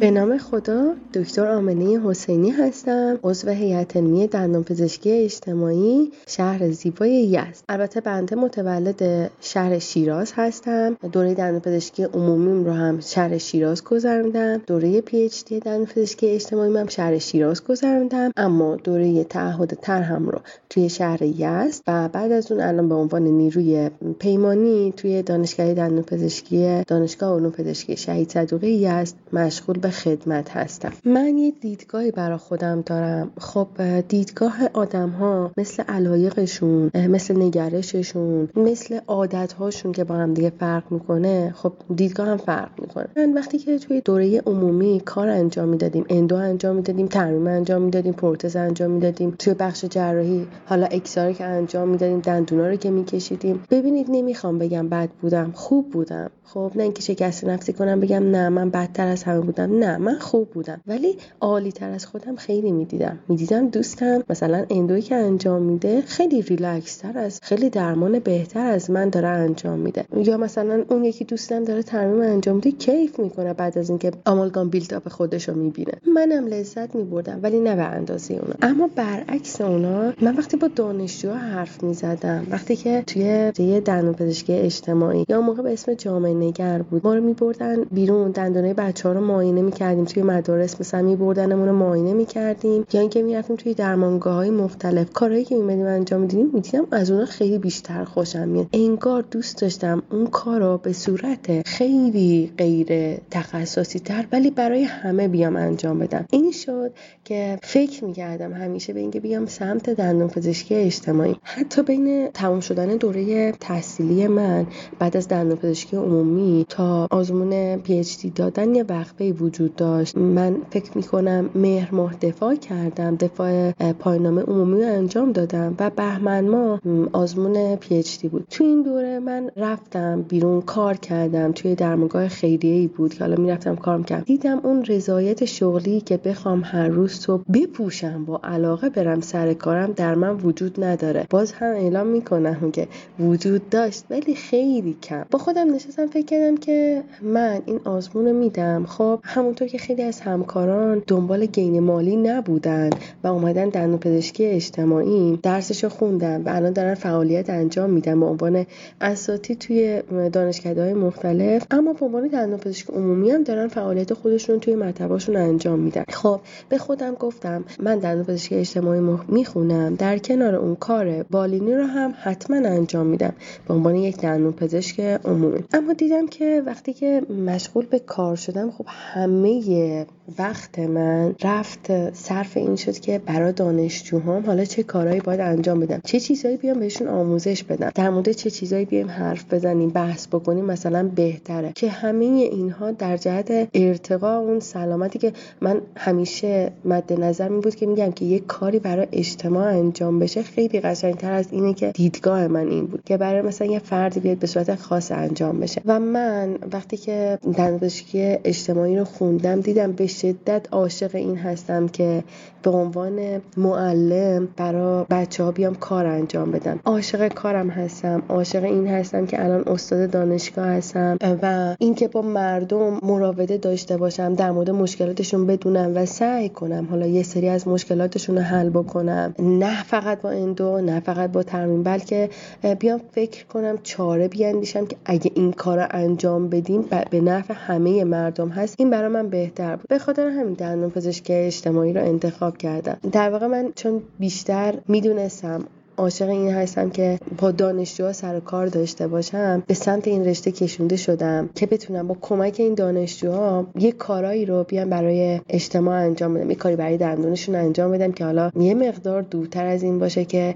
[0.00, 7.64] به نام خدا دکتر آمنه حسینی هستم عضو هیئت علمی دندانپزشکی اجتماعی شهر زیبای یزد.
[7.68, 10.96] البته بنده متولد شهر شیراز هستم.
[11.12, 14.62] دوره دندانپزشکی عمومیم رو هم شهر شیراز گذروندم.
[14.66, 18.30] دوره پی اچ دی دندانپزشکی اجتماعی هم شهر شیراز گذروندم.
[18.36, 20.38] اما دوره تعهد ترهم رو
[20.70, 26.82] توی شهر یزد و بعد از اون الان به عنوان نیروی پیمانی توی دانشگاه دندانپزشکی
[26.86, 30.92] دانشگاه علوم پزشکی شهید صدوقی یزد مشغول به خدمت هستم.
[31.04, 33.30] من یه دیدگاهی برا خودم دارم.
[33.38, 33.68] خب
[34.08, 40.92] دیدگاه آدم ها مثل علایقشون مثل نگرششون مثل عادت هاشون که با هم دیگه فرق
[40.92, 43.06] می‌کنه خب دیدگاه هم فرق می‌کنه.
[43.16, 48.12] من وقتی که توی دوره عمومی کار انجام می‌دادیم اندو انجام می‌دادیم ترمیم انجام می‌دادیم
[48.12, 53.62] پروتز انجام می‌دادیم توی بخش جراحی حالا اکساری که انجام می‌دادیم دندونا رو که میکشیدیم.
[53.70, 56.30] ببینید نمی‌خوام بگم بد بودم خوب بودم.
[56.54, 59.78] خب نه اینکه شکست نفسی کنم بگم نه من بدتر از همه بودم.
[59.78, 60.80] نه من خوب بودم.
[60.86, 63.18] ولی عالی تر از خودم خیلی می‌دیدم.
[63.28, 68.66] می‌دیدم دوستم مثلا endo یی که انجام میده خیلی ریلکس تر از خیلی درمان بهتر
[68.66, 70.04] از من داره انجام میده.
[70.16, 74.68] یا مثلا اون یکی دوستم داره ترمیم انجام میده کیف می‌کنه بعد از اینکه amalgam
[74.68, 75.92] build up خودش رو می‌بینه.
[76.14, 78.54] منم لذت میبردم ولی نه به اندازه اونا.
[78.62, 85.24] اما برعکس اونا من وقتی با دانشجوها حرف می‌زدم وقتی که توی دندون پزشکی اجتماعی
[85.28, 87.06] یا موقع به اسم جامعه نگر بود.
[87.06, 88.30] ما رو میبردن بیرون.
[88.30, 90.80] دندانای بچه ها رو معاینه می‌کردیم توی مدارس.
[90.80, 92.84] مثلا میبردنمون رو معاینه می‌کردیم.
[92.92, 95.10] یا اینکه می‌رفتیم توی درمانگاه های مختلف.
[95.12, 98.66] کارهایی که میمدیم انجام می‌دیدیم می‌دیدم از اونها خیلی بیشتر خوشم میاد.
[98.72, 105.28] انگار دوست داشتم اون کار رو به صورت خیلی غیر تخصصی تر ولی برای همه
[105.28, 106.26] بیام انجام بدم.
[106.30, 106.92] این شد
[107.24, 111.36] که فکر می‌کردم همیشه به اینکه بیام سمت دندون پزشکی اجتماعی.
[111.42, 114.66] حتی بین تمام شدن دوره تحصیلی من
[114.98, 116.27] بعد از دندون پزشکی عمومی
[116.68, 120.16] تا آزمون پی دادن یه وقفه وجود داشت.
[120.18, 126.48] من فکر می‌کنم مهر ماه دفاع کردم دفاع پایانامه عمومی رو انجام دادم و بهمن
[126.48, 126.80] ماه
[127.12, 128.46] آزمون پی بود.
[128.50, 133.36] تو این دوره من رفتم بیرون کار کردم توی درمانگاه خیریه ای بود که حالا
[133.36, 138.88] می‌رفتم کار می‌کردم دیدم اون رضایت شغلی که بخوام هر روز تو بپوشم با علاقه
[138.88, 141.26] برم سر کارم در من وجود نداره.
[141.30, 142.88] باز هم اعلام می‌کنم که
[143.20, 145.24] وجود داشت ولی خیلی کم.
[145.30, 148.84] با خودم نشستم فکر کردم که من این آزمون رو میدم.
[148.86, 152.90] خب همونطور که خیلی از همکاران دنبال گین مالی نبودن
[153.24, 158.66] و اومدن دندون پزشکی اجتماعی درسشو خوندن و الان دارن فعالیت انجام میدن به عنوان
[159.00, 164.60] اساتید توی دانشکده های مختلف اما به عنوان دندون پزشک عمومی هم دارن فعالیت خودشون
[164.60, 166.04] توی مطباشون انجام میدن.
[166.08, 171.84] خب به خودم گفتم من دندون پزشکی اجتماعی می‌خونم در کنار اون کار بالینی رو
[171.84, 173.32] هم حتما انجام میدم
[173.68, 175.64] به عنوان یک دندون پزشک عمومی.
[175.72, 180.06] اما دیدم که وقتی که مشغول به کار شدم خب همه
[180.38, 186.00] وقت من رفت صرف این شد که برای دانشجوهام حالا چه کارهایی باید انجام بدم
[186.04, 190.64] چه چیزهایی بیام بهشون آموزش بدم در مورد چه چیزهایی بیایم حرف بزنیم بحث بکنیم
[190.64, 191.72] مثلا بهتره.
[191.74, 197.74] که همه اینها در جهت ارتقا اون سلامتی که من همیشه مد نظر می بود
[197.74, 202.46] که میگم که یک کاری برای اجتماع انجام بشه خیلی قشنگتر از اینه که دیدگاه
[202.46, 205.82] من این بود که برای مثلا یه فردی بیاد به صورت خاص انجام بشه.
[205.84, 212.24] و من وقتی که دندانپزشکی اجتماعی رو خوندم دیدم به شدت عاشق این هستم که
[212.62, 216.80] به عنوان معلم برای بچه ها بیام کار انجام بدم.
[216.84, 218.22] عاشق کارم هستم.
[218.28, 224.34] عاشق این هستم که الان استاد دانشگاه هستم و اینکه با مردم مراوده داشته باشم
[224.34, 229.34] در مورد مشکلاتشون بدونم و سعی کنم حالا یه سری از مشکلاتشون رو حل بکنم.
[229.38, 232.30] نه فقط با اندو نه فقط با ترمیم بلکه
[232.78, 238.04] بیام فکر کنم چاره بیاندیشم که اگه این کار رو انجام بدیم به نفع همه
[238.04, 238.74] مردم هست.
[238.78, 239.88] این برای من بهتر بود.
[239.88, 242.98] به خاطر همین دندون پزشکی اجتماعی رو انتخاب کردم.
[243.12, 245.64] در واقع من چون بیشتر می‌دونستم
[245.98, 250.96] عاشق این هستم که با دانشجوها سر کار داشته باشم به سمت این رشته کشونده
[250.96, 256.50] شدم که بتونم با کمک این دانشجوها یه کارایی رو بیان برای اجتماع انجام بدم
[256.50, 260.54] یه کاری برای دندونشون انجام بدم که حالا یه مقدار دورتر از این باشه که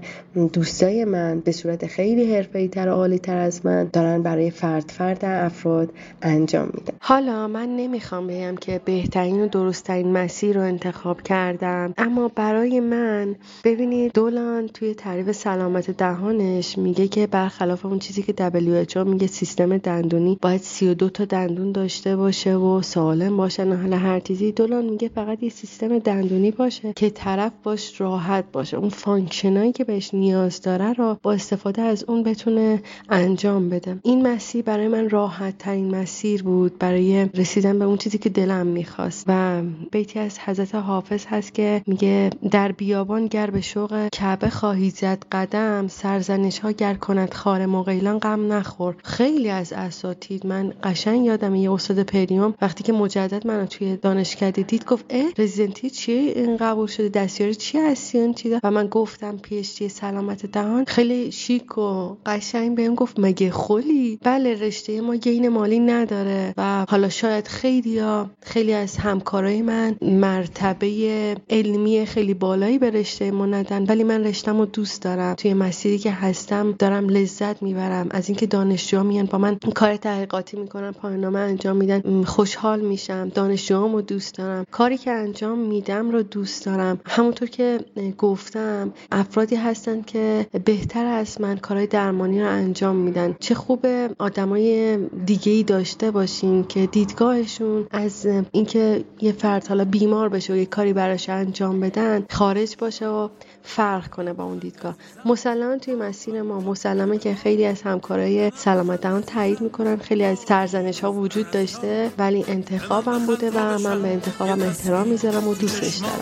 [0.53, 4.91] دوستای من به صورت خیلی حرفه‌ای تر و عالی تر از من دارن برای فرد
[4.91, 5.89] فرد افراد
[6.21, 6.93] انجام میدن.
[6.99, 13.35] حالا من نمی‌خوام بگم که بهترین و درستترین مسیر رو انتخاب کردم اما برای من
[13.63, 19.77] ببینید دولان توی تعریف سلامت دهانش میگه که برخلاف اون چیزی که WHO میگه سیستم
[19.77, 24.51] دندونی باید 32 تا دندون داشته باشه و سالم باشه نه حالا هر چیزی.
[24.51, 28.77] دولان میگه فقط یه سیستم دندونی باشه که طرف باش راحت باشه.
[28.77, 33.99] اون فانکشنایی که بهش نیاز داره رو با استفاده از اون بتونه انجام بده.
[34.03, 38.67] این مسیر برای من راحت ترین مسیر بود برای رسیدن به اون چیزی که دلم
[38.67, 39.25] می‌خواست.
[39.27, 39.61] و
[39.91, 45.22] بیتی از حضرت حافظ هست که میگه در بیابان گر به شوق کعبه خواهی زد
[45.31, 48.95] قدم سرزنش ها گر کند خار مغیلان غم نخور.
[49.03, 54.61] خیلی از اساتید من قشنگ یادم یه استاد پریوم وقتی که مجدد منو توی دانشکده
[54.61, 58.59] دید گفت اه رزیدنتی چیه؟ این قبول شده دستیاری چی هستی؟ اون چیزا.
[58.63, 60.85] و من گفتم پی سلامت دهان.
[60.85, 66.53] خیلی شیک و قشنگ بهم گفت مگه خلی بله رشته ما گین مالی نداره.
[66.57, 73.31] و حالا شاید خیلی ها خیلی از همکارای من مرتبه علمی خیلی بالایی به رشته
[73.31, 75.12] ما ندن ولی من رشتم دوست دارم.
[75.37, 78.07] توی مسیری که هستم دارم لذت می‌برم.
[78.11, 83.29] از اینکه دانشجوها میان با من کار تحقیقاتی می‌کنن پایانامه انجام میدن خوشحال میشم.
[83.29, 84.65] دانشجوهامو دوست دارم.
[84.71, 86.99] کاری که انجام میدم رو دوست دارم.
[87.05, 87.79] همونطور که
[88.17, 93.35] گفتم افرادی هستن که بهتر از من کارهای درمانی رو انجام میدن.
[93.39, 100.29] چه خوبه آدمای دیگه ای داشته باشین که دیدگاهشون از اینکه یه فرد حالا بیمار
[100.29, 103.29] بشه و یه کاری براش انجام بدن خارج باشه و
[103.63, 104.95] فرق کنه با اون دیدگاه.
[105.25, 109.97] مسلما توی مسیر ما مسلمه که خیلی از همکارای سلامت دهان تایید می‌کنن.
[109.97, 115.47] خیلی از سرزنش ها وجود داشته ولی انتخابم بوده و من به انتخابم احترام می‌ذارم
[115.47, 116.13] و دوستش دارم.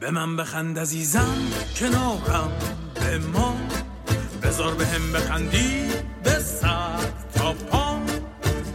[0.00, 1.36] به من بخند عزیزم
[1.76, 2.52] کنارم
[2.94, 3.56] به ما.
[4.42, 5.82] بذار به هم بخندی
[6.22, 6.98] به سر
[7.34, 7.96] تا پا.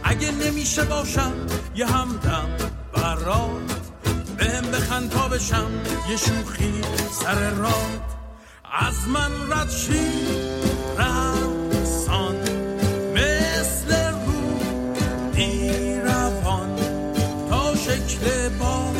[0.04, 1.32] اگه نمیشه باشم
[1.74, 2.48] یه همدم
[2.94, 3.81] برات.
[4.42, 5.70] بهم بخند تا بشم
[6.10, 6.80] یه شوخی
[7.20, 7.90] سر راه.
[8.80, 10.06] از من رد شی
[10.98, 12.36] رقصان
[13.14, 14.58] مثل رو
[15.32, 16.76] دیروان.
[17.50, 18.91] تا شکل با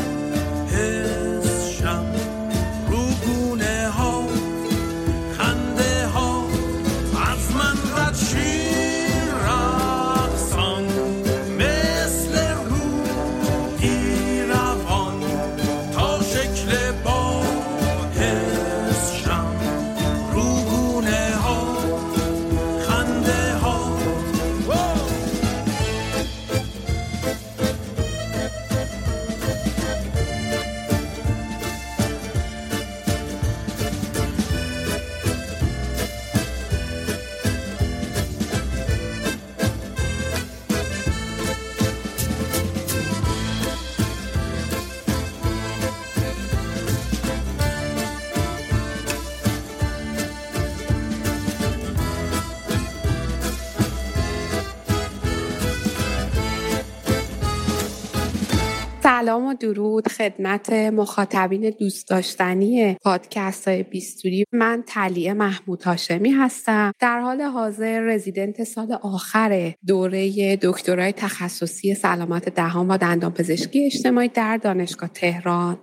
[59.22, 64.44] سلام و درود خدمت مخاطبین دوست داشتنی پادکست های بیستوری.
[64.52, 66.92] من تلیه محمود هاشمی هستم.
[66.98, 74.28] در حال حاضر رزیدنت سال آخر دوره دکترای تخصصی سلامت دهان و دندان پزشکی اجتماعی
[74.28, 75.78] در دانشگاه تهران.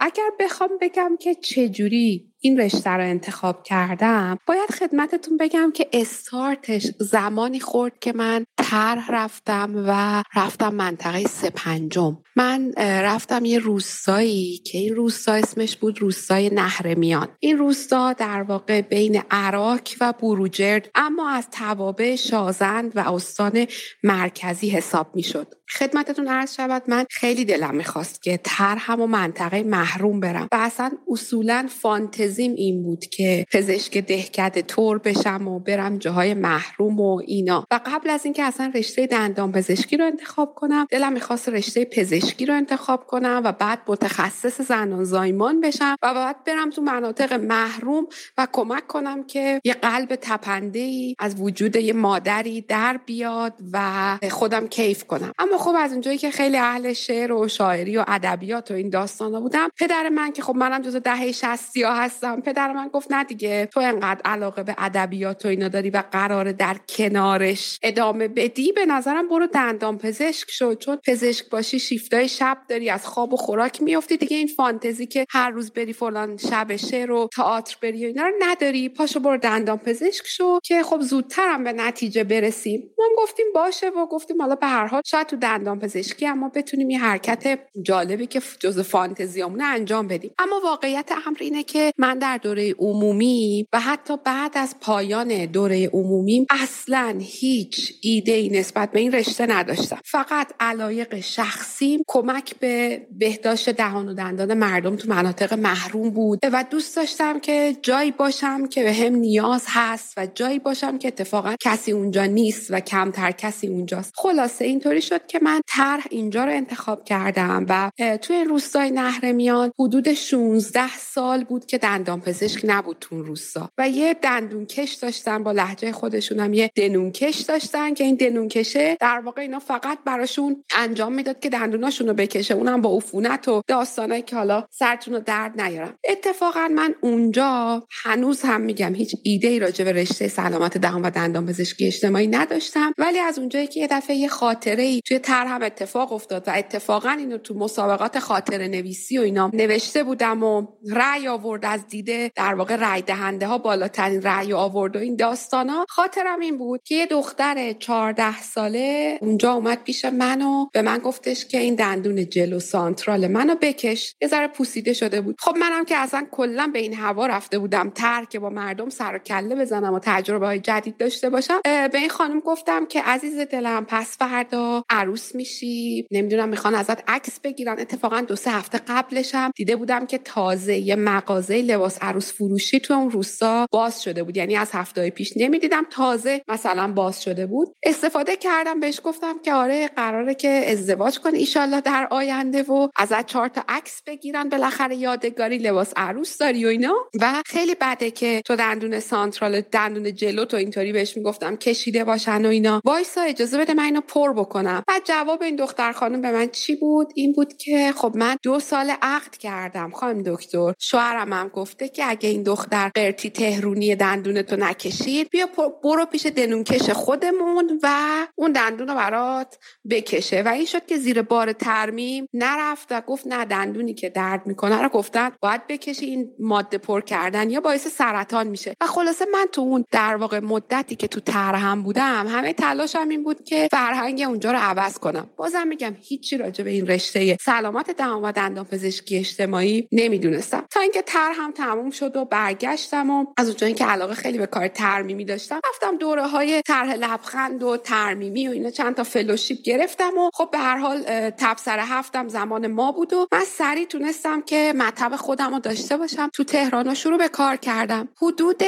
[0.00, 6.86] اگر بخوام بگم که چجوری این رشته رو انتخاب کردم باید خدمتتون بگم که استارتش
[6.98, 14.78] زمانی خورد که من طرح رفتم و رفتم منطقه سپنجم من رفتم یه روستایی که
[14.78, 17.28] این روستا اسمش بود روستای نهرمیان.
[17.40, 23.66] این روستا در واقع بین عراق و بروجرد اما از توابع شازند و استان
[24.02, 25.54] مرکزی حساب می‌شد.
[25.78, 26.82] خدمتتون عرض شود.
[26.88, 32.82] من خیلی دلم می‌خواست که طرحم و منطقه محروم برم و اصلا اصولا فانتزیم این
[32.82, 37.66] بود که پزشک دهکده تور بشم و برم جاهای محروم و اینا.
[37.70, 42.46] و قبل از اینکه اصلا رشته دندان پزشکی رو انتخاب کنم دلم می‌خواست رشته پزشکی
[42.46, 48.06] رو انتخاب کنم و بعد متخصص زنان زایمان بشم و بعد برم تو مناطق محروم
[48.38, 54.18] و کمک کنم که یه قلب تپنده ای از وجود یه مادری در بیاد و
[54.30, 55.32] خودم کیف کنم.
[55.38, 59.40] اما خب از اونجایی که خیلی اهل شعر و شاعری و ادبیات و این داستانا
[59.40, 63.24] بودم پدر من که خب منم جزو دهه 60 ها هستم پدر من گفت نه
[63.24, 68.72] دیگه تو انقدر علاقه به ادبیات و اینا داری و قرار در کنارش ادامه بدی
[68.72, 73.36] به نظرم برو دندان پزشک شد چون پزشک باشی شیفتای شب داری از خواب و
[73.36, 74.16] خوراک میافتی.
[74.16, 78.22] دیگه این فانتزی که هر روز بری فلان شب شعر و تئاتر بری و اینا
[78.22, 78.88] رو نداری.
[78.88, 82.90] پاشو برو دندان پزشک شو که خب زودترم به نتیجه برسیم.
[82.98, 86.90] ما گفتیم باشه و گفتیم حالا به هر حال شاید تو دندان پزشکی اما بتونیم
[86.90, 90.30] یه حرکت جالبی که جز فانتزیامون انجام بدیم.
[90.38, 95.88] اما واقعیت امر اینه که من در دوره عمومی و حتی بعد از پایان دوره
[95.88, 99.98] عمومی اصلا هیچ ایده ای نسبت به این رشته نداشتم.
[100.04, 102.02] فقط علایق شخصیم.
[102.06, 107.76] کمک به بهداشت دهان و دندان مردم تو مناطق محروم بود و دوست داشتم که
[107.82, 112.66] جایی باشم که به هم نیاز هست و جایی باشم که اتفاقا کسی اونجا نیست
[112.70, 114.12] و کمتر کسی اونجاست.
[114.16, 117.90] خلاصه اینطوری شد که من طرح اینجا رو انتخاب کردم و
[118.22, 123.70] توی روستای نهرمیان حدود 16 سال بود که دندان پزشک نبود تو روستا.
[123.78, 128.48] و یه دندون کش داشتن با لحجه خودشونم یه دنون کش داشتن که این دنون
[128.48, 132.54] کشه در واقع اینا فقط براشون انجام می‌داد که دندوناشون رو بکشه.
[132.54, 135.94] اونم با عفونت و داستانایی که حالا سرتون رو درد نیارم.
[136.08, 141.10] اتفاقا من اونجا هنوز هم میگم هیچ ایده ای راجع به رشته سلامت دهان و
[141.10, 142.92] دندان پزشکی اجتماعی نداشتم.
[142.98, 147.10] ولی از اونجایی که یه دفعه یه خاطره ای توی طرحم اتفاق افتاد و اتفاقا
[147.10, 152.54] اینو تو مسابقات خاطره نویسی و اینا نوشته بودم و رأی آورد از دیده در
[152.54, 156.94] واقع رأی دهنده ها بالاترین رأی آورد و این داستان ها خاطرم این بود که
[156.94, 162.28] یه دختر 14 ساله اونجا اومد پیش من و به من گفتش که این دندون
[162.28, 164.14] جلو سانترال منو بکش.
[164.22, 165.36] یه ذره پوسیده شده بود.
[165.38, 169.14] خب منم که اصلا کلا به این هوا رفته بودم تر که با مردم سر
[169.14, 171.60] و کله بزنم و تجربه های جدید داشته باشم.
[171.64, 176.06] به این خانم گفتم که عزیز دلم پس فردا عروس میشی.
[176.10, 177.78] نمی‌دونم می‌خوان ازت عکس بگیرن.
[177.78, 182.94] اتفاقا دو سه هفته قبلشم دیده بودم که تازه یه مغازه لباس عروس فروشی تو
[182.94, 184.36] اون روستا باز شده بود.
[184.36, 187.68] یعنی از هفته پیش نمی‌دیدم تازه مثلا باز شده بود.
[187.82, 193.26] استفاده کردم بهش گفتم که آره قراره که ازدواج کنی ایشالله در آینده و ازت
[193.26, 194.48] چهار تا عکس بگیرن.
[194.48, 196.94] بالاخره یادگاری لباس عروس داری و اینا.
[197.20, 202.46] و خیلی بده که تو دندون سانترال دندون جلو تو اینطوری بهش می‌گفتم کشیده باشن
[202.46, 202.80] و اینا.
[202.84, 204.82] وایسا اجازه بده من اینو پر بکنم.
[204.88, 208.60] بعد جواب این دختر خانم به من چی بود؟ این بود که خب من دو
[208.60, 210.74] سال عقد کردم خانم دکتر.
[210.78, 215.48] شوهرم هم گفته که اگه این دختر قرتی تهرونی دندون تو نکشید بیا
[215.82, 217.88] برو پیش دندون کش خودمون و
[218.34, 219.58] اون دندون رو برات
[219.90, 220.42] بکشه.
[220.42, 224.82] و این شد که زیر بار ترمیم نرفت و گفت نه دندونی که درد می‌کنه
[224.82, 228.74] رو گفتن باید بکشی این ماده پر کردن یا باعث سرطان میشه.
[228.80, 233.24] و خلاصه من تو اون در واقع مدتی که تو ترهم بودم همه تلاشم این
[233.24, 235.30] بود که فرهنگ اونجا رو عوض کنم.
[235.36, 240.64] بازم میگم هیچی راجع به این رشته سلامت دهان و دندان پزشکی اجتماعی نمی‌دونستم.
[240.70, 244.68] تا اینکه ترهم تموم شد و برگشتم و از اونجایی که علاقه خیلی به کار
[244.68, 250.18] ترمیمی داشتم رفتم دوره های طرح لبخند و ترمیمی و اینا چند تا فلوشیپ گرفتم
[250.18, 254.72] و خب به هر حال تبصر هفتم زمان ما بود و من سریع تونستم که
[254.76, 256.30] مطب خودم رو داشته باشم.
[256.34, 258.08] تو تهران شروع به کار کردم.
[258.22, 258.62] حدود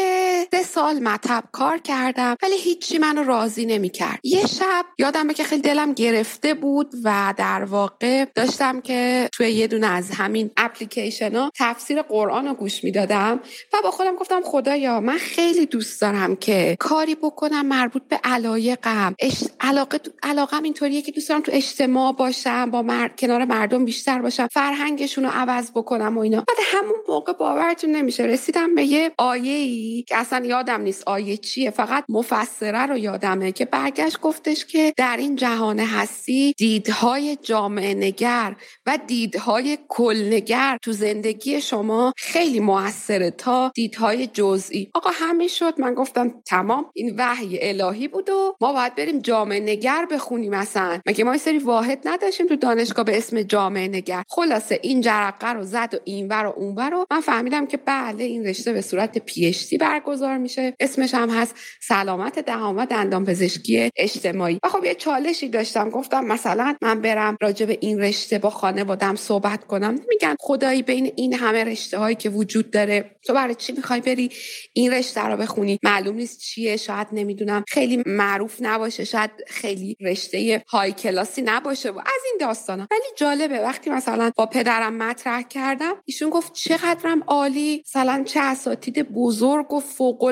[0.51, 4.21] سه سال مطب کار کردم ولی هیچی منو راضی نمی‌کرد.
[4.25, 9.67] یه شب یادمه که خیلی دلم گرفته بود و در واقع داشتم که توی یه
[9.67, 13.41] دونه از همین اپلیکیشن ها تفسیر قرآن رو گوش می‌دادم
[13.73, 19.15] و با خودم گفتم خدایا من خیلی دوست دارم که کاری بکنم مربوط به علایقم.
[19.19, 19.45] اش...
[19.61, 23.09] علاقه علاقم اینطوریه که دوست دارم تو اجتماع باشم با مر...
[23.09, 26.37] کنار مردم بیشتر باشم فرهنگشون رو عوض بکنم و اینا.
[26.37, 31.37] بعد همون موقع باورتون نمیشه رسیدم به یه آیه ای که اصلا یادم نیست آیه
[31.37, 37.95] چیه فقط مفسره رو یادمه که برگشت گفتش که در این جهان هستی دیدهای جامعه
[37.95, 38.57] نگر
[38.87, 44.91] و دیدهای کلنگر تو زندگی شما خیلی موثره تا دیدهای جزئی.
[44.95, 45.75] آقا همین شد.
[45.79, 46.87] من گفتم تمام.
[46.95, 51.59] این وحی الهی بود و ما باید بریم جامعه نگر بخونیم مثلا مگه ما سری
[51.59, 56.47] واحد نداشتیم تو دانشگاه به اسم جامعه نگر؟ خلاصه این جرقه رو زد و اینور
[56.47, 60.75] و اونور رو من فهمیدم که بله این رشته به صورت پی برگزار میشه.
[60.81, 64.59] اسمش هم هست سلامت دهان و دندان پزشکی اجتماعی.
[64.63, 69.17] و خب یه چالشی داشتم گفتم مثلا من برم راجع به این رشته با خانوادم
[69.17, 70.01] صحبت کنم.
[70.09, 73.11] میگن خدایی بین این همه رشته هایی که وجود داره.
[73.23, 74.31] تو برای چی می‌خوای بری
[74.73, 76.77] این رشته رو بخونی؟ معلوم نیست چیه.
[76.77, 77.65] شاید نمی‌دونم.
[77.69, 79.05] خیلی معروف نباشه.
[79.05, 81.91] شاید خیلی رشته های کلاسی نباشه.
[81.91, 82.87] و از این داستانا.
[82.91, 83.61] ولی جالبه.
[83.61, 87.83] وقتی مثلا با پدرم مطرح کردم ایشون گفت چقدرم عالی.
[87.87, 90.25] مثلا چه اساتید بزرگ و فوق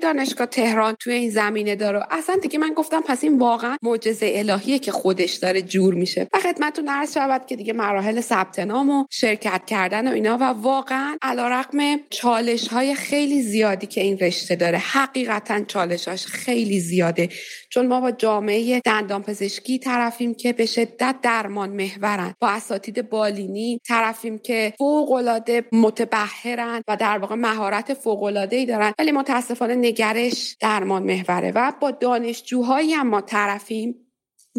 [0.00, 2.06] دانشگاه تهران توی این زمینه داره.
[2.10, 6.28] اصلا دیگه من گفتم پس این واقعا معجزه الهیه که خودش داره جور میشه.
[6.32, 10.42] و خدمتتون عرض شود که دیگه مراحل ثبت نام و شرکت کردن و اینا و
[10.42, 14.78] واقعا علیرغم چالش های خیلی زیادی که این رشته داره.
[14.78, 17.28] حقیقتا چالشاش خیلی زیاده.
[17.68, 22.34] چون ما با جامعه دندان پزشکی طرفیم که به شدت درمان محورن.
[22.40, 28.66] با اساتید بالینی طرفیم که فوق العاده متبهرن و در واقع مهارت فوق العاده ای
[28.66, 28.92] دارن.
[28.98, 31.52] ولی متاسفانه نگرش درمان محوره.
[31.54, 33.94] و با دانشجوهایی هم ما طرفیم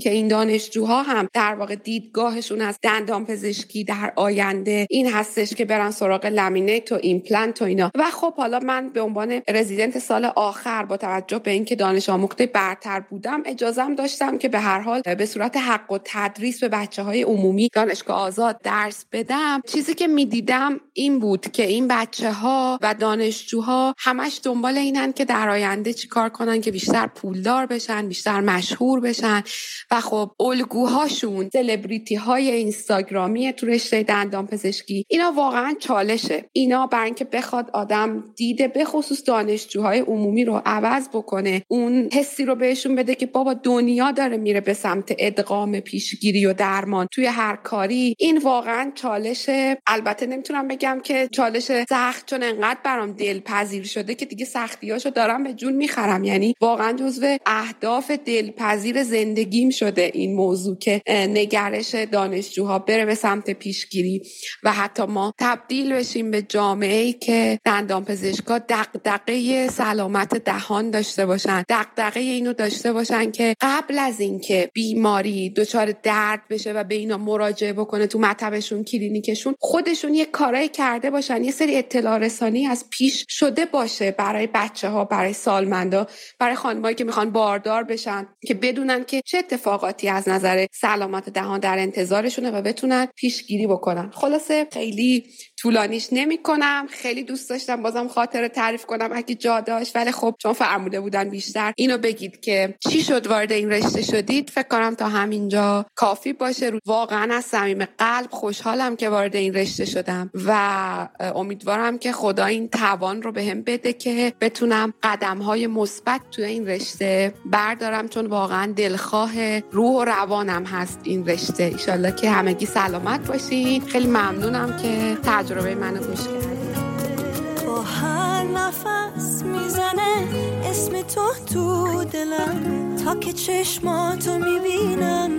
[0.01, 5.65] که این دانشجوها هم در واقع دیدگاهشون از دندان پزشکی در آینده این هستش که
[5.65, 7.91] برن سراغ لمینت و ایمپلنت و اینا.
[7.95, 12.45] و خب حالا من به عنوان رزیدنت سال آخر با توجه به اینکه دانش آموخته
[12.45, 17.23] برتر بودم اجازم داشتم که به هر حال به صورت حق التدریس به بچه های
[17.23, 19.61] عمومی دانشگاه آزاد درس بدم.
[19.68, 25.26] چیزی که می‌دیدم این بود که این بچه ها و دانشجوها همش دنبال اینن که
[25.26, 29.43] در آینده چیکار کنن که بیشتر پولدار بشن بیشتر مشهور بشن.
[29.91, 36.45] و خب الگوهاشون سلبریتی های اینستاگرامی تو رشته دندان پزشکی اینا واقعا چالشه.
[36.53, 42.45] اینا برای اینکه بخواد آدم دیده به خصوص دانشجوهای عمومی رو عوض بکنه اون حسی
[42.45, 47.26] رو بهشون بده که بابا دنیا داره میره به سمت ادغام پیشگیری و درمان توی
[47.26, 48.15] هر کاری.
[48.19, 54.26] این واقعا چالشه البته نمی‌تونم بگم که چالش سخت چون انقدر برام دلپذیر شده که
[54.26, 56.23] دیگه سختیاشو دارم به جون می‌خرم.
[56.23, 63.52] یعنی واقعا جزو اهداف دلپذیر زندگیم شده این موضوع که نگرش دانشجوها بره به سمت
[63.52, 64.22] پیشگیری
[64.64, 71.26] و حتی ما تبدیل بشیم به جامعه ای که دندان پزشکا دقدقه سلامت دهان داشته
[71.26, 71.64] باشن.
[71.70, 77.18] دقدقه اینو داشته باشن که قبل از اینکه بیماری دچار درد بشه و به اینا
[77.18, 81.44] مراجعه بکنه تو مطبشون کلینیکشون خودشون یه کارایی کرده باشن.
[81.44, 86.08] یه سری اطلاع رسانی از پیش شده باشه برای بچه ها برای سالمندا
[86.40, 89.41] برای خانمایی که می‌خوان باردار بشن که بدونن که چه
[89.72, 94.10] اتفاقاتی از نظر سلامت دهان در انتظارشونه و بتونن پیشگیری بکنن.
[94.14, 95.26] خلاصه خیلی
[95.57, 99.95] طولانیش نمی کنم خیلی دوست داشتم بازم خاطر تعریف کنم اگه جا داشت.
[99.95, 104.49] ولی خب چون فرموده بودن بیشتر اینو بگید که چی شد وارد این رشته شدید؟
[104.49, 106.72] فکر کنم تا همینجا کافی باشه.
[106.85, 112.69] واقعا از صمیم قلب خوشحالم که وارد این رشته شدم و امیدوارم که خدا این
[112.69, 118.07] توان رو بهم به بده که بتونم قدم های مثبت توی این رشته بردارم.
[118.07, 121.63] چون واقعا دلخواه روح و روانم هست این رشته.
[121.63, 123.85] ایشالله که همگی سلامت باشین.
[123.85, 130.27] خیلی ممنونم که تجربه منو گوش کردید با هر نفس می‌زنه
[130.65, 132.95] اسم تو تو دلم.
[133.05, 135.31] تا که چشماتو می‌بینم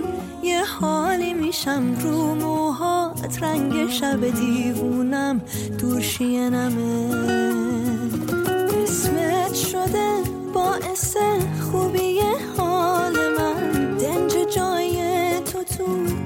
[0.43, 1.95] یه حالی میشم.
[2.01, 5.41] رو موهات رنگ شب دیوونم.
[5.79, 7.15] دور نمه.
[8.83, 10.13] اسمت شده
[10.53, 11.17] باعث
[11.71, 12.19] خوبی
[12.57, 13.82] حال من.
[14.55, 14.99] جای
[15.39, 15.85] تو تو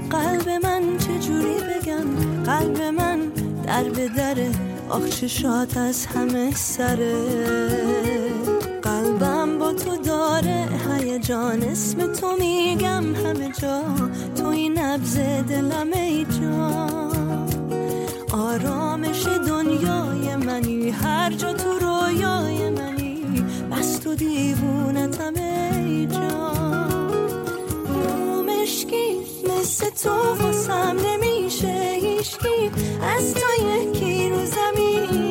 [0.09, 2.05] قلب من چجوری بگم؟
[2.45, 3.19] قلب من
[3.65, 4.51] در به دره
[4.89, 7.13] آخ شاد از همه سره.
[8.81, 13.15] قلبم با تو داره هیجان اسم تو میگم.
[13.15, 13.83] همه جا
[14.35, 15.17] توی نبز
[15.49, 16.87] دلم ای جا.
[18.31, 23.23] آرامش دنیای منی هر جا تو رویای منی.
[23.71, 26.56] بس تو دیوونتم ای جا.
[28.67, 32.71] مشکی مثل تو واسم نمیشه هیشکی
[33.01, 35.26] از تو یکی رو زمینه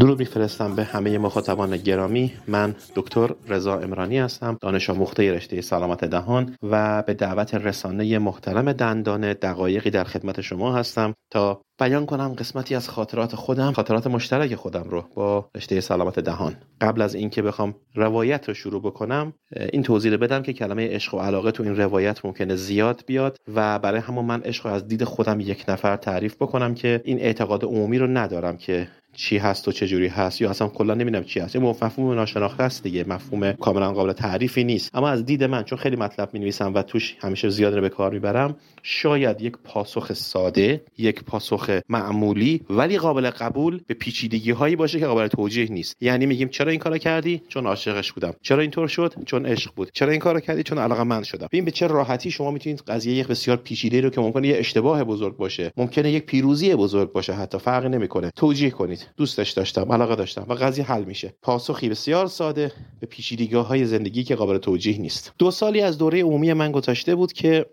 [0.00, 2.32] درود میفرستم به همه مخاطبان گرامی.
[2.48, 8.72] من دکتر رضا امرانی هستم دانش آموخته رشته سلامت دهان و به دعوت رسانه محترم
[8.72, 14.54] دندان دقایقی در خدمت شما هستم تا بیان کنم قسمتی از خاطرات خودم خاطرات مشترک
[14.54, 16.56] خودم رو با رشته سلامت دهان.
[16.80, 19.32] قبل از اینکه بخوام روایت رو شروع بکنم
[19.72, 23.36] این توضیح رو بدم که کلمه عشق و علاقه تو این روایت ممکنه زیاد بیاد
[23.54, 27.64] و برای همون من عشق از دید خودم یک نفر تعریف بکنم که این اعتقاد
[27.64, 31.40] عمومی رو ندارم که چی هست و چه جوری هست یا اصلا کلا نمی‌دونم چی
[31.40, 31.54] هست.
[31.54, 34.96] یه مفهوم ناشناخته است دیگه مفهوم کاملا قابل تعریفی نیست.
[34.96, 37.88] اما از دید من چون خیلی مطلب می نویسم و توش همیشه زیاد رو به
[37.88, 38.56] کار می‌برم
[38.88, 45.06] شاید یک پاسخ ساده یک پاسخ معمولی ولی قابل قبول به پیچیدگی هایی باشه که
[45.06, 45.96] قابل توجیه نیست.
[46.00, 48.34] یعنی میگیم چرا این کارو کردی؟ چون عاشقش بودم.
[48.42, 49.90] چرا اینطور شد؟ چون عشق بود.
[49.94, 51.46] چرا این کارو کردی؟ چون علاقه من شدم.
[51.46, 55.04] ببین به چه راحتی شما می‌تونید قضیه یک بسیار پیچیده رو که ممکنه یه اشتباه
[55.04, 58.30] بزرگ باشه ممکنه یک پیروزی بزرگ باشه حتی فرقی نمی‌کنه.
[58.36, 59.06] توجیه کنید.
[59.16, 61.34] دوستش داشتم علاقه داشتم و قضیه حل میشه.
[61.42, 65.32] پاسخی بسیار ساده به پیچیدگی های زندگی که قابل توجیه نیست.
[65.38, 67.66] دو سالی از دوره عمومی من گذشته بود که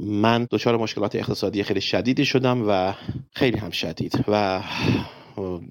[0.00, 2.94] من دچار مشکلات اقتصادی خیلی شدیدی شدم و
[3.34, 4.24] خیلی هم شدید.
[4.28, 4.62] و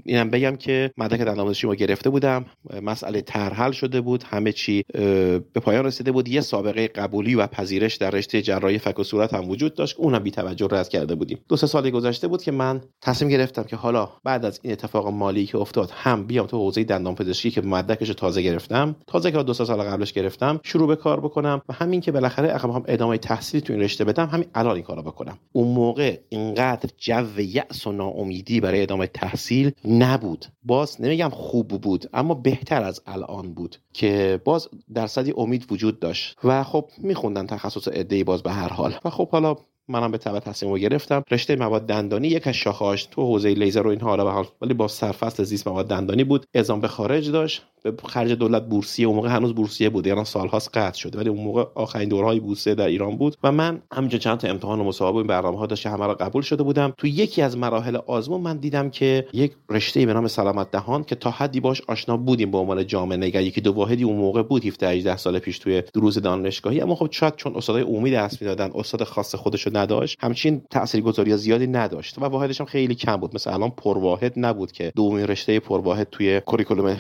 [0.06, 2.46] اینم بگم که مدرک دندانپزشکی ما گرفته بودم.
[2.82, 6.28] مسئله ترحل شده بود همه چی به پایان رسیده بود.
[6.28, 9.96] یه سابقه قبولی و پذیرش در رشته جراحی فک و صورت هم وجود داشت.
[9.98, 11.40] اونم بی توجه رد کرده بودیم.
[11.48, 15.08] دو سه سال گذشته بود که من تصمیم گرفتم که حالا بعد از این اتفاق
[15.08, 18.96] مالی که افتاد هم بیام تو حوزه دندانپزشکی که مدرکش تازه گرفتم.
[19.08, 22.50] تازه که دو سه سال قبلش گرفتم شروع به کار بکنم و همین که بالاخره
[22.50, 25.38] اگه بخوام ادامه تحصیلی تو این رشته بدم همین الان این کارو بکنم.
[25.52, 30.46] اون موقع اینقدر جو یأس و ناامیدی برای ادامه تحصیل تحصیل نبود.
[30.64, 36.38] باز نمیگم خوب بود اما بهتر از الان بود که باز درصدی امید وجود داشت.
[36.44, 38.96] و خب میخوندن تخصص ای باز به هر حال.
[39.06, 39.56] و خب حالا
[39.88, 41.24] منم به تبع تصمیم رو گرفتم.
[41.32, 44.74] رشته مواد دندانی یک از شاخه‌اش تو حوزه لیزر و اینها حالا به حال ولی
[44.74, 46.46] با سرفصل زیست مواد دندانی بود.
[46.54, 47.66] اعزام به خارج داشت.
[48.06, 51.66] خرج دولت بورسیه اون موقع هنوز بورسیه بود یعنی سالهاست قطع شده ولی اون موقع
[51.76, 55.28] آخرین دورهای بورسیه در ایران بود و من همینجا چند تا امتحان و مسابقه این
[55.28, 56.94] برنامه ها داشت همه را قبول شده بودم.
[56.98, 61.16] تو یکی از مراحل آزمون من دیدم که یک رشته به نام سلامت دهان که
[61.16, 64.66] تا حدی باش آشنا بودیم به عنوان جامعه نگر یکی دو واحدی اون موقع بود
[64.66, 66.82] 17 18 سال پیش توی دروس دانشگاهی.
[66.82, 71.68] اما خب شاید چون استادای عمومی درس می‌دادن استاد خاص خودشو نداشت همچین تاثیرگذاری زیادی
[71.68, 73.36] نداشت و واحدش هم خیلی کم بود.
[73.36, 76.98] مثلا الان پرواحد نبود که دومین رشته پرواحد توی کوریکولوم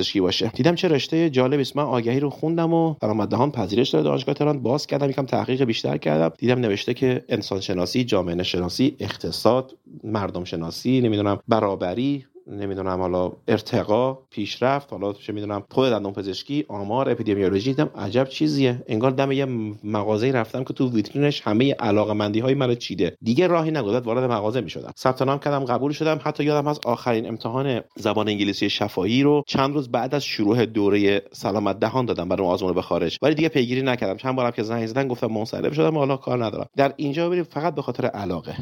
[0.00, 0.50] دندانپزشکی باشه.
[0.54, 1.76] دیدم چه رشته جالبی است.
[1.76, 2.94] من آگهی رو خوندم و
[3.30, 5.10] دهان پذیرش داره دانشگاه تهران باز کردم.
[5.10, 6.34] یکم تحقیق بیشتر کردم.
[6.38, 14.18] دیدم نوشته که انسان شناسی جامعه شناسی اقتصاد مردم شناسی نمی‌دونم برابری نمی‌دونم حالا ارتقا
[14.30, 18.82] پیشرفت حالا چه می‌دونم خود دندون پزشکی آمار اپیدمیولوژی دیدم عجب چیزیه.
[18.86, 19.44] انگار دم یه
[19.84, 23.16] مغازه رفتم که تو ویترینش همه علاقه مندی های منو چیده.
[23.22, 24.92] دیگه راهی نگذاشت وارد مغازه می‌شدم.
[24.98, 26.20] ثبت نام کردم قبول شدم.
[26.22, 31.22] حتی یادم از آخرین امتحان زبان انگلیسی شفاهی رو چند روز بعد از شروع دوره
[31.32, 33.18] سلامت دهان دادم برای آزمون به خارج.
[33.22, 34.16] ولی دیگه پیگیری نکردم.
[34.16, 36.66] چند بارم که زنگ زدن گفتم منصرف شدم حالا کار ندارم.
[36.76, 38.54] در اینجا ببینید فقط به خاطر علاقه.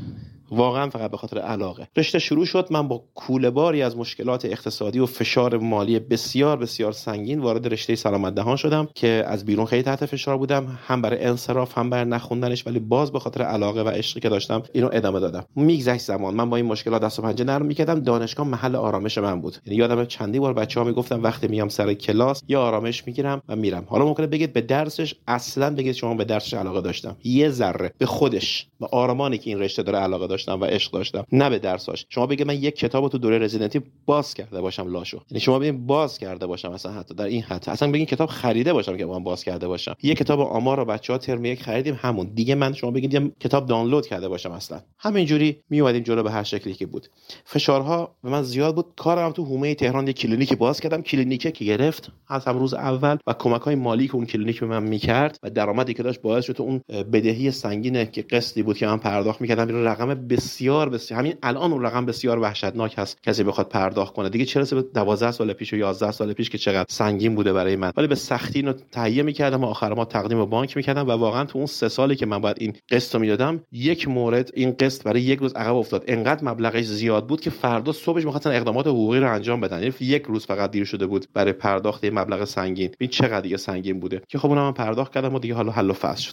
[0.51, 1.89] واقعا فقط به خاطر علاقه.
[1.97, 3.51] رشته شروع شد من با کوله
[3.83, 9.25] از مشکلات اقتصادی و فشار مالی بسیار بسیار سنگین وارد رشته سلامت دهان شدم که
[9.27, 10.79] از بیرون خیلی تحت فشار بودم.
[10.87, 14.63] هم برای انصراف هم برای نخوندنش ولی باز به خاطر علاقه و عشقی که داشتم
[14.73, 15.45] اینو ادامه دادم.
[15.57, 16.35] میگذشت زمان.
[16.35, 18.01] من با این مشکلات دست و پنجه نرم می‌کردم.
[18.01, 19.57] دانشگاه محل آرامش من بود.
[19.67, 23.85] یعنی یادم چندی بار بچه‌ها می‌گفتم وقتی میام سر کلاس یا آرامش می‌گیرم و میرم.
[23.89, 27.17] حالا ممکنه بگید به درسش اصلا بگید شما به درسش علاقه داشتم.
[27.25, 27.93] یه ذره.
[27.99, 28.67] به خودش.
[28.81, 31.25] به آرمانی که این رشته داره علاقه داشتم و عشق داشتم.
[31.33, 32.07] نه به درساش.
[32.09, 33.39] شما بگید من یک کتاب تو دوره
[33.69, 35.21] رزیدنتی باز کرده باشم لاشو.
[35.31, 37.65] یعنی شما ببین باز کرده باشم اصلا حتی در این حد.
[37.67, 39.95] اصلا بگین کتاب خریده باشم که من باز کرده باشم.
[40.03, 42.31] یه کتاب آمار رو بچه‌ها ترم یک خریدیم همون.
[42.35, 44.81] دیگه من شما بگید کتاب دانلود کرده باشم اصلا.
[44.99, 47.09] همینجوری می اومدیم جلو به هر شکلی که بود.
[47.45, 48.87] فشارها به من زیاد بود.
[48.97, 51.03] کارم تو حومه تهران یه کلینیک باز کردم.
[51.03, 54.67] کلینیکی که گرفت از همون روز اول و کمک های مالی که اون کلینیک به
[54.67, 58.87] من می‌کرد و درآمدی که داشت باعث شد اون بدهی سنگینه که قسطی بود که
[58.87, 63.23] من پرداخت می‌کردم رقم بسیار بسیار همین الان اون رقم بسیار وحشتناک هست.
[63.23, 64.29] کسی بخواد پرداخت کنه.
[64.29, 67.53] دیگه چه برسه به 12 سال پیش و 11 سال پیش که چقدر سنگین بوده
[67.53, 67.93] برای من.
[67.97, 71.45] ولی به سختی اینو تهیه می‌کردم و آخر ماه تقدیم به بانک می‌کردم و واقعا
[71.45, 75.03] تو اون سه سالی که من باید این قسط رو می‌دادم یک مورد این قسط
[75.03, 76.05] برای یک روز عقب افتاد.
[76.09, 79.79] انقدر مبلغش زیاد بود که فردا صبحش می‌خواستن اقدامات حقوقی رو انجام بدن.
[79.79, 82.91] یعنی یک روز فقط دیر شده بود برای پرداخت این مبلغ سنگین.
[82.99, 85.91] این چقدر دیگه سنگین بوده؟ که خب اونم من پرداخت کردم و دیگه حالا حل
[85.91, 86.33] و فصل شد.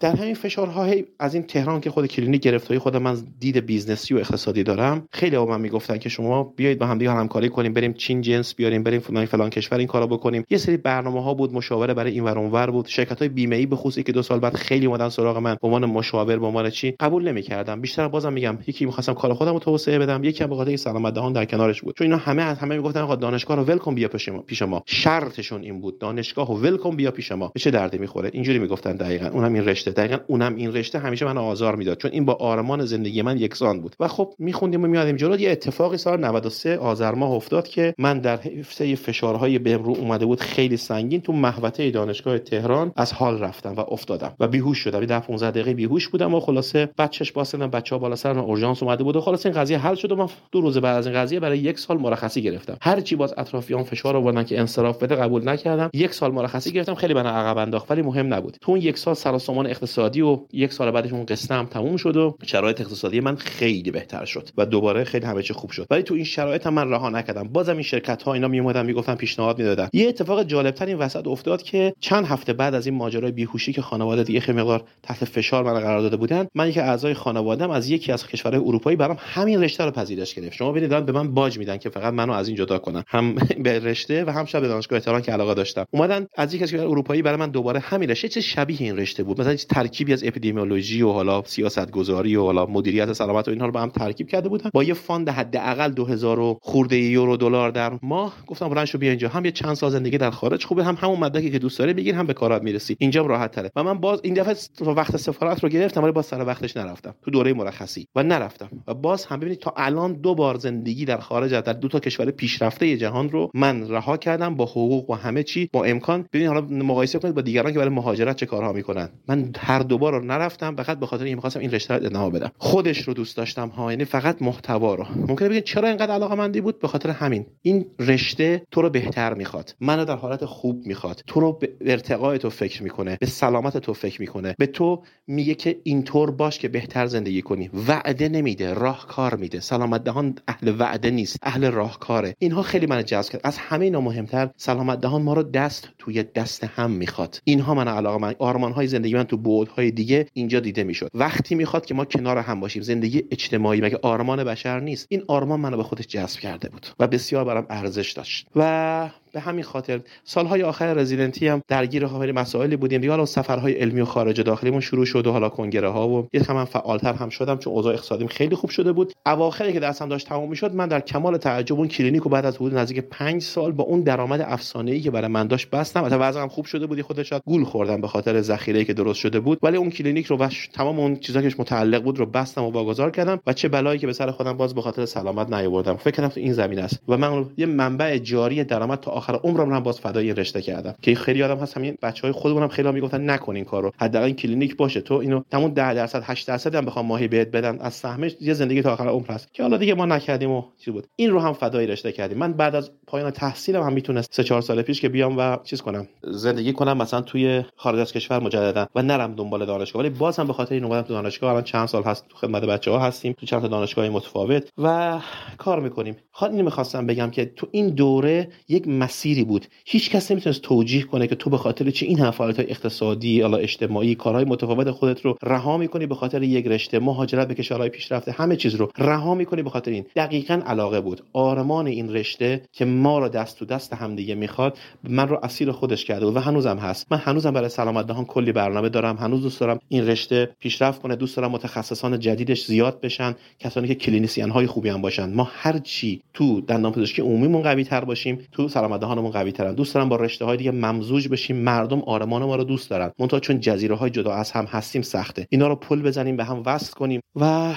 [0.00, 4.18] در همین فشارها از این تهران که خود کلینیک گرفتاری خود من دید بیزنسی و
[4.18, 8.20] اقتصادی دارم خیلی من می‌گفتن که شما بیایید با هم دیگه همکاری کنیم بریم چین
[8.20, 10.44] جنس بیاریم بریم فلان فلان کشور این کارو بکنیم.
[10.50, 13.76] یه سری برنامه ها بود مشاوره برای این ور بود شرکت های بیمه ای به
[13.76, 16.94] خصوص که دو سال بعد خیلی اومدن سراغ من به عنوان مشاور به عنوان چی؟
[17.00, 17.80] قبول نمی‌کردم.
[17.80, 21.32] بیشتر بازم میگم یکی می‌خواستم کار خودم رو توسعه بدم یکی به خاطر سلامت دهان
[21.32, 21.96] در کنارش بود.
[21.96, 24.82] چون اینا همه از همه می‌گفتن آقا دانشگاه رو ول بیا پیش ما پیش ما.
[24.86, 27.52] شرطشون این بود دانشگاه رو ول بیا پیش ما.
[27.58, 29.26] چه دردی می‌خوره؟ اینجوری می‌گفتن دقیقا.
[29.26, 29.90] اونم این رشته.
[29.90, 31.98] دقیقا اونم این رشته همیشه من آزار می‌داد.
[31.98, 33.96] چون این با آرمان زندگی من یکسان بود.
[34.00, 38.18] و خب میخوندیم و میادیم جلو یه اتفاقی سال 93 آذر ماه افتاد که من
[38.18, 43.38] در حفظه فشارهای بهم رو اومده بود خیلی سنگین تو محوطه دانشگاه تهران از حال
[43.38, 45.00] رفتم و افتادم و بیهوش شدم.
[45.00, 49.04] ده 15 دقیقه بیهوش بودم و خلاصه بچش باسن بچه‌ها بالا سر من اورژانس اومده
[49.04, 51.40] بود و خلاصه این قضیه حل شد و من دو روز بعد از این قضیه
[51.40, 52.76] برای یک سال مرخصی گرفتم.
[52.82, 55.90] هر چی باز اطرافیان فشار آوردن که انصراف بده قبول نکردم.
[55.94, 58.56] یک سال مرخصی گرفتم خیلی من عقب انداخت ولی مهم نبود.
[58.60, 61.96] تو اون یک سال سر سامان اقتصادی و یک سال بعدش اون قسطه هم تموم
[61.96, 65.86] شد و شرایط اقتصادی من خیلی بهتر شد و دوباره خیلی همه چی خوب شد.
[65.90, 67.48] ولی تو این شرایط هم من رها نکردم.
[67.48, 69.88] بازم این شرکت ها اینا می اومدن می‌گفتن پیشنهاد می‌دادن.
[69.92, 73.72] یه اتفاق جالب تر این وسط افتاد که چند هفته بعد از این ماجرای بیهوشی
[73.72, 77.70] که خانواده دیگه خیلی مقدار تحت فشار من قرار داده بودن من یکی اعضای خانواده‌ام
[77.70, 80.52] از یکی از کشورهای اروپایی برام همین رشته رو پذیرش گرفت.
[80.52, 83.04] شما ببینید به من باج میدن که فقط منو از این جدا کنن.
[83.08, 83.34] هم
[83.64, 85.84] به رشته و هم شب به دانشگاه تهران که علاقه داشتم.
[85.90, 88.28] اومدن از یک کشور اروپایی برای من دوباره همین رشته.
[88.28, 92.66] چه شبیه این رشته بود؟ مثلا ترکیبی از اپیدمیولوژی و حالا سیاست گذاری و حالا
[92.66, 94.70] مدیریت سلامت و اینها رو با هم ترکیب کرده بودن.
[94.74, 98.34] با یه fund حداقل 2000 خرده یورو دلار در ماه.
[98.46, 99.28] گفتم بلند شو بیا اینجا.
[99.28, 100.64] هم یه چند سال زندگی در خارج.
[100.64, 102.96] خوبه هم همون مدرکی که دوست داری بگیر هم به کارات می‌رسی.
[102.98, 103.70] اینجا راحت تره.
[103.76, 104.54] و من باز این دفعه
[104.92, 107.14] وقت سفارت رو گرفتم ولی باز سر وقتش نرفتم.
[107.24, 108.06] تو دوره مرخصی.
[108.14, 108.68] و نرفتم.
[108.86, 112.30] و باز هم ببینید تا الان دو بار زندگی در خارج در دو تا کشور
[112.30, 116.26] پیشرفته جهان رو من رها کردم با حقوق و همه چی با امکان.
[116.32, 119.08] ببینید حالا مقایسه کنید با دیگران که برای مهاجرت چه کارها می‌کنن.
[119.28, 122.50] من هر دوبار رو نرفتم فقط به خاطر اینکه می‌خواستم این رشته رو ادامه بدم.
[122.58, 125.04] خودش رو دوست داشتم ها یعنی فقط محتوا رو.
[125.28, 127.46] ممکنه بگید چرا اینقدر علاقه مندی بود؟ به خاطر همین.
[127.62, 129.74] این رشته تو رو بهتر می‌خواد.
[129.80, 131.22] منو در حالت خوب می‌خواد.
[131.26, 133.16] تو رو به ارتقای تو فکر می‌کنه.
[133.20, 134.54] به سلامت تو فکر می‌کنه.
[134.58, 137.70] به تو میگه که اینطور باش که بهتر زندگی کنی.
[137.88, 138.74] وعده نمیده.
[138.74, 139.60] راهکار میده.
[139.60, 141.36] سلامت دهان اهل وعده نیست.
[141.42, 142.34] اهل راهکاره.
[142.38, 143.40] اینها خیلی من جذب کرد.
[143.44, 147.40] از همه اینا مهمتر سلامت دهان ما رو دست توی دست هم می‌خواد.
[147.44, 151.10] اینها من علاقه من آرمان های زندگی من تو بعدهای دیگه اینجا دیده می‌شد.
[151.14, 152.82] وقتی می‌خواد که ما کنار هم باشیم.
[152.82, 153.80] زندگی اجتماعی.
[153.80, 157.66] مگه آرمان بشر نیست؟ این آرمان منو به خودش جذب کرده بود و بسیار برام
[157.70, 158.46] ارزش داشت.
[158.56, 163.00] و به همین خاطر سالهای آخر رزیدنتی هم درگیر خبری مسائلی بودیم.
[163.00, 166.40] دیگه حالا سفرهای علمی و خارج داخلیمون شروع شد و حالا کنگره ها و یه
[166.40, 169.12] کم فعالتر هم شدم چون اوضاع اقتصادیم خیلی خوب شده بود.
[169.26, 172.74] اواخری که دستم داشت تمام می‌شد من در کمال تعجب اون کلینیک بعد از حدود
[172.74, 176.00] نزدیک 5 سال با اون درآمد افسانه ای که برای من داشت بستم.
[176.04, 179.40] البته وضعم خوب شده بودی خودش شاید گول خوردم به خاطر ذخیره که درست شده
[179.40, 179.58] بود.
[179.62, 183.10] ولی اون کلینیک رو و تمام اون چیزا که متعلق بود رو بستم و واگذار
[183.10, 185.96] کردم و چه بلایی که به سر خودم باز به خاطر سلامت نیاوردم.
[185.96, 187.02] فکر تو این زمین است.
[187.08, 190.94] و من یه منبع جاری درآمد تا آخر عمرم هم باز فدای این رشته کردم.
[191.02, 193.92] که خیلی آدم هست همین بچهای خودمونم خیلی هم می‌گفتن نکن این کارو.
[194.00, 195.00] حداقل این کلینیک باشه.
[195.00, 198.54] تو اینو تمون 10 درصد 8 درصد هم بخوام ماهی بهت بدن از سهمش یه
[198.54, 199.54] زندگی تا آخر عمر هست.
[199.54, 201.06] که حالا دیگه ما نکردیم و چی بود.
[201.16, 202.38] این رو هم فدای رشته کردیم.
[202.38, 205.82] من بعد از پایان تحصیلم هم می‌تونست 3 4 سال پیش که بیام و چیز
[205.82, 206.08] کنم.
[206.22, 210.02] زندگی کنم مثلا توی خارج از کشور مجددا و نرم دنبال دانشگاه.
[210.02, 211.50] ولی باز هم به خاطر این اومدم تو دانشگاه.
[211.50, 213.32] الان چند سال هست تو خدمت بچه ها هستیم.
[213.32, 215.18] تو چند تا دانشگاه متفاوت و
[215.58, 216.16] کار می‌کنیم.
[216.32, 219.66] خاطر اینو می‌خواستم بگم که تو این دوره یک مسیری بود.
[219.84, 223.56] هیچ کس نمی‌تونست توجیه کنه که تو به خاطر چه این حفالت های اقتصادی الا
[223.56, 228.32] اجتماعی کارهای متفاوت خودت رو رها می‌کنی به خاطر یک رشته مهاجرت به کشورهای پیشرفته
[228.32, 230.04] همه چیز رو رها می‌کنی به خاطر این.
[230.16, 231.20] دقیقا علاقه بود.
[231.32, 236.04] آرمان این رشته که ما رو دست تو دست همدیگه می‌خواد من رو اسیر خودش
[236.04, 237.06] کرده و هنوزم هست.
[237.10, 241.16] من هنوزم برای سلامت دهان کلی برنامه دارم هنوز دوست دارم این رشته پیشرفت کنه
[241.16, 245.32] دوست دارم متخصصان جدیدش زیاد بشن کسانی که کلینیسیان های خوبی هم باشن.
[245.32, 249.74] ما هر چی تو دندان پزشکی عمومیمون قوی تر باشیم تو سلامت دهانمون قوی ترن
[249.74, 251.56] دوست دارم با رشته های دیگه ممزوج بشیم.
[251.56, 253.10] مردم آرمان ما رو دوست دارن.
[253.18, 255.46] منتها چون جزیره های جدا از هم هستیم سخته.
[255.50, 257.74] اینا رو پل بزنیم به هم وصل کنیم و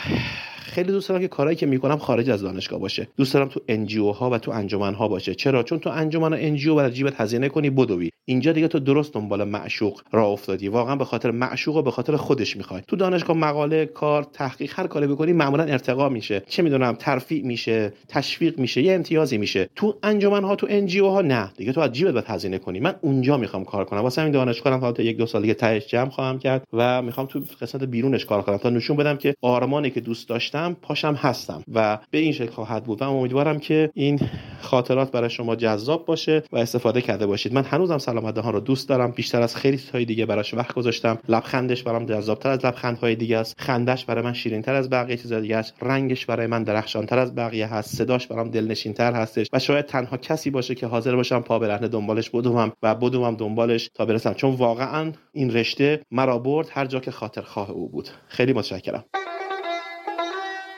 [0.63, 3.07] خیلی دوست دارم که کارهایی که می‌کنم خارج از دانشگاه باشه.
[3.17, 5.35] دوست دارم تو NGO ها و تو انجمن ها باشه.
[5.35, 8.09] چرا؟ چون تو انجمن و NGO برای جیبت هزینه کنی بدوی.
[8.25, 10.67] اینجا دیگه تو درست دنبال معشوق راه افتادی.
[10.67, 12.81] واقعا به خاطر معشوق و به خاطر خودش می‌خوای.
[12.87, 16.43] تو دانشگاه مقاله کار تحقیق هر کاری بکنی معمولا ارتقا میشه.
[16.47, 19.69] چه می‌دونم ترفیع میشه تشویق میشه یه امتیازی میشه.
[19.75, 21.51] تو انجمن ها تو NGO ها نه.
[21.57, 22.79] دیگه تو از جیبت باید هزینه کنی.
[22.79, 23.99] من اونجا می‌خوام کار کنم.
[23.99, 27.41] واسه همین دانشگاهم تا یک دو سال دیگه تهش جمع خواهم کرد و می‌خوام تو
[27.61, 28.57] قسمت بیرونش کار کنم.
[28.57, 32.83] تا نشون بدم که آرمانی که دوست داشتم پاشم هستم و به این شکل خواهد
[32.83, 34.19] بود و امیدوارم که این
[34.61, 37.53] خاطرات برای شما جذاب باشه و استفاده کرده باشید.
[37.53, 39.11] من هنوزم سلامت دهان رو دوست دارم.
[39.11, 41.17] بیشتر از خیلی چیزهای دیگه براش وقت گذاشتم.
[41.29, 43.55] لبخندش برام جذابتر از لبخندهای دیگه است.
[43.57, 45.73] خندش برای من شیرینتر از بقیه چیزا دیگه است.
[45.81, 47.95] رنگش برای من درخشانتر از بقیه هست.
[47.95, 52.29] صداش برام دلنشینتر هستش و شاید تنها کسی باشه که حاضر باشم پا برهنه دنبالش
[52.29, 54.33] بدوم و بدوم دنبالش تا برسم.
[54.33, 58.09] چون واقعا این رشته مرا برد هر جا که خاطر خواه او بود.
[58.27, 59.05] خیلی متشکرم.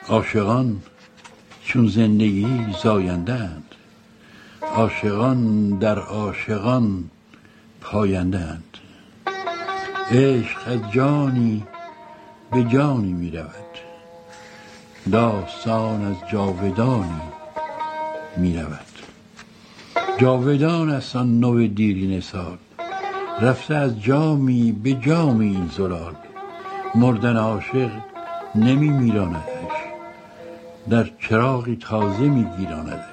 [0.08, 0.76] عاشقان
[1.64, 3.74] چون زندگی زایندند
[4.74, 7.04] عاشقان در عاشقان
[7.80, 8.64] پایندند
[10.10, 11.62] عشق از جانی
[12.52, 13.50] به جانی می رود
[15.12, 17.22] داستان از جاودانی
[18.36, 18.80] می رود
[20.18, 22.58] جاودان است آن نو دیرین سال
[23.40, 26.14] رفته از جامی به جامی این زلال.
[26.94, 27.90] مردن عاشق
[28.54, 29.55] نمی میراندش
[30.90, 33.04] در چراغی تازه میگیراندش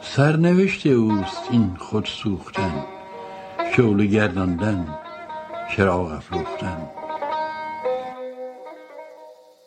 [0.00, 2.84] سرنوشت اوست این خود سوختن
[3.76, 4.98] شعله گرداندن
[5.70, 6.76] چراغ افروختن.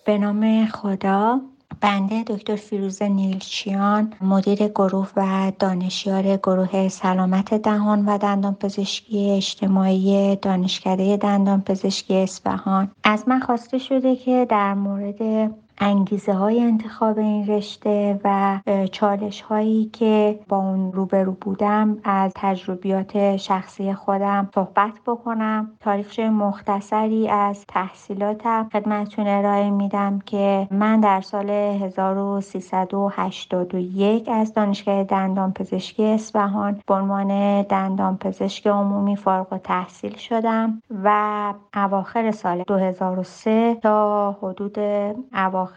[0.05, 1.41] به نام خدا
[1.81, 10.35] بنده دکتر فیروز نیلچیان مدیر گروه و دانشیار گروه سلامت دهان و دندان پزشکی اجتماعی
[10.35, 12.91] دانشکده دندان پزشکی اصفهان.
[13.03, 15.51] از من خواسته شده که در مورد
[15.83, 18.59] انگیزه های انتخاب این رشته و
[18.91, 25.71] چالش هایی که با اون روبرو بودم از تجربیات شخصی خودم صحبت بکنم.
[25.79, 35.53] تاریخچه مختصری از تحصیلاتم خدمتتون ارائه میدم که من در سال 1381 از دانشگاه دندان
[35.53, 44.31] پزشکی اصفهان به عنوان دندان پزشک عمومی فارغ تحصیل شدم و اواخر سال 2003 تا
[44.41, 44.79] حدود
[45.33, 45.70] اواخر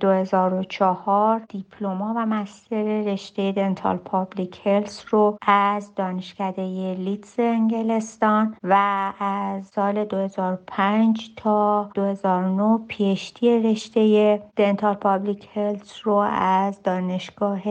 [0.00, 8.74] 2004 دیپلما و master رشته dental public health رو از دانشکده لیدز انگلستان و
[9.20, 17.62] از سال 2005 تا 2009 PhD رشته dental public health رو از دانشگاه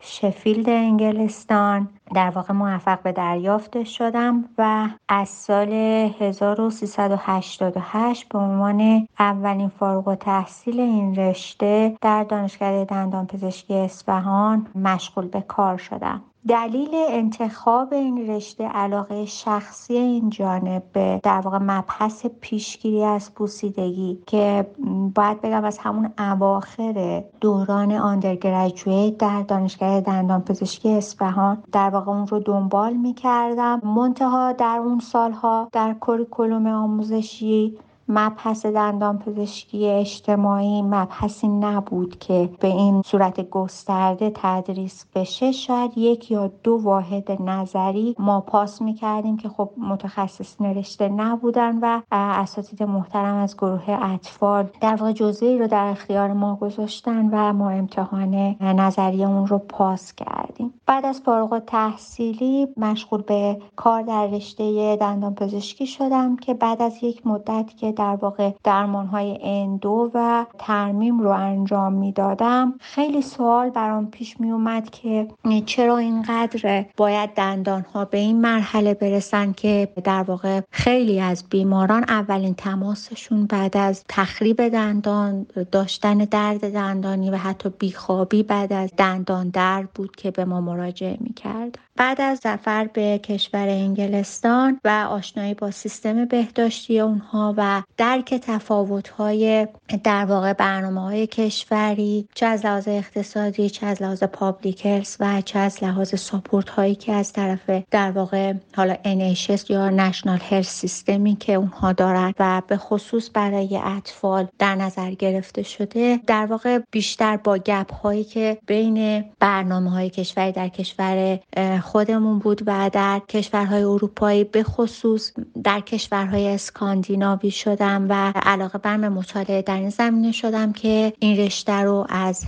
[0.00, 9.68] شفیلد انگلستان در واقع موفق به دریافت شدم و از سال 1388 به عنوان اولین
[9.68, 16.22] فارغ تحصیل این رشته در دانشکده دندان پزشکی اصفهان مشغول به کار شدم.
[16.48, 24.18] دلیل انتخاب این رشته علاقه شخصی این جانب به در واقع مبحث پیشگیری از بوسیدگی
[24.26, 24.66] که
[25.14, 32.26] باید بگم از همون اواخر دوران آندرگرجویت در دانشگاه دندان پزشکی اصفهان در واقع اون
[32.26, 40.82] رو دنبال می کردم منتها در اون سالها در کوریکولوم آموزشی مبحث دندان پزشکی اجتماعی
[40.82, 45.52] مبحثی نبود که به این صورت گسترده تدریس بشه.
[45.52, 52.00] شاید یک یا دو واحد نظری ما پاس می‌کردیم که خب متخصص نرشته نبودن و
[52.12, 57.70] اساتید محترم از گروه اطفال در واقع جزئی رو در اختیار ما گذاشتن و ما
[57.70, 60.74] امتحان نظری اون رو پاس کردیم.
[60.86, 67.02] بعد از فارغ تحصیلی مشغول به کار در رشته دندان پزشکی شدم که بعد از
[67.02, 72.74] یک مدت که در واقع درمان های اندو و ترمیم رو انجام می‌دادم.
[72.80, 75.28] خیلی سوال برام پیش می اومد که
[75.66, 82.04] چرا اینقدر باید دندان ها به این مرحله برسن که در واقع خیلی از بیماران
[82.08, 89.48] اولین تماسشون بعد از تخریب دندان داشتن درد دندانی و حتی بیخوابی بعد از دندان
[89.48, 95.54] درد بود که به ما مراجعه می‌کرد بعد از سفر به کشور انگلستان و آشنایی
[95.54, 99.68] با سیستم بهداشتی اونها و درک تفاوت‌های
[100.04, 105.40] در واقع برنامه های کشوری چه از لحاظ اقتصادی چه از لحاظ public health و
[105.40, 110.62] چه از لحاظ support هایی که از طرف در واقع حالا NHS یا national health
[110.62, 116.46] system ی که اونها دارن و به خصوص برای اطفال در نظر گرفته شده در
[116.46, 121.38] واقع بیشتر با gap هایی که بین برنامه های کشوری در کشور
[121.84, 125.32] خودمون بود و در کشورهای اروپایی به خصوص
[125.64, 131.72] در کشورهای اسکاندیناوی شدم و علاقه برم مطالعه در این زمینه شدم که این رشته
[131.72, 132.46] رو از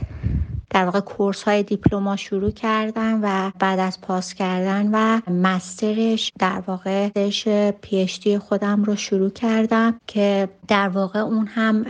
[0.76, 6.62] در واقع کورس های دیپلما شروع کردم و بعد از پاس کردن و مسترش در
[6.66, 7.08] واقع
[7.70, 11.86] پی خودم رو شروع کردم که در واقع اون هم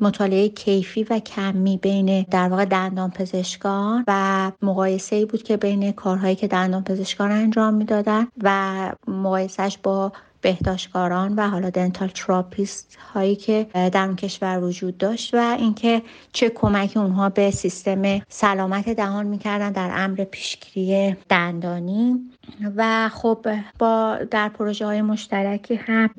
[0.00, 5.92] مطالعه کیفی و کمی بین در واقع دندان پزشکان و مقایسه ای بود که بین
[5.92, 10.12] کارهایی که دندان پزشکان انجام می‌دادن و مقایسهش با
[10.44, 16.02] بهداشتکاران و حالا دنتال تراپیست هایی که در اون کشور وجود داشت و اینکه
[16.32, 22.30] چه کمکی اونها به سیستم سلامت دهان می‌کردن در امر پیشگیری دندانی.
[22.76, 23.46] و خب
[23.78, 26.10] با در پروژه های مشترکی هم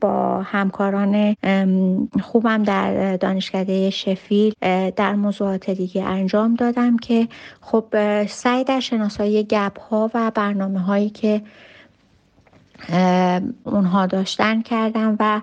[0.00, 1.36] با همکاران
[2.22, 4.52] خوبم در دانشکده شفیل
[4.96, 7.28] در موضوعات دیگه انجام دادم که
[7.60, 7.84] خب
[8.26, 11.42] سعی در شناسایی گپ ها و برنامه هایی که
[13.64, 15.40] اونها داشتن کردم و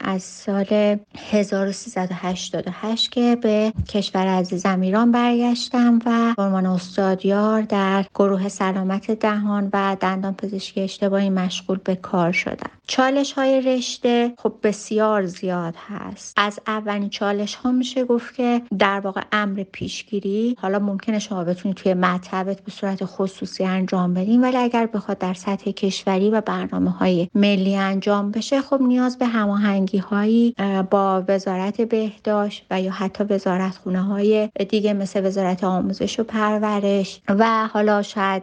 [0.00, 0.96] از سال
[1.30, 9.96] 1388 که به کشور عزیزم ایران برگشتم و عنوان استادیار در گروه سلامت دهان و
[10.00, 12.77] دندان پزشکی اشتباهی مشغول به کار شدم.
[12.88, 16.34] چالش های رشته خب بسیار زیاد هست.
[16.36, 21.76] از اولین چالش ها میشه گفت که در واقع امر پیشگیری حالا ممکنه شما بتونید
[21.76, 26.90] توی مطبت به صورت خصوصی انجام بدین ولی اگر بخواد در سطح کشوری و برنامه
[26.90, 30.54] های ملی انجام بشه خب نیاز به هماهنگی هایی
[30.90, 37.20] با وزارت بهداشت و یا حتی وزارت خونه های دیگه مثل وزارت آموزش و پرورش
[37.28, 38.42] و حالا شاید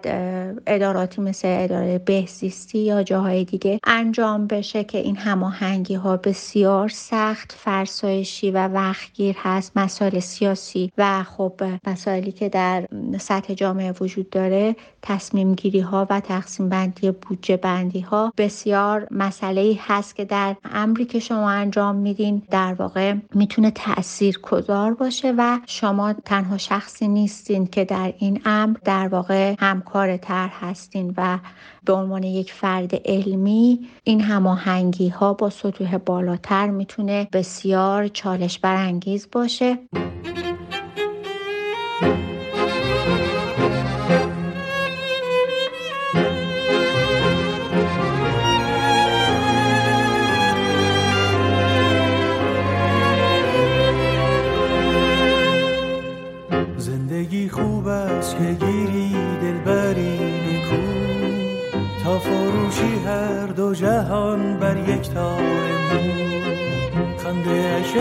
[0.68, 7.52] اداراتی مثل اداره بهزیستی یا جاهای دیگه انجام بشه که این هماهنگی ها بسیار سخت
[7.52, 12.86] فرسایشی و وقتگیر هست مسائل سیاسی و خب مسائلی که در
[13.20, 19.78] سطح جامعه وجود داره تصمیم گیری ها و تقسیم بندی بودجه بندی ها بسیار مسئله
[19.80, 25.60] هست که در امری که شما انجام میدین در واقع می‌تونه تأثیر گذار باشه و
[25.68, 31.38] شما تنها شخصی نیستین که در این امر در واقع همکار تر هستین و
[31.86, 39.28] به عنوان یک فرد علمی این هماهنگی ها با سطوح بالاتر می‌تونه بسیار چالش برانگیز
[39.32, 39.78] باشه.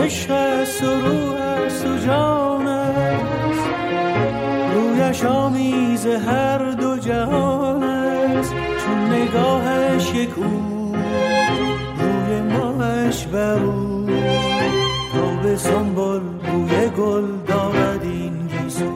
[0.05, 3.69] عشق است و روح است و جان است.
[4.73, 8.53] رویش آمیز هر دو جهان است.
[8.53, 10.95] چون نگاهش یک او
[11.99, 14.05] روی ماهش بر او.
[15.13, 16.21] تا به سنبال
[16.53, 18.91] روی گل دارد این گیسو.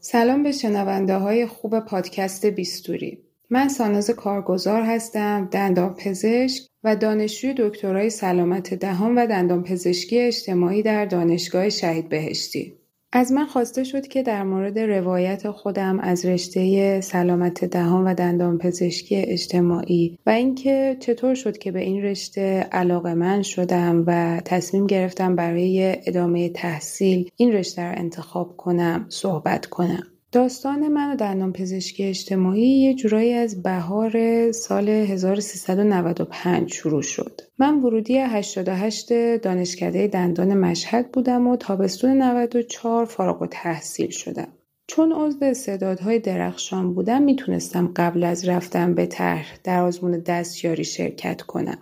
[0.00, 3.18] سلام به شنونده های خوب پادکست بیستوری.
[3.52, 10.82] من ساناز کارگزار هستم دندان پزشک و دانشجوی دکترای سلامت دهان و دندان پزشکی اجتماعی
[10.82, 12.74] در دانشگاه شهید بهشتی.
[13.12, 18.58] از من خواسته شد که در مورد روایت خودم از رشته سلامت دهان و دندان
[18.58, 24.86] پزشکی اجتماعی و اینکه چطور شد که به این رشته علاقه من شدم و تصمیم
[24.86, 30.11] گرفتم برای ادامه تحصیل این رشته رو انتخاب کنم صحبت کنم.
[30.32, 37.40] داستان من و دندان پزشکی اجتماعی یه جورایی از بهار سال 1395 شروع شد.
[37.58, 44.48] من ورودی 88 دانشکده دندان مشهد بودم و تابستون 94 فارغ و تحصیل شدم.
[44.86, 51.42] چون عضو استعدادهای درخشان بودم می‌تونستم قبل از رفتن به طرح در آزمون دستیاری شرکت
[51.42, 51.78] کنم.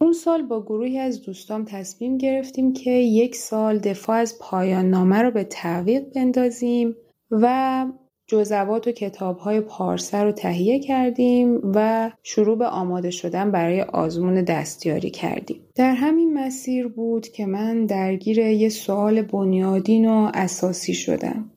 [0.00, 5.22] اون سال با گروهی از دوستام تصمیم گرفتیم که یک سال دفاع از پایان نامه
[5.22, 6.96] رو به تعویق بندازیم
[7.32, 7.86] و
[8.26, 15.10] جزوات و کتابهای پارسه رو تهیه کردیم و شروع به آماده شدن برای آزمون دستیاری
[15.10, 15.60] کردیم.
[15.74, 21.50] در همین مسیر بود که من درگیر یه سوال بنیادین و اساسی شدم.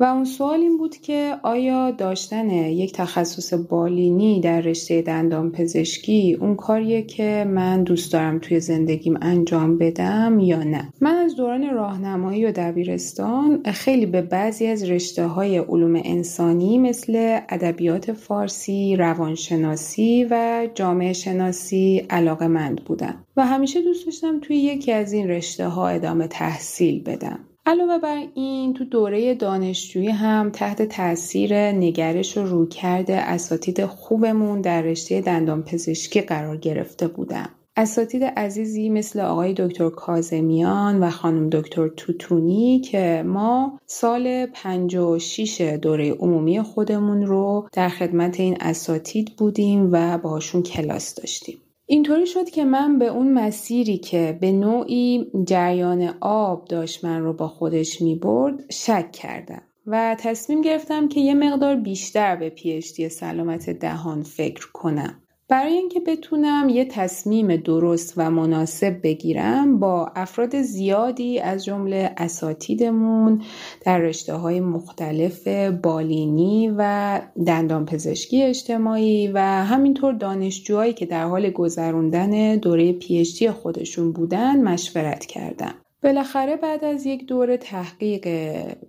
[0.00, 6.36] و اون سوال این بود که آیا داشتن یک تخصص بالینی در رشته دندان پزشکی
[6.40, 11.70] اون کاریه که من دوست دارم توی زندگیم انجام بدم یا نه؟ من از دوران
[11.70, 20.26] راهنمایی و دبیرستان خیلی به بعضی از رشته های علوم انسانی مثل ادبیات فارسی، روانشناسی
[20.30, 25.68] و جامعه شناسی علاقه مند بودم و همیشه دوست داشتم توی یکی از این رشته
[25.68, 27.47] ها ادامه تحصیل بدم.
[27.68, 34.82] علاوه بر این تو دوره دانشجویی هم تحت تاثیر نگرش و رویکرد اساتید خوبمون در
[34.82, 37.48] رشته دندان پزشکی قرار گرفته بودم.
[37.76, 46.12] اساتید عزیزی مثل آقای دکتر کازمیان و خانم دکتر توتونی که ما سال 56 دوره
[46.12, 51.58] عمومی خودمون رو در خدمت این اساتید بودیم و باشون کلاس داشتیم.
[51.90, 57.32] اینطوری شد که من به اون مسیری که به نوعی جریان آب داشت من رو
[57.32, 63.08] با خودش می برد شک کردم و تصمیم گرفتم که یه مقدار بیشتر به پیشتی
[63.08, 65.22] سلامت دهان فکر کنم.
[65.50, 73.42] برای اینکه بتونم یه تصمیم درست و مناسب بگیرم با افراد زیادی از جمله اساتیدمون
[73.84, 75.48] در رشته های مختلف
[75.82, 84.12] بالینی و دندان پزشکی اجتماعی و همینطور دانشجوهایی که در حال گذروندن دوره پیشتی خودشون
[84.12, 85.74] بودن مشورت کردم.
[86.02, 88.28] بالاخره بعد از یک دور تحقیق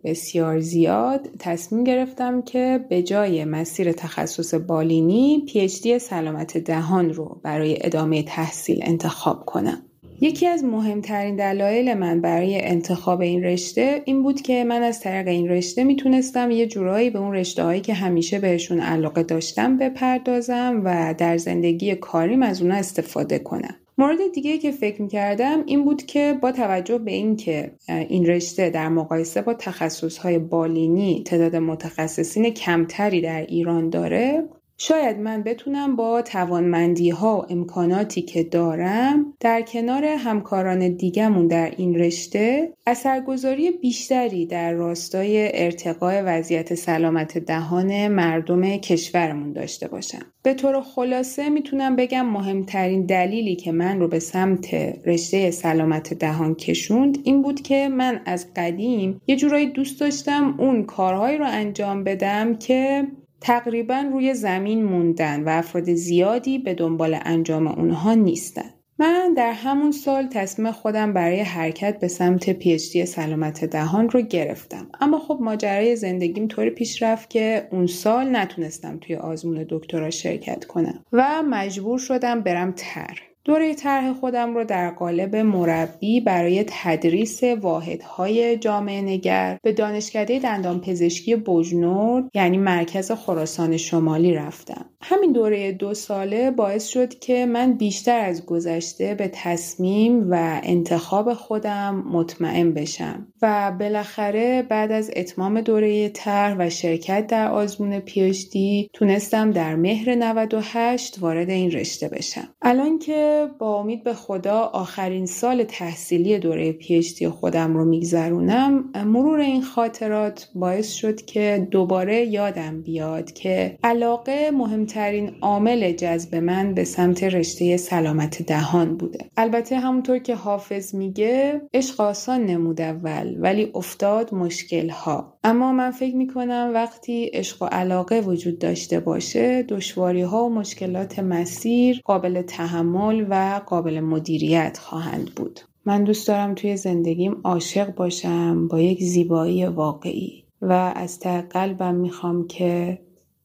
[0.04, 7.78] بسیار زیاد تصمیم گرفتم که به جای مسیر تخصص بالینی پیچدی سلامت دهان رو برای
[7.82, 9.82] ادامه تحصیل انتخاب کنم.
[10.22, 15.28] یکی از مهمترین دلایل من برای انتخاب این رشته این بود که من از طریق
[15.28, 20.82] این رشته می‌تونستم یه جورایی به اون رشته هایی که همیشه بهشون علاقه داشتم بپردازم
[20.86, 23.76] و در زندگی کاریم از اونا استفاده کنم.
[24.00, 28.90] مورد دیگه که فکر کردم این بود که با توجه به اینکه این رشته در
[28.90, 34.50] مقایسه با تخصصهای بالینی تعداد متخصصین کمتری در ایران داره
[34.82, 41.74] شاید من بتونم با توانمندی ها و امکاناتی که دارم در کنار همکاران دیگمون در
[41.78, 50.22] این رشته اثرگذاری بیشتری در راستای ارتقای وضعیت سلامت دهان مردم کشورمون داشته باشم.
[50.44, 54.74] به طور خلاصه می‌تونم بگم مهمترین دلیلی که من رو به سمت
[55.06, 60.84] رشته سلامت دهان کشوند این بود که من از قدیم یه جورایی دوست داشتم اون
[60.84, 63.08] کارهایی رو انجام بدم که
[63.42, 68.70] تقریبا روی زمین موندن و افراد زیادی به دنبال انجام اونها نیستن.
[69.00, 74.88] من در همون سال تصمیم خودم برای حرکت به سمت پیچدی سلامت دهان رو گرفتم
[75.02, 80.66] اما خب ماجرای زندگیم طوری پیش رفت که اون سال نتونستم توی آزمون دکترا شرکت
[80.66, 87.44] کنم و مجبور شدم برم تر دوره طرح خودم رو در قالب مربی برای تدریس
[87.44, 94.86] واحدهای جامعه نگر به دانشکده دندان پزشکی بجنورد یعنی مرکز خراسان شمالی رفتم.
[95.02, 101.34] همین دوره دو ساله باعث شد که من بیشتر از گذشته به تصمیم و انتخاب
[101.34, 108.90] خودم مطمئن بشم و بالاخره بعد از اتمام دوره طرح و شرکت در آزمون پیشتی
[108.94, 112.48] تونستم در مهر 98 وارد این رشته بشم.
[112.62, 118.92] الان که با امید به خدا آخرین سال تحصیلی دوره پیشتی خودم رو میگذرونم.
[119.06, 126.74] مرور این خاطرات باعث شد که دوباره یادم بیاد که علاقه مهمترین عامل جذب من
[126.74, 129.30] به سمت رشته سلامت دهان بوده.
[129.38, 135.92] البته همونطور که حافظ میگه عشق آسان نمود اول ولی افتاد مشکل ها اما من
[135.92, 142.42] فکر می‌کنم وقتی عشق و علاقه وجود داشته باشه دشواری ها و مشکلات مسیر قابل
[142.42, 149.04] تحمل و قابل مدیریت خواهند بود من دوست دارم توی زندگیم عاشق باشم با یک
[149.04, 153.00] زیبایی واقعی و از ته قلبم می‌خوام که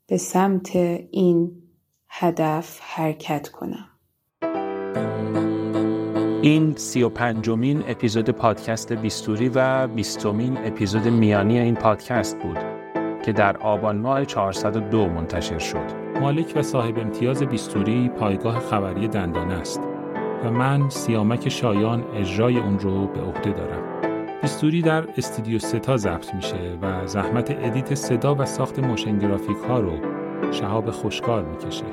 [0.06, 0.76] به سمت
[1.10, 1.62] این
[2.08, 3.88] هدف حرکت کنم
[6.42, 12.58] این سی و پنجمین اپیزود پادکست بیستوری و بیستمین اپیزود میانی این پادکست بود
[13.24, 16.03] که در آبان ماه 402 منتشر شد.
[16.20, 19.80] مالک و صاحب امتیاز بیستوری پایگاه خبری دندان است
[20.44, 23.82] و من سیامک شایان اجرای اون رو به عهده دارم.
[24.42, 29.80] بیستوری در استودیو ستا ضبط میشه و زحمت edit صدا و ساخت motion graphic ها
[29.80, 29.92] رو
[30.52, 31.84] شهاب خوشکار می‌کشه.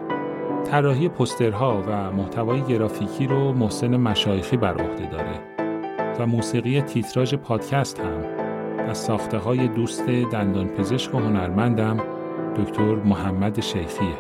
[0.63, 5.39] طراحی پسترها و محتوای گرافیکی رو محسن مشایخی بر عهده داره
[6.19, 8.23] و موسیقی تیتراژ پادکست هم
[8.89, 11.97] از ساخته های دوست دندان پزشک و هنرمندم
[12.55, 14.15] دکتر محمد شیخیه.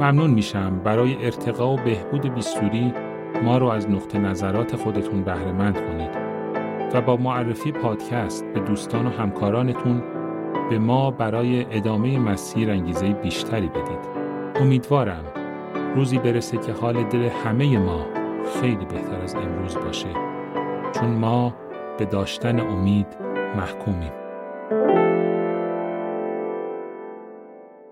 [0.00, 2.94] ممنون میشم برای ارتقا و بهبود بیستوری
[3.44, 6.10] ما رو از نقطه نظرات خودتون بهرهمند کنید
[6.94, 10.02] و با معرفی پادکست به دوستان و همکارانتون
[10.70, 14.20] به ما برای ادامه مسیر انگیزه بیشتری بدید.
[14.54, 15.24] امیدوارم
[15.96, 18.06] روزی برسه که حال دل همه ما
[18.60, 20.08] خیلی بهتر از امروز باشه.
[20.92, 21.54] چون ما
[21.98, 23.06] به داشتن امید
[23.56, 24.12] محکومیم.